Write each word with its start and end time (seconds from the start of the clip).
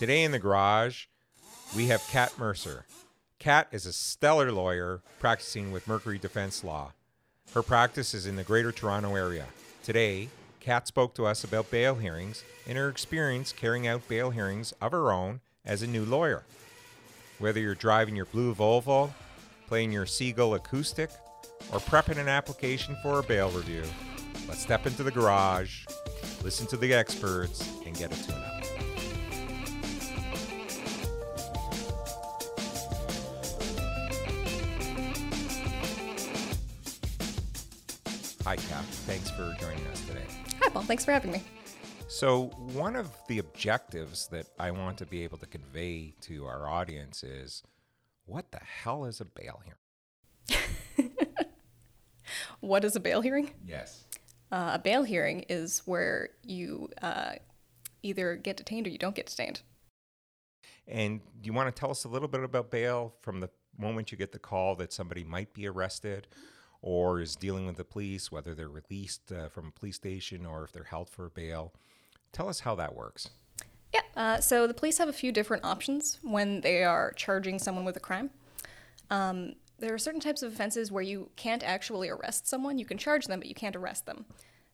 Today 0.00 0.24
in 0.24 0.32
the 0.32 0.38
garage, 0.38 1.08
we 1.76 1.88
have 1.88 2.00
Cat 2.08 2.32
Mercer. 2.38 2.86
Cat 3.38 3.68
is 3.70 3.84
a 3.84 3.92
stellar 3.92 4.50
lawyer 4.50 5.02
practicing 5.18 5.72
with 5.72 5.86
Mercury 5.86 6.16
Defense 6.16 6.64
Law. 6.64 6.94
Her 7.52 7.62
practice 7.62 8.14
is 8.14 8.24
in 8.24 8.36
the 8.36 8.42
Greater 8.42 8.72
Toronto 8.72 9.14
Area. 9.14 9.44
Today, 9.82 10.30
Cat 10.58 10.88
spoke 10.88 11.12
to 11.16 11.26
us 11.26 11.44
about 11.44 11.70
bail 11.70 11.96
hearings 11.96 12.44
and 12.66 12.78
her 12.78 12.88
experience 12.88 13.52
carrying 13.52 13.86
out 13.86 14.08
bail 14.08 14.30
hearings 14.30 14.72
of 14.80 14.92
her 14.92 15.12
own 15.12 15.40
as 15.66 15.82
a 15.82 15.86
new 15.86 16.06
lawyer. 16.06 16.44
Whether 17.38 17.60
you're 17.60 17.74
driving 17.74 18.16
your 18.16 18.24
blue 18.24 18.54
Volvo, 18.54 19.10
playing 19.66 19.92
your 19.92 20.06
Seagull 20.06 20.54
acoustic, 20.54 21.10
or 21.74 21.78
prepping 21.78 22.16
an 22.16 22.26
application 22.26 22.96
for 23.02 23.18
a 23.18 23.22
bail 23.22 23.50
review, 23.50 23.84
let's 24.48 24.62
step 24.62 24.86
into 24.86 25.02
the 25.02 25.10
garage, 25.10 25.84
listen 26.42 26.66
to 26.68 26.78
the 26.78 26.94
experts, 26.94 27.68
and 27.84 27.94
get 27.98 28.18
a 28.18 28.26
tune 28.26 28.49
for 39.40 39.56
joining 39.58 39.86
us 39.86 40.06
today. 40.06 40.26
Hi, 40.60 40.68
Paul. 40.68 40.82
Thanks 40.82 41.04
for 41.04 41.12
having 41.12 41.32
me. 41.32 41.42
So, 42.08 42.46
one 42.74 42.96
of 42.96 43.10
the 43.28 43.38
objectives 43.38 44.26
that 44.28 44.46
I 44.58 44.70
want 44.70 44.98
to 44.98 45.06
be 45.06 45.22
able 45.22 45.38
to 45.38 45.46
convey 45.46 46.14
to 46.22 46.46
our 46.46 46.68
audience 46.68 47.22
is 47.22 47.62
what 48.26 48.50
the 48.50 48.58
hell 48.58 49.04
is 49.04 49.20
a 49.20 49.24
bail 49.24 49.60
hearing? 49.64 50.66
What 52.60 52.84
is 52.84 52.94
a 52.94 53.00
bail 53.00 53.22
hearing? 53.22 53.50
Yes. 53.66 54.04
Uh, 54.52 54.72
a 54.74 54.78
bail 54.78 55.02
hearing 55.02 55.46
is 55.48 55.82
where 55.86 56.28
you 56.44 56.90
uh, 57.00 57.32
either 58.02 58.36
get 58.36 58.58
detained 58.58 58.86
or 58.86 58.90
you 58.90 58.98
don't 58.98 59.14
get 59.14 59.26
detained. 59.26 59.62
And 60.86 61.20
do 61.40 61.46
you 61.46 61.54
want 61.54 61.74
to 61.74 61.80
tell 61.80 61.90
us 61.90 62.04
a 62.04 62.08
little 62.08 62.28
bit 62.28 62.44
about 62.44 62.70
bail 62.70 63.14
from 63.22 63.40
the 63.40 63.48
moment 63.78 64.12
you 64.12 64.18
get 64.18 64.32
the 64.32 64.38
call 64.38 64.76
that 64.76 64.92
somebody 64.92 65.24
might 65.24 65.54
be 65.54 65.66
arrested 65.66 66.28
or 66.82 67.20
is 67.20 67.36
dealing 67.36 67.66
with 67.66 67.76
the 67.76 67.84
police, 67.84 68.32
whether 68.32 68.54
they're 68.54 68.68
released 68.68 69.32
uh, 69.32 69.48
from 69.48 69.68
a 69.68 69.70
police 69.70 69.96
station 69.96 70.46
or 70.46 70.64
if 70.64 70.72
they're 70.72 70.84
held 70.84 71.08
for 71.08 71.28
bail? 71.30 71.72
Tell 72.32 72.48
us 72.48 72.60
how 72.60 72.74
that 72.76 72.94
works. 72.94 73.30
Yeah. 73.92 74.00
Uh, 74.16 74.40
so 74.40 74.66
the 74.66 74.74
police 74.74 74.98
have 74.98 75.08
a 75.08 75.12
few 75.12 75.32
different 75.32 75.64
options 75.64 76.18
when 76.22 76.60
they 76.60 76.84
are 76.84 77.12
charging 77.12 77.58
someone 77.58 77.84
with 77.84 77.96
a 77.96 78.00
crime. 78.00 78.30
Um, 79.10 79.54
there 79.78 79.92
are 79.94 79.98
certain 79.98 80.20
types 80.20 80.42
of 80.42 80.52
offenses 80.52 80.92
where 80.92 81.02
you 81.02 81.30
can't 81.36 81.62
actually 81.62 82.08
arrest 82.08 82.46
someone. 82.46 82.78
You 82.78 82.84
can 82.84 82.98
charge 82.98 83.26
them, 83.26 83.40
but 83.40 83.48
you 83.48 83.54
can't 83.54 83.74
arrest 83.74 84.06
them. 84.06 84.26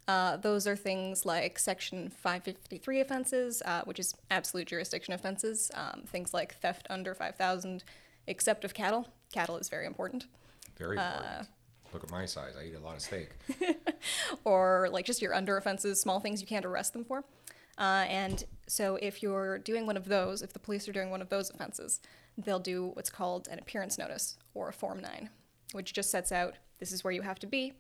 Uh, 0.08 0.36
those 0.36 0.66
are 0.66 0.76
things 0.76 1.26
like 1.26 1.58
Section 1.58 2.10
553 2.10 3.00
offenses, 3.00 3.62
uh, 3.64 3.82
which 3.84 3.98
is 3.98 4.14
absolute 4.30 4.68
jurisdiction 4.68 5.14
offenses. 5.14 5.70
Um, 5.74 6.02
things 6.06 6.32
like 6.32 6.54
theft 6.54 6.86
under 6.90 7.14
5,000, 7.14 7.82
except 8.26 8.64
of 8.64 8.74
cattle. 8.74 9.08
Cattle 9.32 9.56
is 9.56 9.68
very 9.68 9.86
important. 9.86 10.26
Very 10.76 10.96
important. 10.96 11.48
Look 11.92 12.04
at 12.04 12.10
my 12.10 12.26
size. 12.26 12.54
I 12.58 12.64
eat 12.64 12.74
a 12.74 12.80
lot 12.80 12.96
of 12.96 13.02
steak. 13.02 13.30
or 14.44 14.88
like 14.92 15.04
just 15.04 15.22
your 15.22 15.34
under 15.34 15.56
offenses, 15.56 16.00
small 16.00 16.20
things 16.20 16.40
you 16.40 16.46
can't 16.46 16.64
arrest 16.64 16.92
them 16.92 17.04
for. 17.04 17.24
Uh, 17.78 18.04
and 18.08 18.44
so 18.66 18.96
if 19.02 19.22
you're 19.22 19.58
doing 19.58 19.86
one 19.86 19.96
of 19.96 20.06
those, 20.06 20.42
if 20.42 20.52
the 20.52 20.58
police 20.58 20.88
are 20.88 20.92
doing 20.92 21.10
one 21.10 21.20
of 21.20 21.28
those 21.28 21.50
offenses, 21.50 22.00
they'll 22.38 22.58
do 22.58 22.90
what's 22.94 23.10
called 23.10 23.48
an 23.48 23.58
appearance 23.58 23.98
notice 23.98 24.36
or 24.54 24.68
a 24.68 24.72
Form 24.72 25.00
9, 25.00 25.30
which 25.72 25.92
just 25.92 26.10
sets 26.10 26.32
out 26.32 26.54
this 26.78 26.92
is 26.92 27.04
where 27.04 27.12
you 27.12 27.22
have 27.22 27.38
to 27.38 27.46
be 27.46 27.72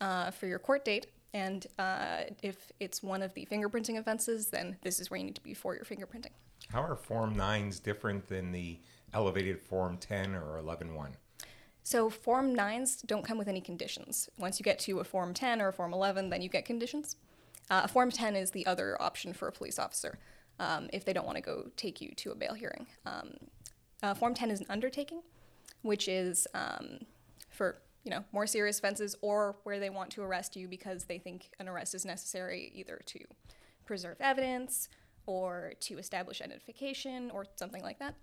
uh, 0.00 0.30
for 0.30 0.46
your 0.46 0.58
court 0.58 0.84
date. 0.84 1.06
And 1.32 1.66
uh, 1.78 2.22
if 2.42 2.72
it's 2.80 3.02
one 3.02 3.22
of 3.22 3.34
the 3.34 3.46
fingerprinting 3.46 3.98
offenses, 3.98 4.48
then 4.48 4.76
this 4.82 4.98
is 4.98 5.10
where 5.10 5.18
you 5.18 5.24
need 5.24 5.36
to 5.36 5.42
be 5.42 5.54
for 5.54 5.74
your 5.74 5.84
fingerprinting. 5.84 6.32
How 6.72 6.82
are 6.82 6.96
Form 6.96 7.36
9s 7.36 7.82
different 7.82 8.26
than 8.26 8.52
the 8.52 8.78
elevated 9.12 9.60
Form 9.60 9.96
10 9.96 10.34
or 10.34 10.60
11.1? 10.62 11.10
So 11.90 12.08
Form 12.08 12.54
9s 12.54 13.04
don't 13.04 13.24
come 13.24 13.36
with 13.36 13.48
any 13.48 13.60
conditions. 13.60 14.28
Once 14.38 14.60
you 14.60 14.62
get 14.62 14.78
to 14.78 15.00
a 15.00 15.04
Form 15.04 15.34
10 15.34 15.60
or 15.60 15.66
a 15.66 15.72
Form 15.72 15.92
11, 15.92 16.30
then 16.30 16.40
you 16.40 16.48
get 16.48 16.64
conditions. 16.64 17.16
Uh, 17.68 17.80
a 17.82 17.88
Form 17.88 18.12
10 18.12 18.36
is 18.36 18.52
the 18.52 18.64
other 18.64 18.96
option 19.02 19.32
for 19.32 19.48
a 19.48 19.52
police 19.52 19.76
officer 19.76 20.20
um, 20.60 20.88
if 20.92 21.04
they 21.04 21.12
don't 21.12 21.26
want 21.26 21.34
to 21.34 21.42
go 21.42 21.68
take 21.76 22.00
you 22.00 22.12
to 22.14 22.30
a 22.30 22.36
bail 22.36 22.54
hearing. 22.54 22.86
Um, 23.04 23.30
uh, 24.04 24.14
Form 24.14 24.34
10 24.34 24.52
is 24.52 24.60
an 24.60 24.66
undertaking, 24.70 25.22
which 25.82 26.06
is 26.06 26.46
um, 26.54 27.00
for 27.48 27.82
you 28.04 28.12
know 28.12 28.22
more 28.30 28.46
serious 28.46 28.78
offenses 28.78 29.16
or 29.20 29.56
where 29.64 29.80
they 29.80 29.90
want 29.90 30.10
to 30.10 30.22
arrest 30.22 30.54
you 30.54 30.68
because 30.68 31.06
they 31.06 31.18
think 31.18 31.50
an 31.58 31.68
arrest 31.68 31.96
is 31.96 32.04
necessary 32.04 32.70
either 32.72 33.00
to 33.06 33.18
preserve 33.84 34.18
evidence 34.20 34.88
or 35.26 35.72
to 35.80 35.98
establish 35.98 36.40
identification 36.40 37.32
or 37.32 37.46
something 37.56 37.82
like 37.82 37.98
that. 37.98 38.14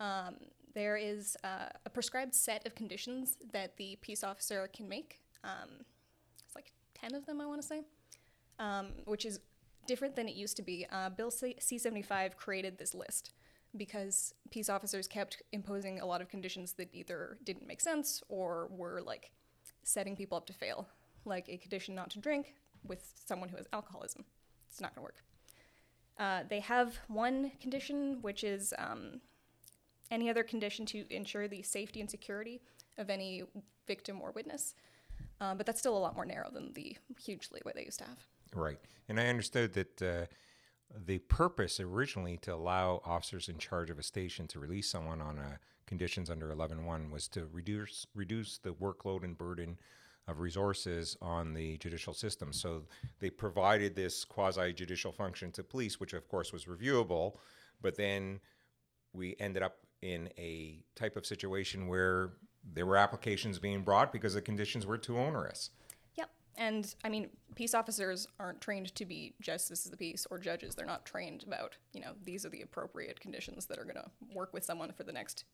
Um, 0.00 0.36
there 0.74 0.96
is 0.96 1.36
uh, 1.44 1.68
a 1.86 1.90
prescribed 1.90 2.34
set 2.34 2.66
of 2.66 2.74
conditions 2.74 3.36
that 3.52 3.76
the 3.76 3.96
peace 4.00 4.24
officer 4.24 4.68
can 4.74 4.88
make. 4.88 5.20
Um, 5.42 5.70
it's 6.44 6.54
like 6.54 6.72
10 6.94 7.14
of 7.14 7.26
them, 7.26 7.40
I 7.40 7.46
want 7.46 7.62
to 7.62 7.66
say, 7.66 7.82
um, 8.58 8.88
which 9.04 9.24
is 9.24 9.40
different 9.86 10.16
than 10.16 10.28
it 10.28 10.34
used 10.34 10.56
to 10.56 10.62
be. 10.62 10.86
Uh, 10.90 11.10
Bill 11.10 11.30
C 11.30 11.56
75 11.60 12.36
created 12.36 12.78
this 12.78 12.94
list 12.94 13.32
because 13.76 14.34
peace 14.50 14.68
officers 14.68 15.06
kept 15.08 15.42
imposing 15.52 16.00
a 16.00 16.06
lot 16.06 16.20
of 16.20 16.28
conditions 16.28 16.74
that 16.74 16.88
either 16.92 17.38
didn't 17.44 17.66
make 17.66 17.80
sense 17.80 18.22
or 18.28 18.68
were 18.70 19.00
like 19.04 19.30
setting 19.82 20.16
people 20.16 20.36
up 20.36 20.46
to 20.46 20.52
fail, 20.52 20.88
like 21.24 21.48
a 21.48 21.56
condition 21.56 21.94
not 21.94 22.10
to 22.10 22.18
drink 22.18 22.54
with 22.84 23.12
someone 23.24 23.48
who 23.48 23.56
has 23.56 23.66
alcoholism. 23.72 24.24
It's 24.70 24.80
not 24.80 24.94
going 24.94 25.06
to 25.06 25.12
work. 25.12 25.22
Uh, 26.18 26.44
they 26.48 26.60
have 26.60 26.98
one 27.08 27.52
condition, 27.60 28.18
which 28.22 28.44
is 28.44 28.72
um, 28.78 29.20
any 30.10 30.30
other 30.30 30.42
condition 30.42 30.86
to 30.86 31.04
ensure 31.10 31.48
the 31.48 31.62
safety 31.62 32.00
and 32.00 32.10
security 32.10 32.60
of 32.98 33.10
any 33.10 33.42
victim 33.86 34.20
or 34.20 34.32
witness. 34.32 34.74
Um, 35.40 35.56
but 35.56 35.66
that's 35.66 35.80
still 35.80 35.96
a 35.96 35.98
lot 35.98 36.14
more 36.14 36.24
narrow 36.24 36.50
than 36.50 36.72
the 36.72 36.96
huge 37.20 37.48
leeway 37.52 37.72
they 37.74 37.84
used 37.84 37.98
to 37.98 38.04
have. 38.04 38.18
Right. 38.54 38.78
And 39.08 39.18
I 39.18 39.26
understood 39.26 39.72
that 39.74 40.02
uh, 40.02 40.26
the 41.06 41.18
purpose 41.18 41.80
originally 41.80 42.36
to 42.38 42.54
allow 42.54 43.02
officers 43.04 43.48
in 43.48 43.58
charge 43.58 43.90
of 43.90 43.98
a 43.98 44.02
station 44.02 44.46
to 44.48 44.60
release 44.60 44.88
someone 44.88 45.20
on 45.20 45.38
uh, 45.38 45.56
conditions 45.86 46.30
under 46.30 46.48
11.1 46.54 47.10
was 47.10 47.28
to 47.28 47.46
reduce 47.52 48.06
reduce 48.14 48.58
the 48.58 48.70
workload 48.70 49.24
and 49.24 49.36
burden 49.36 49.78
of 50.26 50.40
resources 50.40 51.16
on 51.20 51.52
the 51.52 51.76
judicial 51.78 52.14
system. 52.14 52.52
So 52.52 52.84
they 53.20 53.28
provided 53.28 53.94
this 53.94 54.24
quasi 54.24 54.72
judicial 54.72 55.12
function 55.12 55.52
to 55.52 55.62
police, 55.62 56.00
which 56.00 56.14
of 56.14 56.28
course 56.28 56.52
was 56.52 56.64
reviewable, 56.64 57.36
but 57.82 57.96
then 57.96 58.40
we 59.12 59.36
ended 59.38 59.62
up 59.62 59.76
in 60.04 60.28
a 60.36 60.84
type 60.94 61.16
of 61.16 61.24
situation 61.24 61.88
where 61.88 62.34
there 62.74 62.84
were 62.84 62.98
applications 62.98 63.58
being 63.58 63.82
brought 63.82 64.12
because 64.12 64.34
the 64.34 64.42
conditions 64.42 64.86
were 64.86 64.98
too 64.98 65.18
onerous. 65.18 65.70
Yep. 66.16 66.30
And 66.56 66.94
I 67.02 67.08
mean, 67.08 67.30
peace 67.54 67.74
officers 67.74 68.28
aren't 68.38 68.60
trained 68.60 68.94
to 68.94 69.06
be 69.06 69.34
justices 69.40 69.86
of 69.86 69.92
the 69.92 69.96
peace 69.96 70.26
or 70.30 70.38
judges. 70.38 70.74
They're 70.74 70.86
not 70.86 71.06
trained 71.06 71.44
about, 71.46 71.78
you 71.94 72.02
know, 72.02 72.12
these 72.22 72.44
are 72.44 72.50
the 72.50 72.60
appropriate 72.60 73.18
conditions 73.18 73.64
that 73.66 73.78
are 73.78 73.84
going 73.84 73.96
to 73.96 74.10
work 74.34 74.52
with 74.52 74.64
someone 74.64 74.92
for 74.92 75.04
the 75.04 75.12
next 75.12 75.44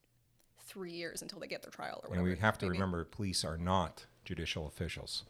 three 0.67 0.93
years 0.93 1.23
until 1.23 1.39
they 1.39 1.47
get 1.47 1.63
their 1.63 1.71
trial 1.71 2.05
or 2.09 2.15
And 2.15 2.25
we 2.25 2.37
have 2.37 2.59
to 2.59 2.67
maybe. 2.67 2.73
remember 2.73 3.05
police 3.05 3.45
are 3.45 3.57
not 3.57 4.07
judicial 4.25 4.67
officials. 4.67 5.25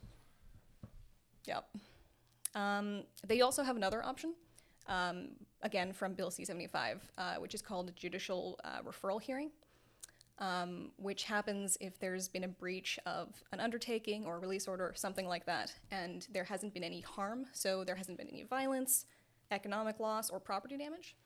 Yep. 1.46 1.68
Um, 2.54 3.04
they 3.26 3.42
also 3.42 3.62
have 3.62 3.76
another 3.76 4.02
option, 4.04 4.34
um, 4.90 5.28
again 5.62 5.92
from 5.92 6.12
Bill 6.12 6.30
C 6.30 6.44
75, 6.44 7.00
uh, 7.16 7.36
which 7.36 7.54
is 7.54 7.62
called 7.62 7.88
a 7.88 7.92
judicial 7.92 8.58
uh, 8.64 8.82
referral 8.82 9.22
hearing, 9.22 9.50
um, 10.38 10.90
which 10.96 11.24
happens 11.24 11.78
if 11.80 11.98
there's 11.98 12.28
been 12.28 12.44
a 12.44 12.48
breach 12.48 12.98
of 13.06 13.42
an 13.52 13.60
undertaking 13.60 14.26
or 14.26 14.36
a 14.36 14.38
release 14.38 14.68
order 14.68 14.84
or 14.84 14.94
something 14.94 15.26
like 15.26 15.46
that, 15.46 15.72
and 15.90 16.26
there 16.32 16.44
hasn't 16.44 16.74
been 16.74 16.84
any 16.84 17.00
harm, 17.00 17.46
so 17.52 17.84
there 17.84 17.96
hasn't 17.96 18.18
been 18.18 18.28
any 18.28 18.42
violence, 18.42 19.06
economic 19.50 19.98
loss, 20.00 20.28
or 20.28 20.38
property 20.40 20.76
damage. 20.76 21.16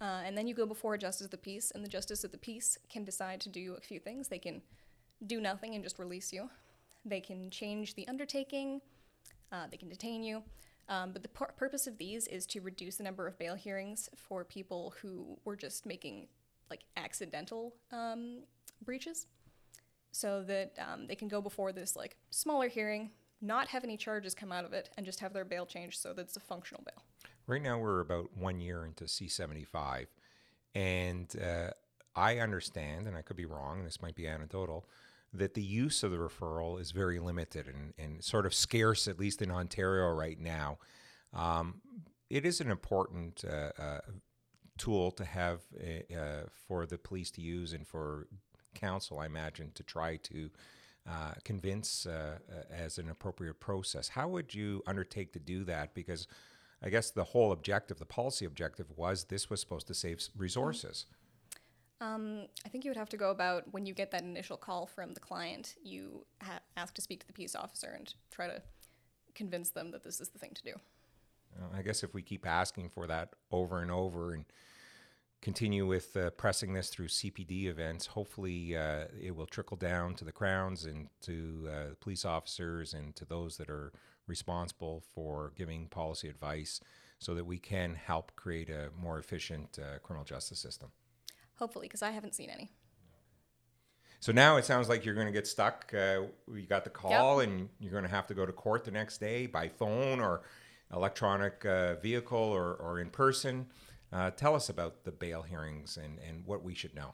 Uh, 0.00 0.22
and 0.24 0.36
then 0.36 0.46
you 0.46 0.54
go 0.54 0.66
before 0.66 0.94
a 0.94 0.98
justice 0.98 1.24
of 1.24 1.30
the 1.30 1.38
peace, 1.38 1.70
and 1.74 1.84
the 1.84 1.88
justice 1.88 2.24
of 2.24 2.32
the 2.32 2.38
peace 2.38 2.76
can 2.90 3.04
decide 3.04 3.40
to 3.40 3.48
do 3.48 3.74
a 3.78 3.80
few 3.80 4.00
things. 4.00 4.28
They 4.28 4.38
can 4.38 4.60
do 5.26 5.40
nothing 5.40 5.74
and 5.74 5.84
just 5.84 5.98
release 5.98 6.32
you. 6.32 6.50
They 7.04 7.20
can 7.20 7.50
change 7.50 7.94
the 7.94 8.06
undertaking. 8.08 8.80
Uh, 9.52 9.66
they 9.70 9.76
can 9.76 9.88
detain 9.88 10.22
you. 10.22 10.42
Um, 10.88 11.12
but 11.12 11.22
the 11.22 11.28
pur- 11.28 11.52
purpose 11.56 11.86
of 11.86 11.98
these 11.98 12.26
is 12.26 12.46
to 12.46 12.60
reduce 12.60 12.96
the 12.96 13.04
number 13.04 13.26
of 13.26 13.38
bail 13.38 13.54
hearings 13.54 14.08
for 14.16 14.44
people 14.44 14.94
who 15.00 15.38
were 15.44 15.56
just 15.56 15.86
making 15.86 16.28
like 16.70 16.84
accidental 16.96 17.74
um, 17.92 18.40
breaches, 18.84 19.26
so 20.12 20.42
that 20.44 20.76
um, 20.78 21.06
they 21.06 21.14
can 21.14 21.28
go 21.28 21.40
before 21.40 21.72
this 21.72 21.96
like 21.96 22.16
smaller 22.30 22.68
hearing, 22.68 23.10
not 23.40 23.68
have 23.68 23.84
any 23.84 23.96
charges 23.96 24.34
come 24.34 24.52
out 24.52 24.64
of 24.64 24.72
it, 24.72 24.90
and 24.96 25.04
just 25.04 25.20
have 25.20 25.32
their 25.32 25.44
bail 25.44 25.66
changed 25.66 26.00
so 26.00 26.12
that 26.12 26.22
it's 26.22 26.36
a 26.36 26.40
functional 26.40 26.82
bail. 26.84 27.02
Right 27.46 27.62
now, 27.62 27.78
we're 27.78 28.00
about 28.00 28.36
one 28.36 28.60
year 28.60 28.84
into 28.86 29.04
C75, 29.04 30.06
and 30.74 31.34
uh, 31.42 31.70
I 32.16 32.38
understand, 32.38 33.06
and 33.06 33.16
I 33.16 33.22
could 33.22 33.36
be 33.36 33.44
wrong, 33.44 33.84
this 33.84 34.00
might 34.00 34.14
be 34.14 34.26
anecdotal, 34.26 34.86
that 35.34 35.54
the 35.54 35.62
use 35.62 36.02
of 36.02 36.10
the 36.10 36.16
referral 36.16 36.80
is 36.80 36.92
very 36.92 37.18
limited 37.18 37.66
and, 37.66 37.92
and 37.98 38.22
sort 38.22 38.46
of 38.46 38.54
scarce, 38.54 39.08
at 39.08 39.18
least 39.18 39.42
in 39.42 39.50
Ontario 39.50 40.12
right 40.12 40.38
now. 40.38 40.78
Um, 41.32 41.80
it 42.30 42.46
is 42.46 42.60
an 42.60 42.70
important 42.70 43.44
uh, 43.44 43.70
uh, 43.80 44.00
tool 44.78 45.10
to 45.12 45.24
have 45.24 45.60
uh, 45.78 46.14
uh, 46.14 46.42
for 46.66 46.86
the 46.86 46.98
police 46.98 47.30
to 47.32 47.40
use 47.40 47.72
and 47.72 47.86
for 47.86 48.28
counsel, 48.74 49.18
I 49.18 49.26
imagine, 49.26 49.72
to 49.74 49.82
try 49.82 50.16
to 50.16 50.50
uh, 51.08 51.32
convince 51.44 52.06
uh, 52.06 52.38
uh, 52.50 52.74
as 52.74 52.98
an 52.98 53.10
appropriate 53.10 53.60
process. 53.60 54.08
How 54.08 54.28
would 54.28 54.54
you 54.54 54.82
undertake 54.86 55.32
to 55.34 55.38
do 55.38 55.64
that? 55.64 55.94
Because 55.94 56.26
I 56.82 56.88
guess 56.88 57.10
the 57.10 57.24
whole 57.24 57.52
objective, 57.52 57.98
the 57.98 58.06
policy 58.06 58.44
objective, 58.44 58.86
was 58.96 59.24
this 59.24 59.50
was 59.50 59.60
supposed 59.60 59.86
to 59.88 59.94
save 59.94 60.20
resources. 60.36 61.06
Um, 62.00 62.46
I 62.66 62.68
think 62.68 62.84
you 62.84 62.90
would 62.90 62.96
have 62.96 63.08
to 63.10 63.16
go 63.16 63.30
about 63.30 63.72
when 63.72 63.86
you 63.86 63.94
get 63.94 64.10
that 64.10 64.22
initial 64.22 64.56
call 64.56 64.86
from 64.86 65.14
the 65.14 65.20
client, 65.20 65.74
you 65.82 66.26
ha- 66.42 66.60
ask 66.76 66.94
to 66.94 67.00
speak 67.00 67.20
to 67.20 67.26
the 67.26 67.32
peace 67.32 67.54
officer 67.54 67.94
and 67.96 68.12
try 68.30 68.46
to 68.46 68.62
convince 69.34 69.70
them 69.70 69.90
that 69.92 70.04
this 70.04 70.20
is 70.20 70.28
the 70.28 70.38
thing 70.38 70.52
to 70.54 70.62
do. 70.62 70.72
Uh, 71.56 71.76
I 71.78 71.82
guess 71.82 72.02
if 72.02 72.14
we 72.14 72.22
keep 72.22 72.46
asking 72.46 72.90
for 72.90 73.06
that 73.06 73.30
over 73.50 73.80
and 73.80 73.90
over 73.90 74.34
and 74.34 74.44
continue 75.40 75.86
with 75.86 76.16
uh, 76.16 76.30
pressing 76.30 76.72
this 76.72 76.88
through 76.88 77.08
CPD 77.08 77.66
events, 77.66 78.06
hopefully 78.06 78.76
uh, 78.76 79.04
it 79.20 79.36
will 79.36 79.46
trickle 79.46 79.76
down 79.76 80.14
to 80.14 80.24
the 80.24 80.32
crowns 80.32 80.84
and 80.86 81.08
to 81.22 81.68
uh, 81.70 81.94
police 82.00 82.24
officers 82.24 82.94
and 82.94 83.14
to 83.14 83.24
those 83.24 83.56
that 83.58 83.68
are 83.68 83.92
responsible 84.26 85.02
for 85.14 85.52
giving 85.56 85.86
policy 85.86 86.28
advice 86.28 86.80
so 87.18 87.34
that 87.34 87.44
we 87.44 87.58
can 87.58 87.94
help 87.94 88.32
create 88.36 88.70
a 88.70 88.90
more 88.98 89.18
efficient 89.18 89.78
uh, 89.78 89.98
criminal 89.98 90.24
justice 90.24 90.58
system. 90.58 90.90
Hopefully, 91.56 91.86
because 91.86 92.02
I 92.02 92.10
haven't 92.10 92.34
seen 92.34 92.50
any. 92.50 92.70
So 94.20 94.32
now 94.32 94.56
it 94.56 94.64
sounds 94.64 94.88
like 94.88 95.04
you're 95.04 95.14
going 95.14 95.26
to 95.26 95.32
get 95.32 95.46
stuck. 95.46 95.92
Uh, 95.92 96.22
you 96.50 96.62
got 96.66 96.84
the 96.84 96.90
call, 96.90 97.40
and 97.40 97.68
you're 97.78 97.92
going 97.92 98.04
to 98.04 98.10
have 98.10 98.26
to 98.28 98.34
go 98.34 98.46
to 98.46 98.52
court 98.52 98.84
the 98.84 98.90
next 98.90 99.18
day 99.18 99.46
by 99.46 99.68
phone 99.68 100.18
or 100.18 100.42
electronic 100.94 101.64
uh, 101.66 101.96
vehicle 101.96 102.38
or, 102.38 102.74
or 102.74 103.00
in 103.00 103.10
person. 103.10 103.66
Uh, 104.12 104.30
tell 104.30 104.54
us 104.54 104.68
about 104.68 105.04
the 105.04 105.12
bail 105.12 105.42
hearings 105.42 105.98
and, 106.02 106.18
and 106.26 106.46
what 106.46 106.62
we 106.62 106.74
should 106.74 106.94
know. 106.94 107.12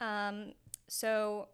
Um, 0.00 0.52
so, 0.86 1.48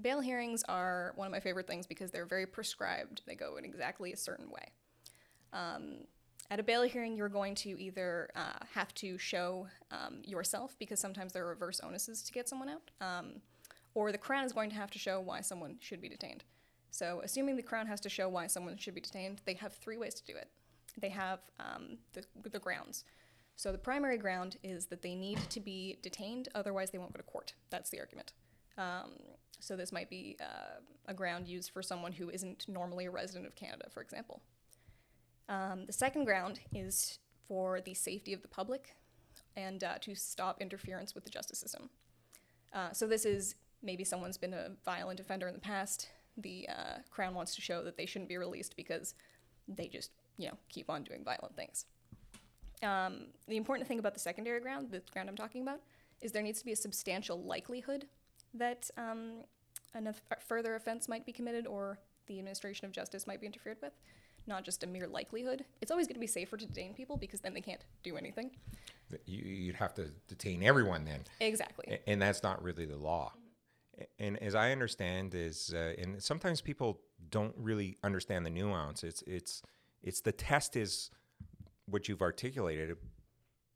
bail 0.00 0.20
hearings 0.20 0.62
are 0.68 1.12
one 1.16 1.26
of 1.26 1.32
my 1.32 1.40
favorite 1.40 1.66
things 1.66 1.86
because 1.86 2.10
they're 2.10 2.26
very 2.26 2.46
prescribed. 2.46 3.22
They 3.26 3.34
go 3.34 3.56
in 3.56 3.64
exactly 3.64 4.12
a 4.12 4.16
certain 4.16 4.50
way. 4.50 4.72
Um, 5.52 6.04
at 6.50 6.60
a 6.60 6.62
bail 6.62 6.82
hearing, 6.82 7.16
you're 7.16 7.28
going 7.28 7.54
to 7.56 7.80
either 7.80 8.30
uh, 8.36 8.64
have 8.74 8.94
to 8.94 9.16
show 9.18 9.66
um, 9.90 10.18
yourself 10.24 10.76
because 10.78 11.00
sometimes 11.00 11.32
there 11.32 11.44
are 11.44 11.48
reverse 11.48 11.80
onuses 11.80 12.24
to 12.26 12.32
get 12.32 12.48
someone 12.48 12.68
out, 12.68 12.90
um, 13.00 13.40
or 13.94 14.12
the 14.12 14.18
Crown 14.18 14.44
is 14.44 14.52
going 14.52 14.70
to 14.70 14.76
have 14.76 14.90
to 14.90 14.98
show 14.98 15.20
why 15.20 15.40
someone 15.40 15.76
should 15.80 16.00
be 16.00 16.08
detained. 16.08 16.44
So, 16.90 17.22
assuming 17.24 17.56
the 17.56 17.62
Crown 17.62 17.86
has 17.86 18.00
to 18.02 18.08
show 18.08 18.28
why 18.28 18.46
someone 18.46 18.76
should 18.76 18.94
be 18.94 19.00
detained, 19.00 19.40
they 19.46 19.54
have 19.54 19.72
three 19.72 19.96
ways 19.96 20.14
to 20.14 20.24
do 20.24 20.36
it. 20.36 20.48
They 21.00 21.08
have 21.08 21.40
um, 21.58 21.98
the, 22.12 22.24
the 22.48 22.58
grounds. 22.58 23.04
So, 23.56 23.72
the 23.72 23.78
primary 23.78 24.18
ground 24.18 24.58
is 24.62 24.86
that 24.86 25.02
they 25.02 25.14
need 25.14 25.38
to 25.50 25.60
be 25.60 25.98
detained, 26.02 26.48
otherwise, 26.54 26.90
they 26.90 26.98
won't 26.98 27.12
go 27.12 27.18
to 27.18 27.24
court. 27.24 27.54
That's 27.70 27.90
the 27.90 28.00
argument. 28.00 28.32
Um, 28.76 29.12
so, 29.60 29.76
this 29.76 29.92
might 29.92 30.10
be 30.10 30.36
uh, 30.40 30.80
a 31.06 31.14
ground 31.14 31.48
used 31.48 31.70
for 31.70 31.82
someone 31.82 32.12
who 32.12 32.28
isn't 32.28 32.68
normally 32.68 33.06
a 33.06 33.10
resident 33.10 33.46
of 33.46 33.56
Canada, 33.56 33.86
for 33.90 34.02
example. 34.02 34.42
Um, 35.48 35.84
the 35.86 35.92
second 35.92 36.24
ground 36.24 36.60
is 36.72 37.18
for 37.46 37.80
the 37.80 37.94
safety 37.94 38.32
of 38.32 38.42
the 38.42 38.48
public 38.48 38.96
and 39.56 39.84
uh, 39.84 39.98
to 40.00 40.14
stop 40.14 40.60
interference 40.60 41.14
with 41.14 41.24
the 41.24 41.30
justice 41.30 41.58
system. 41.58 41.90
Uh, 42.72 42.92
so 42.92 43.06
this 43.06 43.24
is 43.24 43.54
maybe 43.82 44.04
someone's 44.04 44.38
been 44.38 44.54
a 44.54 44.70
violent 44.84 45.20
offender 45.20 45.46
in 45.46 45.54
the 45.54 45.60
past. 45.60 46.08
The 46.38 46.68
uh, 46.68 46.98
crown 47.10 47.34
wants 47.34 47.54
to 47.54 47.60
show 47.60 47.84
that 47.84 47.96
they 47.96 48.06
shouldn't 48.06 48.28
be 48.28 48.36
released 48.36 48.76
because 48.76 49.14
they 49.68 49.86
just, 49.86 50.10
you 50.38 50.48
know, 50.48 50.54
keep 50.68 50.90
on 50.90 51.04
doing 51.04 51.22
violent 51.24 51.54
things. 51.54 51.84
Um, 52.82 53.26
the 53.46 53.56
important 53.56 53.86
thing 53.86 53.98
about 53.98 54.14
the 54.14 54.20
secondary 54.20 54.60
ground, 54.60 54.90
the 54.90 55.02
ground 55.12 55.28
I'm 55.28 55.36
talking 55.36 55.62
about, 55.62 55.80
is 56.20 56.32
there 56.32 56.42
needs 56.42 56.58
to 56.60 56.64
be 56.64 56.72
a 56.72 56.76
substantial 56.76 57.42
likelihood 57.42 58.06
that 58.54 58.90
um, 58.96 59.44
a 59.94 60.14
further 60.40 60.74
offense 60.74 61.08
might 61.08 61.24
be 61.24 61.32
committed 61.32 61.66
or 61.66 61.98
the 62.26 62.38
administration 62.38 62.86
of 62.86 62.92
justice 62.92 63.26
might 63.26 63.40
be 63.40 63.46
interfered 63.46 63.76
with 63.82 63.92
not 64.46 64.64
just 64.64 64.82
a 64.82 64.86
mere 64.86 65.06
likelihood. 65.06 65.64
It's 65.80 65.90
always 65.90 66.06
going 66.06 66.14
to 66.14 66.20
be 66.20 66.26
safer 66.26 66.56
to 66.56 66.66
detain 66.66 66.94
people 66.94 67.16
because 67.16 67.40
then 67.40 67.54
they 67.54 67.60
can't 67.60 67.84
do 68.02 68.16
anything. 68.16 68.50
You, 69.26 69.42
you'd 69.44 69.76
have 69.76 69.94
to 69.94 70.10
detain 70.28 70.62
everyone 70.62 71.04
then. 71.04 71.24
Exactly. 71.40 71.98
And 72.06 72.20
that's 72.20 72.42
not 72.42 72.62
really 72.62 72.84
the 72.84 72.96
law. 72.96 73.32
And 74.18 74.42
as 74.42 74.54
I 74.54 74.72
understand 74.72 75.34
is, 75.34 75.72
uh, 75.74 75.94
and 75.98 76.22
sometimes 76.22 76.60
people 76.60 77.00
don't 77.30 77.54
really 77.56 77.96
understand 78.02 78.44
the 78.44 78.50
nuance. 78.50 79.04
It's 79.04 79.22
it's 79.22 79.62
it's 80.02 80.20
the 80.20 80.32
test 80.32 80.76
is 80.76 81.10
what 81.86 82.08
you've 82.08 82.22
articulated, 82.22 82.96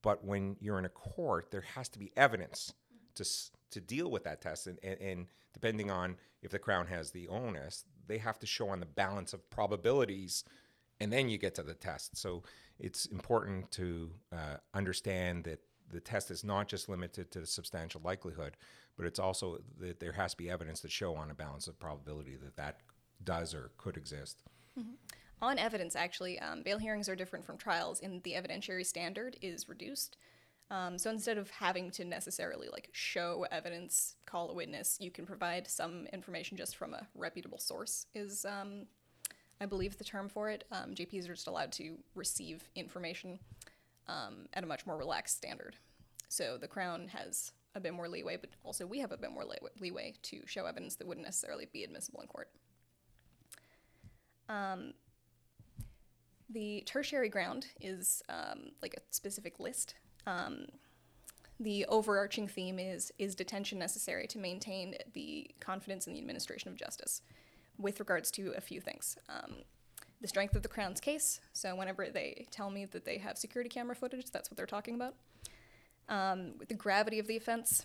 but 0.03 0.25
when 0.25 0.57
you're 0.61 0.79
in 0.79 0.85
a 0.85 0.91
court, 0.91 1.51
there 1.51 1.65
has 1.77 1.89
to 1.91 1.99
be 1.99 2.11
evidence 2.17 2.73
to 3.15 3.25
to 3.71 3.81
deal 3.81 4.11
with 4.11 4.25
that 4.25 4.41
test, 4.41 4.67
and, 4.67 4.79
and, 4.83 5.01
and 5.01 5.27
depending 5.53 5.91
on 5.91 6.17
if 6.43 6.51
the 6.51 6.59
crown 6.59 6.87
has 6.87 7.11
the 7.11 7.29
onus, 7.29 7.85
they 8.09 8.19
have 8.19 8.39
to 8.41 8.47
show 8.47 8.69
on 8.71 8.81
the 8.81 8.87
balance 8.87 9.33
of 9.33 9.49
probabilities, 9.51 10.45
and 11.01 11.13
then 11.13 11.29
you 11.29 11.39
get 11.39 11.55
to 11.57 11.63
the 11.63 11.75
test. 11.75 12.17
So 12.17 12.43
it's 12.79 13.07
important 13.07 13.71
to 13.73 14.11
uh, 14.33 14.57
understand 14.75 15.45
that 15.45 15.61
the 15.91 16.01
test 16.01 16.31
is 16.31 16.45
not 16.45 16.69
just 16.69 16.89
limited 16.89 17.31
to 17.31 17.47
substantial 17.47 18.01
likelihood, 18.05 18.57
but 18.97 19.07
it's 19.07 19.19
also 19.19 19.59
that 19.81 20.01
there 20.01 20.13
has 20.13 20.33
to 20.33 20.37
be 20.37 20.51
evidence 20.51 20.81
to 20.81 20.89
show 20.89 21.15
on 21.15 21.31
a 21.31 21.35
balance 21.35 21.69
of 21.69 21.79
probability 21.79 22.37
that 22.43 22.57
that 22.57 22.81
does 23.25 23.55
or 23.55 23.71
could 23.79 23.97
exist. 23.97 24.43
On 25.41 25.59
evidence, 25.59 25.95
actually, 25.95 26.39
um, 26.41 26.63
bail 26.63 26.79
hearings 26.79 27.09
are 27.09 27.17
different 27.17 27.45
from 27.45 27.57
trials 27.57 28.01
in 28.01 28.21
the 28.25 28.33
evidentiary 28.33 28.85
standard 28.85 29.37
is 29.41 29.69
reduced. 29.69 30.17
Um, 30.71 30.99
so 30.99 31.11
instead 31.11 31.39
of 31.39 31.51
having 31.51 31.91
to 31.93 32.05
necessarily 32.05 32.69
like 32.71 32.91
show 32.93 33.47
evidence, 33.51 34.17
call 34.27 34.51
a 34.51 34.55
witness, 34.55 34.99
you 35.01 35.11
can 35.11 35.25
provide 35.25 35.67
some 35.67 36.07
information 36.13 36.57
just 36.57 36.77
from 36.77 36.93
a 36.93 37.07
reputable 37.15 37.59
source. 37.59 38.07
Is 38.15 38.45
um, 38.45 38.87
I 39.61 39.67
believe 39.67 39.97
the 39.97 40.05
term 40.05 40.29
for 40.29 40.51
it. 40.51 40.65
Um, 40.71 40.95
JPs 40.95 41.25
are 41.29 41.35
just 41.35 41.47
allowed 41.47 41.73
to 41.73 41.97
receive 42.15 42.69
information 42.75 43.39
um, 44.07 44.47
at 44.53 44.63
a 44.63 44.67
much 44.67 44.87
more 44.87 44.97
relaxed 44.97 45.37
standard. 45.37 45.77
So 46.29 46.59
the 46.59 46.69
Crown 46.69 47.09
has 47.09 47.53
a 47.75 47.81
bit 47.81 47.95
more 47.95 48.09
leeway, 48.09 48.37
but 48.37 48.51
also 48.63 48.87
we 48.87 48.99
have 48.99 49.13
a 49.13 49.17
bit 49.17 49.33
more 49.33 49.45
le- 49.45 49.57
leeway 49.81 50.15
to 50.23 50.41
show 50.47 50.67
evidence 50.67 50.97
that 50.97 51.07
wouldn't 51.07 51.27
necessarily 51.27 51.67
be 51.73 51.85
admissible 51.85 52.21
in 52.21 52.29
court. 52.29 52.51
Um, 54.49 54.93
the 56.51 56.83
tertiary 56.87 57.29
ground 57.29 57.67
is 57.81 58.23
um, 58.29 58.71
like 58.81 58.95
a 58.95 59.01
specific 59.11 59.59
list. 59.61 59.95
Um, 60.29 60.67
the 61.59 61.87
overarching 61.87 62.47
theme 62.47 62.79
is 62.79 63.13
is 63.19 63.35
detention 63.35 63.79
necessary 63.79 64.27
to 64.29 64.39
maintain 64.39 64.95
the 65.15 65.51
confidence 65.59 66.07
in 66.07 66.13
the 66.13 66.21
administration 66.21 66.71
of 66.71 66.77
justice, 66.77 67.23
with 67.79 67.99
regards 67.99 68.31
to 68.33 68.53
a 68.57 68.61
few 68.61 68.81
things. 68.81 69.17
Um, 69.29 69.57
the 70.21 70.29
strength 70.29 70.55
of 70.57 70.63
the 70.63 70.69
Crown's 70.69 71.01
case. 71.01 71.41
So 71.53 71.75
whenever 71.77 72.09
they 72.09 72.47
tell 72.51 72.71
me 72.71 72.85
that 72.87 73.05
they 73.05 73.19
have 73.19 73.39
security 73.39 73.71
camera 73.71 73.95
footage, 73.95 74.31
that's 74.31 74.51
what 74.51 74.57
they're 74.57 74.67
talking 74.67 74.97
about. 74.97 75.15
Um, 76.09 76.55
the 76.67 76.75
gravity 76.75 77.19
of 77.19 77.27
the 77.27 77.37
offense, 77.37 77.85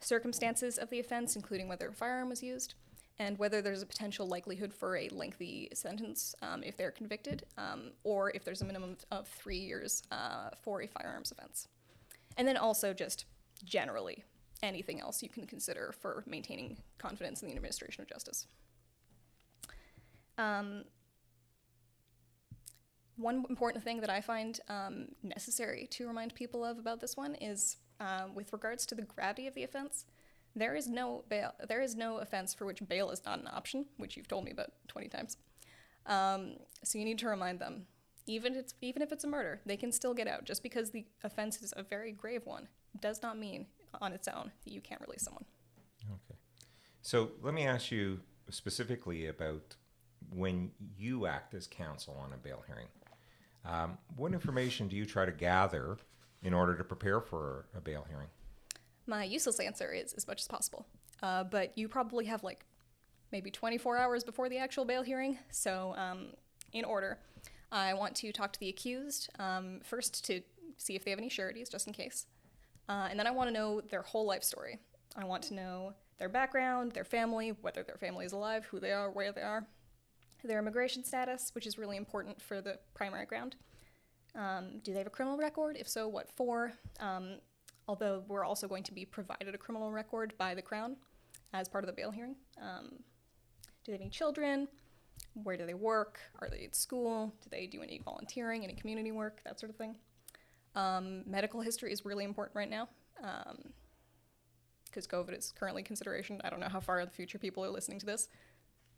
circumstances 0.00 0.78
of 0.78 0.90
the 0.90 0.98
offense, 0.98 1.36
including 1.36 1.68
whether 1.68 1.88
a 1.88 1.92
firearm 1.92 2.30
was 2.30 2.42
used, 2.42 2.74
and 3.18 3.38
whether 3.38 3.60
there's 3.60 3.82
a 3.82 3.86
potential 3.86 4.26
likelihood 4.26 4.72
for 4.72 4.96
a 4.96 5.08
lengthy 5.08 5.68
sentence 5.74 6.34
um, 6.42 6.62
if 6.62 6.76
they're 6.76 6.90
convicted, 6.90 7.44
um, 7.56 7.90
or 8.04 8.30
if 8.30 8.44
there's 8.44 8.62
a 8.62 8.64
minimum 8.64 8.96
of 9.10 9.26
three 9.26 9.58
years 9.58 10.02
uh, 10.12 10.50
for 10.62 10.82
a 10.82 10.86
firearms 10.86 11.32
offense. 11.32 11.68
And 12.36 12.46
then 12.46 12.56
also 12.56 12.92
just 12.92 13.24
generally 13.64 14.24
anything 14.62 15.00
else 15.00 15.22
you 15.22 15.28
can 15.28 15.46
consider 15.46 15.94
for 16.00 16.22
maintaining 16.26 16.78
confidence 16.98 17.42
in 17.42 17.48
the 17.48 17.54
administration 17.54 18.02
of 18.02 18.08
justice. 18.08 18.46
Um, 20.36 20.84
one 23.16 23.44
important 23.50 23.82
thing 23.82 24.00
that 24.00 24.10
I 24.10 24.20
find 24.20 24.60
um, 24.68 25.08
necessary 25.22 25.88
to 25.90 26.06
remind 26.06 26.34
people 26.34 26.64
of 26.64 26.78
about 26.78 27.00
this 27.00 27.16
one 27.16 27.34
is 27.34 27.76
um, 28.00 28.34
with 28.34 28.52
regards 28.52 28.86
to 28.86 28.94
the 28.94 29.02
gravity 29.02 29.48
of 29.48 29.54
the 29.54 29.64
offense. 29.64 30.06
There 30.58 30.74
is 30.74 30.88
no 30.88 31.24
bail. 31.28 31.52
There 31.68 31.80
is 31.80 31.94
no 31.94 32.18
offense 32.18 32.54
for 32.54 32.66
which 32.66 32.86
bail 32.88 33.10
is 33.10 33.24
not 33.24 33.38
an 33.40 33.48
option, 33.48 33.86
which 33.96 34.16
you've 34.16 34.28
told 34.28 34.44
me 34.44 34.50
about 34.50 34.72
twenty 34.88 35.08
times. 35.08 35.36
Um, 36.06 36.56
so 36.82 36.98
you 36.98 37.04
need 37.04 37.18
to 37.18 37.28
remind 37.28 37.60
them, 37.60 37.86
even 38.26 38.54
if 38.54 38.58
it's 38.58 38.74
even 38.80 39.02
if 39.02 39.12
it's 39.12 39.24
a 39.24 39.28
murder, 39.28 39.60
they 39.66 39.76
can 39.76 39.92
still 39.92 40.14
get 40.14 40.26
out. 40.26 40.44
Just 40.44 40.62
because 40.62 40.90
the 40.90 41.06
offense 41.22 41.62
is 41.62 41.72
a 41.76 41.82
very 41.82 42.12
grave 42.12 42.42
one, 42.44 42.68
does 43.00 43.22
not 43.22 43.38
mean 43.38 43.66
on 44.00 44.12
its 44.12 44.26
own 44.28 44.50
that 44.64 44.72
you 44.72 44.80
can't 44.80 45.00
release 45.00 45.22
someone. 45.22 45.44
Okay. 46.04 46.38
So 47.02 47.30
let 47.42 47.54
me 47.54 47.64
ask 47.64 47.90
you 47.90 48.20
specifically 48.50 49.26
about 49.26 49.76
when 50.34 50.72
you 50.96 51.26
act 51.26 51.54
as 51.54 51.66
counsel 51.66 52.16
on 52.18 52.32
a 52.32 52.36
bail 52.36 52.64
hearing. 52.66 52.88
Um, 53.64 53.98
what 54.16 54.32
information 54.32 54.88
do 54.88 54.96
you 54.96 55.06
try 55.06 55.24
to 55.24 55.32
gather 55.32 55.98
in 56.42 56.54
order 56.54 56.74
to 56.76 56.84
prepare 56.84 57.20
for 57.20 57.66
a 57.76 57.80
bail 57.80 58.06
hearing? 58.08 58.28
My 59.08 59.24
useless 59.24 59.58
answer 59.58 59.92
is 59.92 60.12
as 60.12 60.28
much 60.28 60.42
as 60.42 60.46
possible. 60.46 60.86
Uh, 61.22 61.42
but 61.42 61.76
you 61.76 61.88
probably 61.88 62.26
have 62.26 62.44
like 62.44 62.64
maybe 63.32 63.50
24 63.50 63.96
hours 63.96 64.22
before 64.22 64.48
the 64.48 64.58
actual 64.58 64.84
bail 64.84 65.02
hearing. 65.02 65.38
So, 65.50 65.94
um, 65.96 66.28
in 66.72 66.84
order, 66.84 67.18
I 67.72 67.94
want 67.94 68.14
to 68.16 68.30
talk 68.32 68.52
to 68.52 68.60
the 68.60 68.68
accused 68.68 69.30
um, 69.38 69.80
first 69.82 70.24
to 70.26 70.42
see 70.76 70.94
if 70.94 71.04
they 71.04 71.10
have 71.10 71.18
any 71.18 71.30
sureties, 71.30 71.70
just 71.70 71.86
in 71.86 71.92
case. 71.92 72.26
Uh, 72.88 73.08
and 73.10 73.18
then 73.18 73.26
I 73.26 73.30
want 73.30 73.48
to 73.48 73.54
know 73.54 73.80
their 73.80 74.02
whole 74.02 74.26
life 74.26 74.44
story. 74.44 74.78
I 75.16 75.24
want 75.24 75.42
to 75.44 75.54
know 75.54 75.94
their 76.18 76.28
background, 76.28 76.92
their 76.92 77.04
family, 77.04 77.54
whether 77.62 77.82
their 77.82 77.96
family 77.96 78.26
is 78.26 78.32
alive, 78.32 78.66
who 78.66 78.78
they 78.78 78.92
are, 78.92 79.10
where 79.10 79.32
they 79.32 79.42
are, 79.42 79.66
their 80.44 80.58
immigration 80.58 81.04
status, 81.04 81.50
which 81.54 81.66
is 81.66 81.78
really 81.78 81.96
important 81.96 82.40
for 82.40 82.60
the 82.60 82.78
primary 82.94 83.26
ground. 83.26 83.56
Um, 84.34 84.80
do 84.82 84.92
they 84.92 84.98
have 84.98 85.06
a 85.06 85.10
criminal 85.10 85.38
record? 85.38 85.76
If 85.78 85.88
so, 85.88 86.06
what 86.08 86.30
for? 86.30 86.72
Um, 87.00 87.38
although 87.88 88.22
we're 88.28 88.44
also 88.44 88.68
going 88.68 88.84
to 88.84 88.92
be 88.92 89.04
provided 89.04 89.54
a 89.54 89.58
criminal 89.58 89.90
record 89.90 90.34
by 90.38 90.54
the 90.54 90.62
Crown 90.62 90.96
as 91.54 91.68
part 91.68 91.82
of 91.82 91.88
the 91.88 91.94
bail 91.94 92.10
hearing. 92.10 92.36
Um, 92.60 92.90
do 93.84 93.90
they 93.90 93.92
have 93.92 94.00
any 94.02 94.10
children? 94.10 94.68
Where 95.42 95.56
do 95.56 95.66
they 95.66 95.74
work? 95.74 96.20
Are 96.40 96.48
they 96.48 96.64
at 96.64 96.76
school? 96.76 97.34
Do 97.42 97.48
they 97.50 97.66
do 97.66 97.82
any 97.82 98.00
volunteering, 98.04 98.62
any 98.62 98.74
community 98.74 99.10
work, 99.10 99.40
that 99.44 99.58
sort 99.58 99.70
of 99.70 99.76
thing? 99.76 99.96
Um, 100.74 101.22
medical 101.26 101.60
history 101.60 101.90
is 101.90 102.04
really 102.04 102.24
important 102.24 102.54
right 102.54 102.70
now 102.70 102.88
because 104.84 105.06
COVID 105.06 105.36
is 105.36 105.52
currently 105.58 105.82
consideration. 105.82 106.40
I 106.44 106.50
don't 106.50 106.60
know 106.60 106.68
how 106.68 106.80
far 106.80 107.00
in 107.00 107.06
the 107.06 107.12
future 107.12 107.38
people 107.38 107.64
are 107.64 107.70
listening 107.70 107.98
to 108.00 108.06
this. 108.06 108.28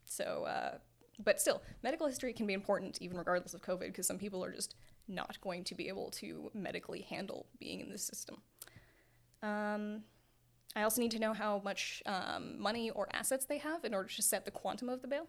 So, 0.05 0.45
uh, 0.47 0.77
but 1.23 1.39
still, 1.39 1.61
medical 1.83 2.07
history 2.07 2.33
can 2.33 2.45
be 2.45 2.53
important 2.53 2.97
even 3.01 3.17
regardless 3.17 3.53
of 3.53 3.61
COVID 3.61 3.87
because 3.87 4.07
some 4.07 4.17
people 4.17 4.43
are 4.43 4.51
just 4.51 4.75
not 5.07 5.39
going 5.41 5.63
to 5.65 5.75
be 5.75 5.87
able 5.87 6.11
to 6.11 6.51
medically 6.53 7.01
handle 7.01 7.47
being 7.59 7.79
in 7.79 7.89
this 7.89 8.03
system. 8.03 8.41
Um, 9.43 10.03
I 10.75 10.83
also 10.83 11.01
need 11.01 11.11
to 11.11 11.19
know 11.19 11.33
how 11.33 11.61
much 11.63 12.01
um, 12.05 12.59
money 12.59 12.89
or 12.91 13.07
assets 13.11 13.45
they 13.45 13.57
have 13.57 13.83
in 13.83 13.93
order 13.93 14.09
to 14.09 14.21
set 14.21 14.45
the 14.45 14.51
quantum 14.51 14.89
of 14.89 15.01
the 15.01 15.07
bail. 15.07 15.27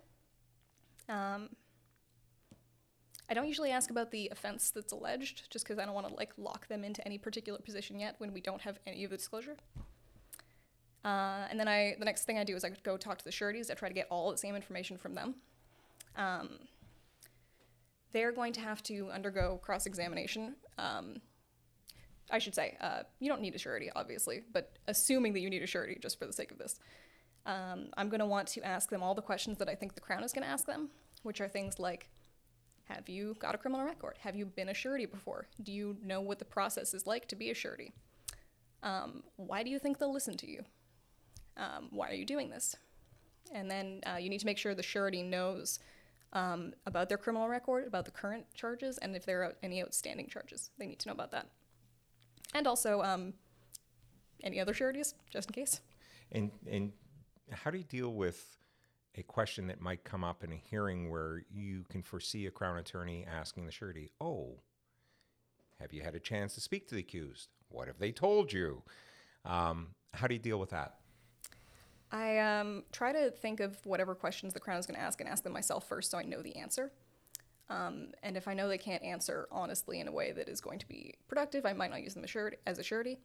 Um, 1.08 1.50
I 3.28 3.34
don't 3.34 3.48
usually 3.48 3.70
ask 3.70 3.90
about 3.90 4.10
the 4.10 4.28
offense 4.30 4.70
that's 4.70 4.92
alleged, 4.92 5.50
just 5.50 5.64
because 5.64 5.78
I 5.78 5.84
don't 5.84 5.94
want 5.94 6.08
to 6.08 6.14
like 6.14 6.32
lock 6.36 6.68
them 6.68 6.84
into 6.84 7.04
any 7.06 7.18
particular 7.18 7.58
position 7.58 7.98
yet 7.98 8.14
when 8.18 8.32
we 8.32 8.40
don't 8.40 8.60
have 8.60 8.78
any 8.86 9.04
of 9.04 9.10
the 9.10 9.16
disclosure. 9.16 9.56
Uh, 11.04 11.46
and 11.50 11.58
then 11.58 11.66
I, 11.66 11.96
the 11.98 12.04
next 12.04 12.24
thing 12.24 12.38
I 12.38 12.44
do 12.44 12.54
is 12.54 12.64
I 12.64 12.70
go 12.82 12.96
talk 12.96 13.18
to 13.18 13.24
the 13.24 13.32
sureties. 13.32 13.70
I 13.70 13.74
try 13.74 13.88
to 13.88 13.94
get 13.94 14.06
all 14.10 14.30
the 14.30 14.36
same 14.36 14.54
information 14.54 14.96
from 14.96 15.14
them. 15.14 15.34
Um, 16.14 16.50
they're 18.12 18.32
going 18.32 18.52
to 18.52 18.60
have 18.60 18.82
to 18.84 19.10
undergo 19.10 19.58
cross 19.62 19.86
examination. 19.86 20.54
Um, 20.78 21.20
I 22.30 22.38
should 22.38 22.54
say, 22.54 22.76
uh, 22.80 23.02
you 23.18 23.28
don't 23.28 23.40
need 23.40 23.54
a 23.54 23.58
surety, 23.58 23.90
obviously, 23.94 24.42
but 24.52 24.78
assuming 24.88 25.32
that 25.34 25.40
you 25.40 25.50
need 25.50 25.62
a 25.62 25.66
surety 25.66 25.98
just 26.00 26.18
for 26.18 26.26
the 26.26 26.32
sake 26.32 26.50
of 26.50 26.58
this, 26.58 26.78
um, 27.44 27.88
I'm 27.96 28.08
going 28.08 28.20
to 28.20 28.26
want 28.26 28.48
to 28.48 28.62
ask 28.62 28.90
them 28.90 29.02
all 29.02 29.14
the 29.14 29.22
questions 29.22 29.58
that 29.58 29.68
I 29.68 29.74
think 29.74 29.94
the 29.94 30.00
Crown 30.00 30.22
is 30.22 30.32
going 30.32 30.44
to 30.44 30.50
ask 30.50 30.66
them, 30.66 30.90
which 31.22 31.40
are 31.40 31.48
things 31.48 31.78
like 31.78 32.08
Have 32.84 33.08
you 33.08 33.36
got 33.38 33.54
a 33.54 33.58
criminal 33.58 33.84
record? 33.84 34.16
Have 34.20 34.36
you 34.36 34.46
been 34.46 34.68
a 34.68 34.74
surety 34.74 35.06
before? 35.06 35.46
Do 35.62 35.72
you 35.72 35.96
know 36.02 36.20
what 36.20 36.38
the 36.38 36.44
process 36.44 36.94
is 36.94 37.06
like 37.06 37.26
to 37.28 37.36
be 37.36 37.50
a 37.50 37.54
surety? 37.54 37.92
Um, 38.82 39.22
why 39.36 39.62
do 39.62 39.70
you 39.70 39.78
think 39.78 39.98
they'll 39.98 40.12
listen 40.12 40.36
to 40.38 40.50
you? 40.50 40.64
Um, 41.56 41.88
why 41.90 42.10
are 42.10 42.14
you 42.14 42.24
doing 42.24 42.50
this? 42.50 42.76
And 43.52 43.70
then 43.70 44.00
uh, 44.06 44.16
you 44.16 44.30
need 44.30 44.40
to 44.40 44.46
make 44.46 44.58
sure 44.58 44.74
the 44.74 44.82
surety 44.82 45.22
knows 45.22 45.78
um, 46.32 46.72
about 46.86 47.08
their 47.08 47.18
criminal 47.18 47.48
record, 47.48 47.86
about 47.86 48.04
the 48.04 48.10
current 48.10 48.46
charges, 48.54 48.98
and 48.98 49.14
if 49.14 49.26
there 49.26 49.44
are 49.44 49.54
any 49.62 49.82
outstanding 49.82 50.28
charges. 50.28 50.70
They 50.78 50.86
need 50.86 50.98
to 51.00 51.08
know 51.08 51.14
about 51.14 51.30
that. 51.32 51.48
And 52.52 52.66
also 52.66 53.02
um, 53.02 53.34
any 54.42 54.60
other 54.60 54.74
sureties, 54.74 55.14
just 55.30 55.48
in 55.48 55.54
case. 55.54 55.80
And 56.30 56.50
and 56.70 56.92
how 57.50 57.70
do 57.70 57.78
you 57.78 57.84
deal 57.84 58.12
with 58.12 58.56
a 59.14 59.22
question 59.22 59.66
that 59.66 59.80
might 59.80 60.04
come 60.04 60.24
up 60.24 60.42
in 60.42 60.52
a 60.52 60.56
hearing 60.56 61.10
where 61.10 61.42
you 61.50 61.84
can 61.90 62.02
foresee 62.02 62.46
a 62.46 62.50
crown 62.50 62.78
attorney 62.78 63.26
asking 63.30 63.66
the 63.66 63.72
surety, 63.72 64.10
"Oh, 64.20 64.60
have 65.80 65.92
you 65.92 66.02
had 66.02 66.14
a 66.14 66.20
chance 66.20 66.54
to 66.54 66.60
speak 66.60 66.88
to 66.88 66.94
the 66.94 67.00
accused? 67.00 67.48
What 67.68 67.88
have 67.88 67.98
they 67.98 68.12
told 68.12 68.52
you?" 68.52 68.82
Um, 69.44 69.88
how 70.14 70.26
do 70.26 70.34
you 70.34 70.40
deal 70.40 70.58
with 70.58 70.70
that? 70.70 70.96
I 72.10 72.38
um, 72.38 72.84
try 72.92 73.12
to 73.12 73.30
think 73.30 73.60
of 73.60 73.84
whatever 73.86 74.14
questions 74.14 74.52
the 74.52 74.60
Crown 74.60 74.78
is 74.78 74.86
going 74.86 74.96
to 74.96 75.00
ask 75.00 75.20
and 75.20 75.28
ask 75.28 75.42
them 75.42 75.54
myself 75.54 75.88
first 75.88 76.10
so 76.10 76.18
I 76.18 76.24
know 76.24 76.42
the 76.42 76.56
answer. 76.56 76.92
Um, 77.72 78.08
and 78.22 78.36
if 78.36 78.48
I 78.48 78.54
know 78.54 78.68
they 78.68 78.78
can't 78.78 79.02
answer 79.02 79.48
honestly 79.50 80.00
in 80.00 80.08
a 80.08 80.12
way 80.12 80.32
that 80.32 80.48
is 80.48 80.60
going 80.60 80.78
to 80.80 80.88
be 80.88 81.14
productive, 81.28 81.64
I 81.64 81.72
might 81.72 81.90
not 81.90 82.02
use 82.02 82.14
them 82.14 82.24
as 82.66 82.78
a 82.78 82.82
surety. 82.82 83.18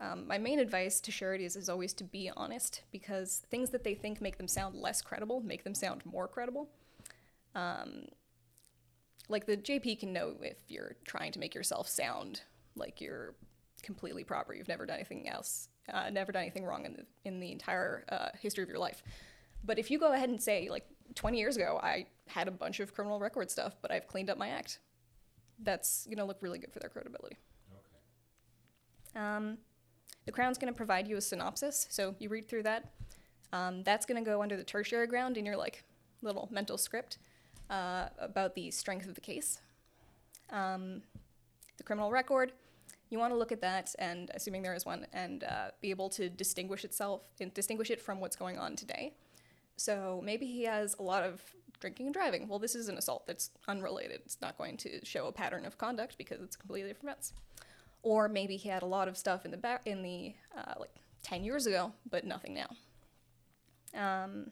Um, 0.00 0.28
my 0.28 0.38
main 0.38 0.60
advice 0.60 1.00
to 1.00 1.10
sureties 1.10 1.56
is 1.56 1.68
always 1.68 1.92
to 1.94 2.04
be 2.04 2.30
honest 2.36 2.82
because 2.92 3.42
things 3.50 3.70
that 3.70 3.82
they 3.82 3.94
think 3.94 4.20
make 4.20 4.38
them 4.38 4.46
sound 4.46 4.76
less 4.76 5.02
credible 5.02 5.40
make 5.40 5.64
them 5.64 5.74
sound 5.74 6.06
more 6.06 6.28
credible. 6.28 6.68
Um, 7.56 8.06
like 9.28 9.46
the 9.46 9.56
JP 9.56 9.98
can 9.98 10.12
know 10.12 10.34
if 10.40 10.58
you're 10.68 10.94
trying 11.04 11.32
to 11.32 11.40
make 11.40 11.54
yourself 11.54 11.88
sound 11.88 12.42
like 12.76 13.00
you're 13.00 13.34
completely 13.82 14.22
proper, 14.22 14.54
you've 14.54 14.68
never 14.68 14.86
done 14.86 14.96
anything 14.96 15.28
else 15.28 15.68
uh, 15.92 16.10
never 16.10 16.32
done 16.32 16.42
anything 16.42 16.64
wrong 16.64 16.84
in 16.84 16.94
the 16.94 17.06
in 17.24 17.40
the 17.40 17.52
entire 17.52 18.04
uh, 18.08 18.28
history 18.40 18.62
of 18.62 18.68
your 18.68 18.78
life. 18.78 19.02
But 19.64 19.78
if 19.78 19.90
you 19.90 19.98
go 19.98 20.12
ahead 20.12 20.28
and 20.28 20.40
say 20.40 20.68
like 20.70 20.86
20 21.14 21.38
years 21.38 21.56
ago, 21.56 21.80
I 21.82 22.06
had 22.26 22.48
a 22.48 22.50
bunch 22.50 22.80
of 22.80 22.94
criminal 22.94 23.18
record 23.18 23.50
stuff, 23.50 23.76
but 23.80 23.90
I've 23.90 24.06
cleaned 24.06 24.30
up 24.30 24.38
my 24.38 24.48
act, 24.48 24.78
that's 25.60 26.06
gonna 26.06 26.24
look 26.24 26.38
really 26.40 26.58
good 26.58 26.72
for 26.72 26.78
their 26.78 26.90
credibility. 26.90 27.36
Okay. 27.72 29.24
Um, 29.24 29.58
the 30.26 30.32
Crown's 30.32 30.58
gonna 30.58 30.72
provide 30.72 31.08
you 31.08 31.16
a 31.16 31.20
synopsis, 31.20 31.86
so 31.90 32.14
you 32.18 32.28
read 32.28 32.48
through 32.48 32.64
that. 32.64 32.92
Um, 33.52 33.82
that's 33.82 34.06
gonna 34.06 34.22
go 34.22 34.42
under 34.42 34.56
the 34.56 34.64
tertiary 34.64 35.06
ground 35.06 35.36
in 35.36 35.46
your 35.46 35.56
like 35.56 35.84
little 36.22 36.48
mental 36.50 36.78
script 36.78 37.18
uh, 37.70 38.08
about 38.18 38.54
the 38.54 38.70
strength 38.70 39.08
of 39.08 39.14
the 39.14 39.20
case. 39.20 39.60
Um, 40.50 41.02
the 41.76 41.84
criminal 41.84 42.10
record 42.10 42.52
you 43.10 43.18
want 43.18 43.32
to 43.32 43.36
look 43.36 43.52
at 43.52 43.60
that 43.60 43.94
and 43.98 44.30
assuming 44.34 44.62
there 44.62 44.74
is 44.74 44.84
one 44.84 45.06
and 45.12 45.44
uh, 45.44 45.70
be 45.80 45.90
able 45.90 46.08
to 46.10 46.28
distinguish 46.28 46.84
itself 46.84 47.22
distinguish 47.54 47.90
it 47.90 48.00
from 48.00 48.20
what's 48.20 48.36
going 48.36 48.58
on 48.58 48.76
today 48.76 49.14
so 49.78 50.20
maybe 50.24 50.46
he 50.46 50.64
has 50.64 50.96
a 50.98 51.02
lot 51.02 51.22
of 51.22 51.40
drinking 51.80 52.06
and 52.06 52.14
driving 52.14 52.48
well 52.48 52.58
this 52.58 52.74
is 52.74 52.88
an 52.88 52.98
assault 52.98 53.26
that's 53.26 53.50
unrelated 53.68 54.20
it's 54.24 54.38
not 54.40 54.58
going 54.58 54.76
to 54.76 55.04
show 55.04 55.26
a 55.26 55.32
pattern 55.32 55.64
of 55.64 55.78
conduct 55.78 56.18
because 56.18 56.40
it's 56.42 56.56
completely 56.56 56.88
different 56.88 57.08
events 57.08 57.32
or 58.02 58.28
maybe 58.28 58.56
he 58.56 58.68
had 58.68 58.82
a 58.82 58.86
lot 58.86 59.08
of 59.08 59.16
stuff 59.16 59.44
in 59.44 59.50
the 59.50 59.56
back 59.56 59.86
in 59.86 60.02
the 60.02 60.34
uh, 60.56 60.74
like 60.80 60.90
10 61.22 61.44
years 61.44 61.66
ago 61.66 61.92
but 62.10 62.24
nothing 62.24 62.54
now 62.54 62.68
um, 63.94 64.50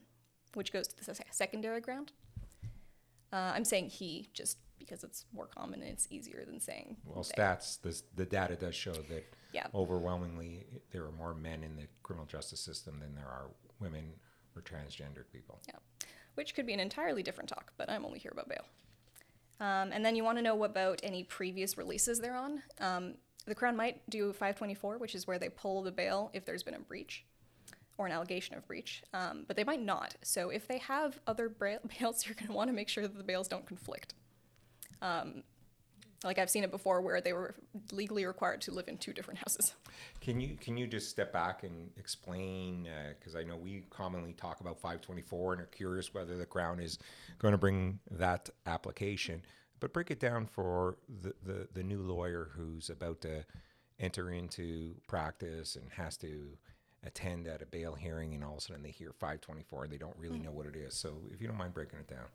which 0.54 0.73
goes 0.73 0.87
to 0.87 1.04
the 1.04 1.21
secondary 1.30 1.80
ground 1.80 2.12
uh, 3.33 3.52
i'm 3.54 3.64
saying 3.64 3.88
he 3.88 4.28
just 4.33 4.59
because 4.87 5.04
it's 5.04 5.25
more 5.35 5.47
common 5.47 5.83
and 5.83 5.90
it's 5.90 6.06
easier 6.11 6.45
than 6.47 6.61
saying. 6.61 6.97
Well, 7.04 7.25
they. 7.25 7.42
stats, 7.42 7.80
this, 7.80 8.02
the 8.14 8.25
data 8.25 8.56
does 8.56 8.75
show 8.75 8.92
that 8.92 9.25
yeah. 9.52 9.66
overwhelmingly 9.75 10.64
there 10.92 11.04
are 11.04 11.12
more 11.12 11.35
men 11.35 11.62
in 11.62 11.76
the 11.76 11.87
criminal 12.02 12.26
justice 12.26 12.61
system 12.61 13.00
than 13.00 13.14
there 13.14 13.26
are 13.26 13.47
women 13.80 14.12
or 14.56 14.62
transgendered 14.62 15.30
people. 15.32 15.60
Yeah, 15.68 16.08
which 16.34 16.54
could 16.54 16.66
be 16.66 16.72
an 16.72 16.80
entirely 16.80 17.22
different 17.22 17.48
talk, 17.48 17.72
but 17.76 17.90
I'm 17.90 18.04
only 18.04 18.18
here 18.18 18.32
about 18.32 18.48
bail. 18.48 18.64
Um, 19.58 19.90
and 19.92 20.04
then 20.04 20.16
you 20.16 20.25
want 20.25 20.38
to 20.38 20.42
know 20.42 20.64
about 20.64 21.00
any 21.02 21.22
previous 21.25 21.78
releases 21.78 22.20
they're 22.20 22.36
on. 22.36 22.62
Um, 22.80 23.14
the 23.46 23.54
Crown 23.54 23.76
might 23.76 24.08
do 24.10 24.32
524, 24.32 24.98
which 24.98 25.14
is 25.14 25.26
where 25.26 25.38
they 25.38 25.48
pull 25.48 25.82
the 25.82 25.92
bail 25.92 26.30
if 26.34 26.44
there's 26.44 26.62
been 26.62 26.75
a 26.75 26.80
breach 26.80 27.25
or 27.98 28.06
an 28.06 28.12
allegation 28.12 28.56
of 28.56 28.66
breach, 28.66 29.02
um, 29.14 29.44
but 29.46 29.56
they 29.56 29.64
might 29.64 29.80
not. 29.80 30.14
So 30.22 30.50
if 30.50 30.68
they 30.68 30.78
have 30.78 31.18
other 31.26 31.48
bails, 31.98 32.26
you're 32.26 32.34
going 32.34 32.48
to 32.48 32.52
want 32.52 32.68
to 32.68 32.75
make 32.75 32.88
sure 32.88 33.04
that 33.04 33.16
the 33.16 33.25
bails 33.25 33.48
don't 33.48 33.66
conflict. 33.66 34.14
Um, 35.00 35.42
like 36.25 36.38
I've 36.38 36.50
seen 36.50 36.64
it 36.64 36.70
before 36.70 37.00
where 37.00 37.20
they 37.20 37.32
were 37.32 37.54
legally 37.92 38.25
required 38.25 38.61
to 38.62 38.73
live 38.73 38.88
in 38.88 38.96
two 38.99 39.12
different 39.12 39.38
houses. 39.38 39.75
Can 40.20 40.40
you 40.40 40.56
can 40.56 40.76
you 40.76 40.87
just 40.87 41.11
step 41.11 41.32
back 41.32 41.62
and 41.62 41.90
explain? 41.96 42.88
Because 43.18 43.35
uh, 43.35 43.40
I 43.40 43.44
know 43.44 43.56
we 43.56 43.85
commonly 43.90 44.32
talk 44.32 44.61
about 44.61 44.76
524 44.76 45.52
and 45.52 45.62
are 45.62 45.66
curious 45.66 46.12
whether 46.14 46.37
the 46.37 46.46
Crown 46.46 46.80
is 46.80 46.99
going 47.38 47.52
to 47.52 47.58
bring 47.58 48.00
that 48.11 48.50
application, 48.66 49.42
but 49.80 49.92
break 49.92 50.11
it 50.11 50.20
down 50.20 50.46
for 50.46 50.96
the, 51.23 51.35
the, 51.44 51.68
the 51.75 51.82
new 51.82 52.02
lawyer 52.02 52.50
who's 52.56 52.90
about 52.90 53.20
to 53.23 53.44
enter 53.99 54.30
into 54.30 54.94
practice 55.06 55.76
and 55.76 55.90
has 55.92 56.16
to 56.18 56.56
attend 57.04 57.46
at 57.46 57.62
a 57.62 57.66
bail 57.66 57.94
hearing, 57.94 58.35
and 58.35 58.42
all 58.42 58.52
of 58.52 58.58
a 58.58 58.61
sudden 58.61 58.82
they 58.82 58.90
hear 58.90 59.12
524 59.12 59.85
and 59.85 59.92
they 59.92 59.99
don't 59.99 60.16
really 60.18 60.38
mm. 60.38 60.44
know 60.44 60.50
what 60.50 60.66
it 60.66 60.76
is. 60.76 60.94
So 60.94 61.14
if 61.32 61.40
you 61.40 61.46
don't 61.46 61.56
mind 61.56 61.75
breaking 61.75 61.99
it 61.99 62.08
down. 62.08 62.26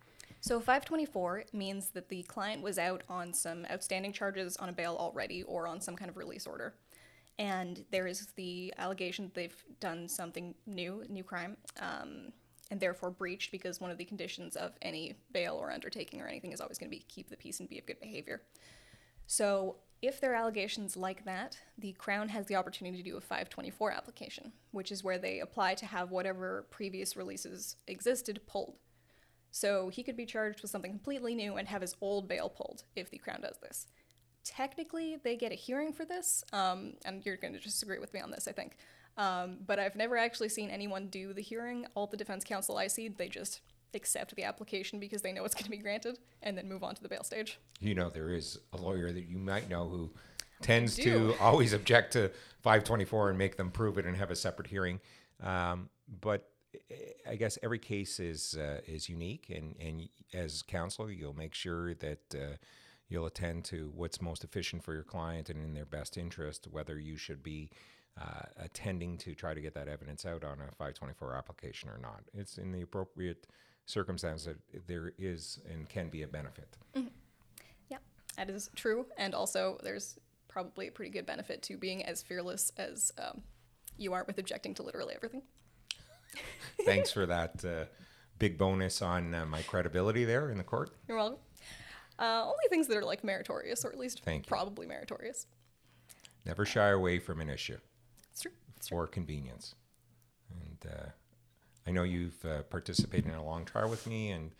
So 0.41 0.59
524 0.59 1.45
means 1.53 1.89
that 1.89 2.09
the 2.09 2.23
client 2.23 2.63
was 2.63 2.79
out 2.79 3.03
on 3.07 3.31
some 3.31 3.65
outstanding 3.71 4.11
charges 4.11 4.57
on 4.57 4.69
a 4.69 4.73
bail 4.73 4.97
already 4.99 5.43
or 5.43 5.67
on 5.67 5.79
some 5.79 5.95
kind 5.95 6.09
of 6.09 6.17
release 6.17 6.47
order. 6.47 6.73
And 7.37 7.85
there 7.91 8.07
is 8.07 8.25
the 8.35 8.73
allegation 8.79 9.25
that 9.25 9.35
they've 9.35 9.63
done 9.79 10.07
something 10.07 10.55
new, 10.65 11.03
new 11.09 11.23
crime, 11.23 11.57
um, 11.79 12.33
and 12.71 12.79
therefore 12.79 13.11
breached 13.11 13.51
because 13.51 13.79
one 13.79 13.91
of 13.91 13.99
the 13.99 14.05
conditions 14.05 14.55
of 14.55 14.71
any 14.81 15.13
bail 15.31 15.55
or 15.55 15.71
undertaking 15.71 16.21
or 16.21 16.27
anything 16.27 16.53
is 16.53 16.59
always 16.59 16.79
going 16.79 16.89
to 16.89 16.97
be 16.97 17.05
keep 17.07 17.29
the 17.29 17.37
peace 17.37 17.59
and 17.59 17.69
be 17.69 17.77
of 17.77 17.85
good 17.85 17.99
behavior. 17.99 18.41
So 19.27 19.75
if 20.01 20.19
there 20.19 20.31
are 20.31 20.35
allegations 20.35 20.97
like 20.97 21.23
that, 21.25 21.55
the 21.77 21.93
Crown 21.93 22.29
has 22.29 22.47
the 22.47 22.55
opportunity 22.55 22.97
to 22.97 23.09
do 23.09 23.17
a 23.17 23.21
524 23.21 23.91
application, 23.91 24.51
which 24.71 24.91
is 24.91 25.03
where 25.03 25.19
they 25.19 25.39
apply 25.39 25.75
to 25.75 25.85
have 25.85 26.09
whatever 26.09 26.65
previous 26.71 27.15
releases 27.15 27.75
existed 27.87 28.41
pulled. 28.47 28.77
So 29.51 29.89
he 29.89 30.01
could 30.03 30.17
be 30.17 30.25
charged 30.25 30.61
with 30.61 30.71
something 30.71 30.91
completely 30.91 31.35
new 31.35 31.57
and 31.57 31.67
have 31.67 31.81
his 31.81 31.95
old 32.01 32.27
bail 32.27 32.49
pulled 32.49 32.83
if 32.95 33.09
the 33.09 33.17
Crown 33.17 33.41
does 33.41 33.57
this. 33.61 33.87
technically 34.43 35.17
they 35.23 35.35
get 35.35 35.51
a 35.51 35.55
hearing 35.55 35.93
for 35.93 36.03
this, 36.05 36.43
um, 36.51 36.93
and 37.05 37.23
you're 37.25 37.37
going 37.37 37.53
to 37.53 37.59
disagree 37.59 37.99
with 37.99 38.13
me 38.13 38.19
on 38.19 38.31
this, 38.31 38.47
I 38.47 38.51
think. 38.51 38.77
Um, 39.17 39.57
but 39.67 39.77
I've 39.77 39.95
never 39.95 40.17
actually 40.17 40.49
seen 40.49 40.69
anyone 40.69 41.07
do 41.07 41.33
the 41.33 41.41
hearing. 41.41 41.85
All 41.95 42.07
the 42.07 42.17
defense 42.17 42.43
counsel 42.43 42.77
I 42.77 42.87
see, 42.87 43.07
they 43.07 43.27
just 43.27 43.61
accept 43.93 44.35
the 44.35 44.43
application 44.43 44.99
because 44.99 45.21
they 45.21 45.31
know 45.33 45.43
it's 45.43 45.53
going 45.53 45.65
to 45.65 45.69
be 45.69 45.77
granted 45.77 46.17
and 46.41 46.57
then 46.57 46.67
move 46.67 46.83
on 46.83 46.95
to 46.95 47.03
the 47.03 47.09
bail 47.09 47.23
stage. 47.23 47.59
You 47.81 47.93
know, 47.93 48.09
there 48.09 48.29
is 48.33 48.57
a 48.73 48.77
lawyer 48.77 49.11
that 49.11 49.25
you 49.29 49.37
might 49.37 49.69
know 49.69 49.87
who 49.89 50.11
tends 50.61 50.95
to 50.95 51.35
always 51.41 51.73
object 51.73 52.13
to 52.13 52.29
524 52.61 53.29
and 53.29 53.37
make 53.37 53.57
them 53.57 53.69
prove 53.69 53.97
it 53.97 54.05
and 54.05 54.15
have 54.15 54.31
a 54.31 54.35
separate 54.35 54.67
hearing. 54.67 54.99
Um, 55.43 55.89
but 56.21 56.50
I 57.27 57.35
guess 57.35 57.57
every 57.63 57.79
case 57.79 58.19
is 58.19 58.57
uh, 58.57 58.81
is 58.87 59.09
unique, 59.09 59.49
and 59.49 59.75
and 59.79 60.09
as 60.33 60.61
counsel, 60.61 61.11
you'll 61.11 61.35
make 61.35 61.53
sure 61.53 61.93
that 61.95 62.35
uh, 62.35 62.55
you'll 63.09 63.25
attend 63.25 63.65
to 63.65 63.91
what's 63.95 64.21
most 64.21 64.43
efficient 64.43 64.83
for 64.83 64.93
your 64.93 65.03
client 65.03 65.49
and 65.49 65.63
in 65.63 65.73
their 65.73 65.85
best 65.85 66.17
interest. 66.17 66.67
Whether 66.71 66.99
you 66.99 67.17
should 67.17 67.43
be 67.43 67.69
uh, 68.19 68.43
attending 68.57 69.17
to 69.19 69.35
try 69.35 69.53
to 69.53 69.61
get 69.61 69.73
that 69.73 69.87
evidence 69.87 70.25
out 70.25 70.43
on 70.43 70.59
a 70.61 70.71
524 70.71 71.35
application 71.35 71.89
or 71.89 71.97
not, 71.97 72.23
it's 72.33 72.57
in 72.57 72.71
the 72.71 72.81
appropriate 72.81 73.47
circumstance 73.85 74.45
that 74.45 74.57
there 74.87 75.13
is 75.17 75.59
and 75.69 75.89
can 75.89 76.09
be 76.09 76.23
a 76.23 76.27
benefit. 76.27 76.77
Yeah, 77.89 77.97
that 78.37 78.49
is 78.49 78.69
true. 78.75 79.05
And 79.17 79.35
also, 79.35 79.77
there's 79.83 80.17
probably 80.47 80.87
a 80.87 80.91
pretty 80.91 81.11
good 81.11 81.25
benefit 81.25 81.61
to 81.63 81.77
being 81.77 82.03
as 82.05 82.21
fearless 82.21 82.71
as 82.77 83.11
um, 83.17 83.41
you 83.97 84.13
are 84.13 84.23
with 84.25 84.37
objecting 84.37 84.73
to 84.75 84.83
literally 84.83 85.15
everything. 85.15 85.41
Thanks 86.85 87.11
for 87.11 87.25
that 87.25 87.63
uh, 87.63 87.85
big 88.39 88.57
bonus 88.57 89.01
on 89.01 89.33
uh, 89.33 89.45
my 89.45 89.61
credibility 89.61 90.25
there 90.25 90.49
in 90.49 90.57
the 90.57 90.63
court. 90.63 90.91
You're 91.07 91.17
welcome. 91.17 91.39
Uh, 92.19 92.43
only 92.43 92.65
things 92.69 92.87
that 92.87 92.97
are 92.97 93.03
like 93.05 93.23
meritorious, 93.23 93.83
or 93.85 93.91
at 93.91 93.97
least 93.97 94.21
Thank 94.23 94.45
you. 94.45 94.49
probably 94.49 94.85
meritorious. 94.87 95.47
Never 96.45 96.65
shy 96.65 96.89
away 96.89 97.19
from 97.19 97.39
an 97.39 97.49
issue 97.49 97.77
It's 98.31 98.41
true. 98.41 98.51
It's 98.77 98.87
true. 98.87 98.97
or 98.97 99.07
convenience. 99.07 99.75
And 100.49 100.91
uh, 100.91 101.05
I 101.87 101.91
know 101.91 102.03
you've 102.03 102.43
uh, 102.45 102.63
participated 102.63 103.27
in 103.27 103.37
a 103.37 103.43
long 103.45 103.65
trial 103.65 103.89
with 103.89 104.05
me, 104.07 104.31
and 104.31 104.51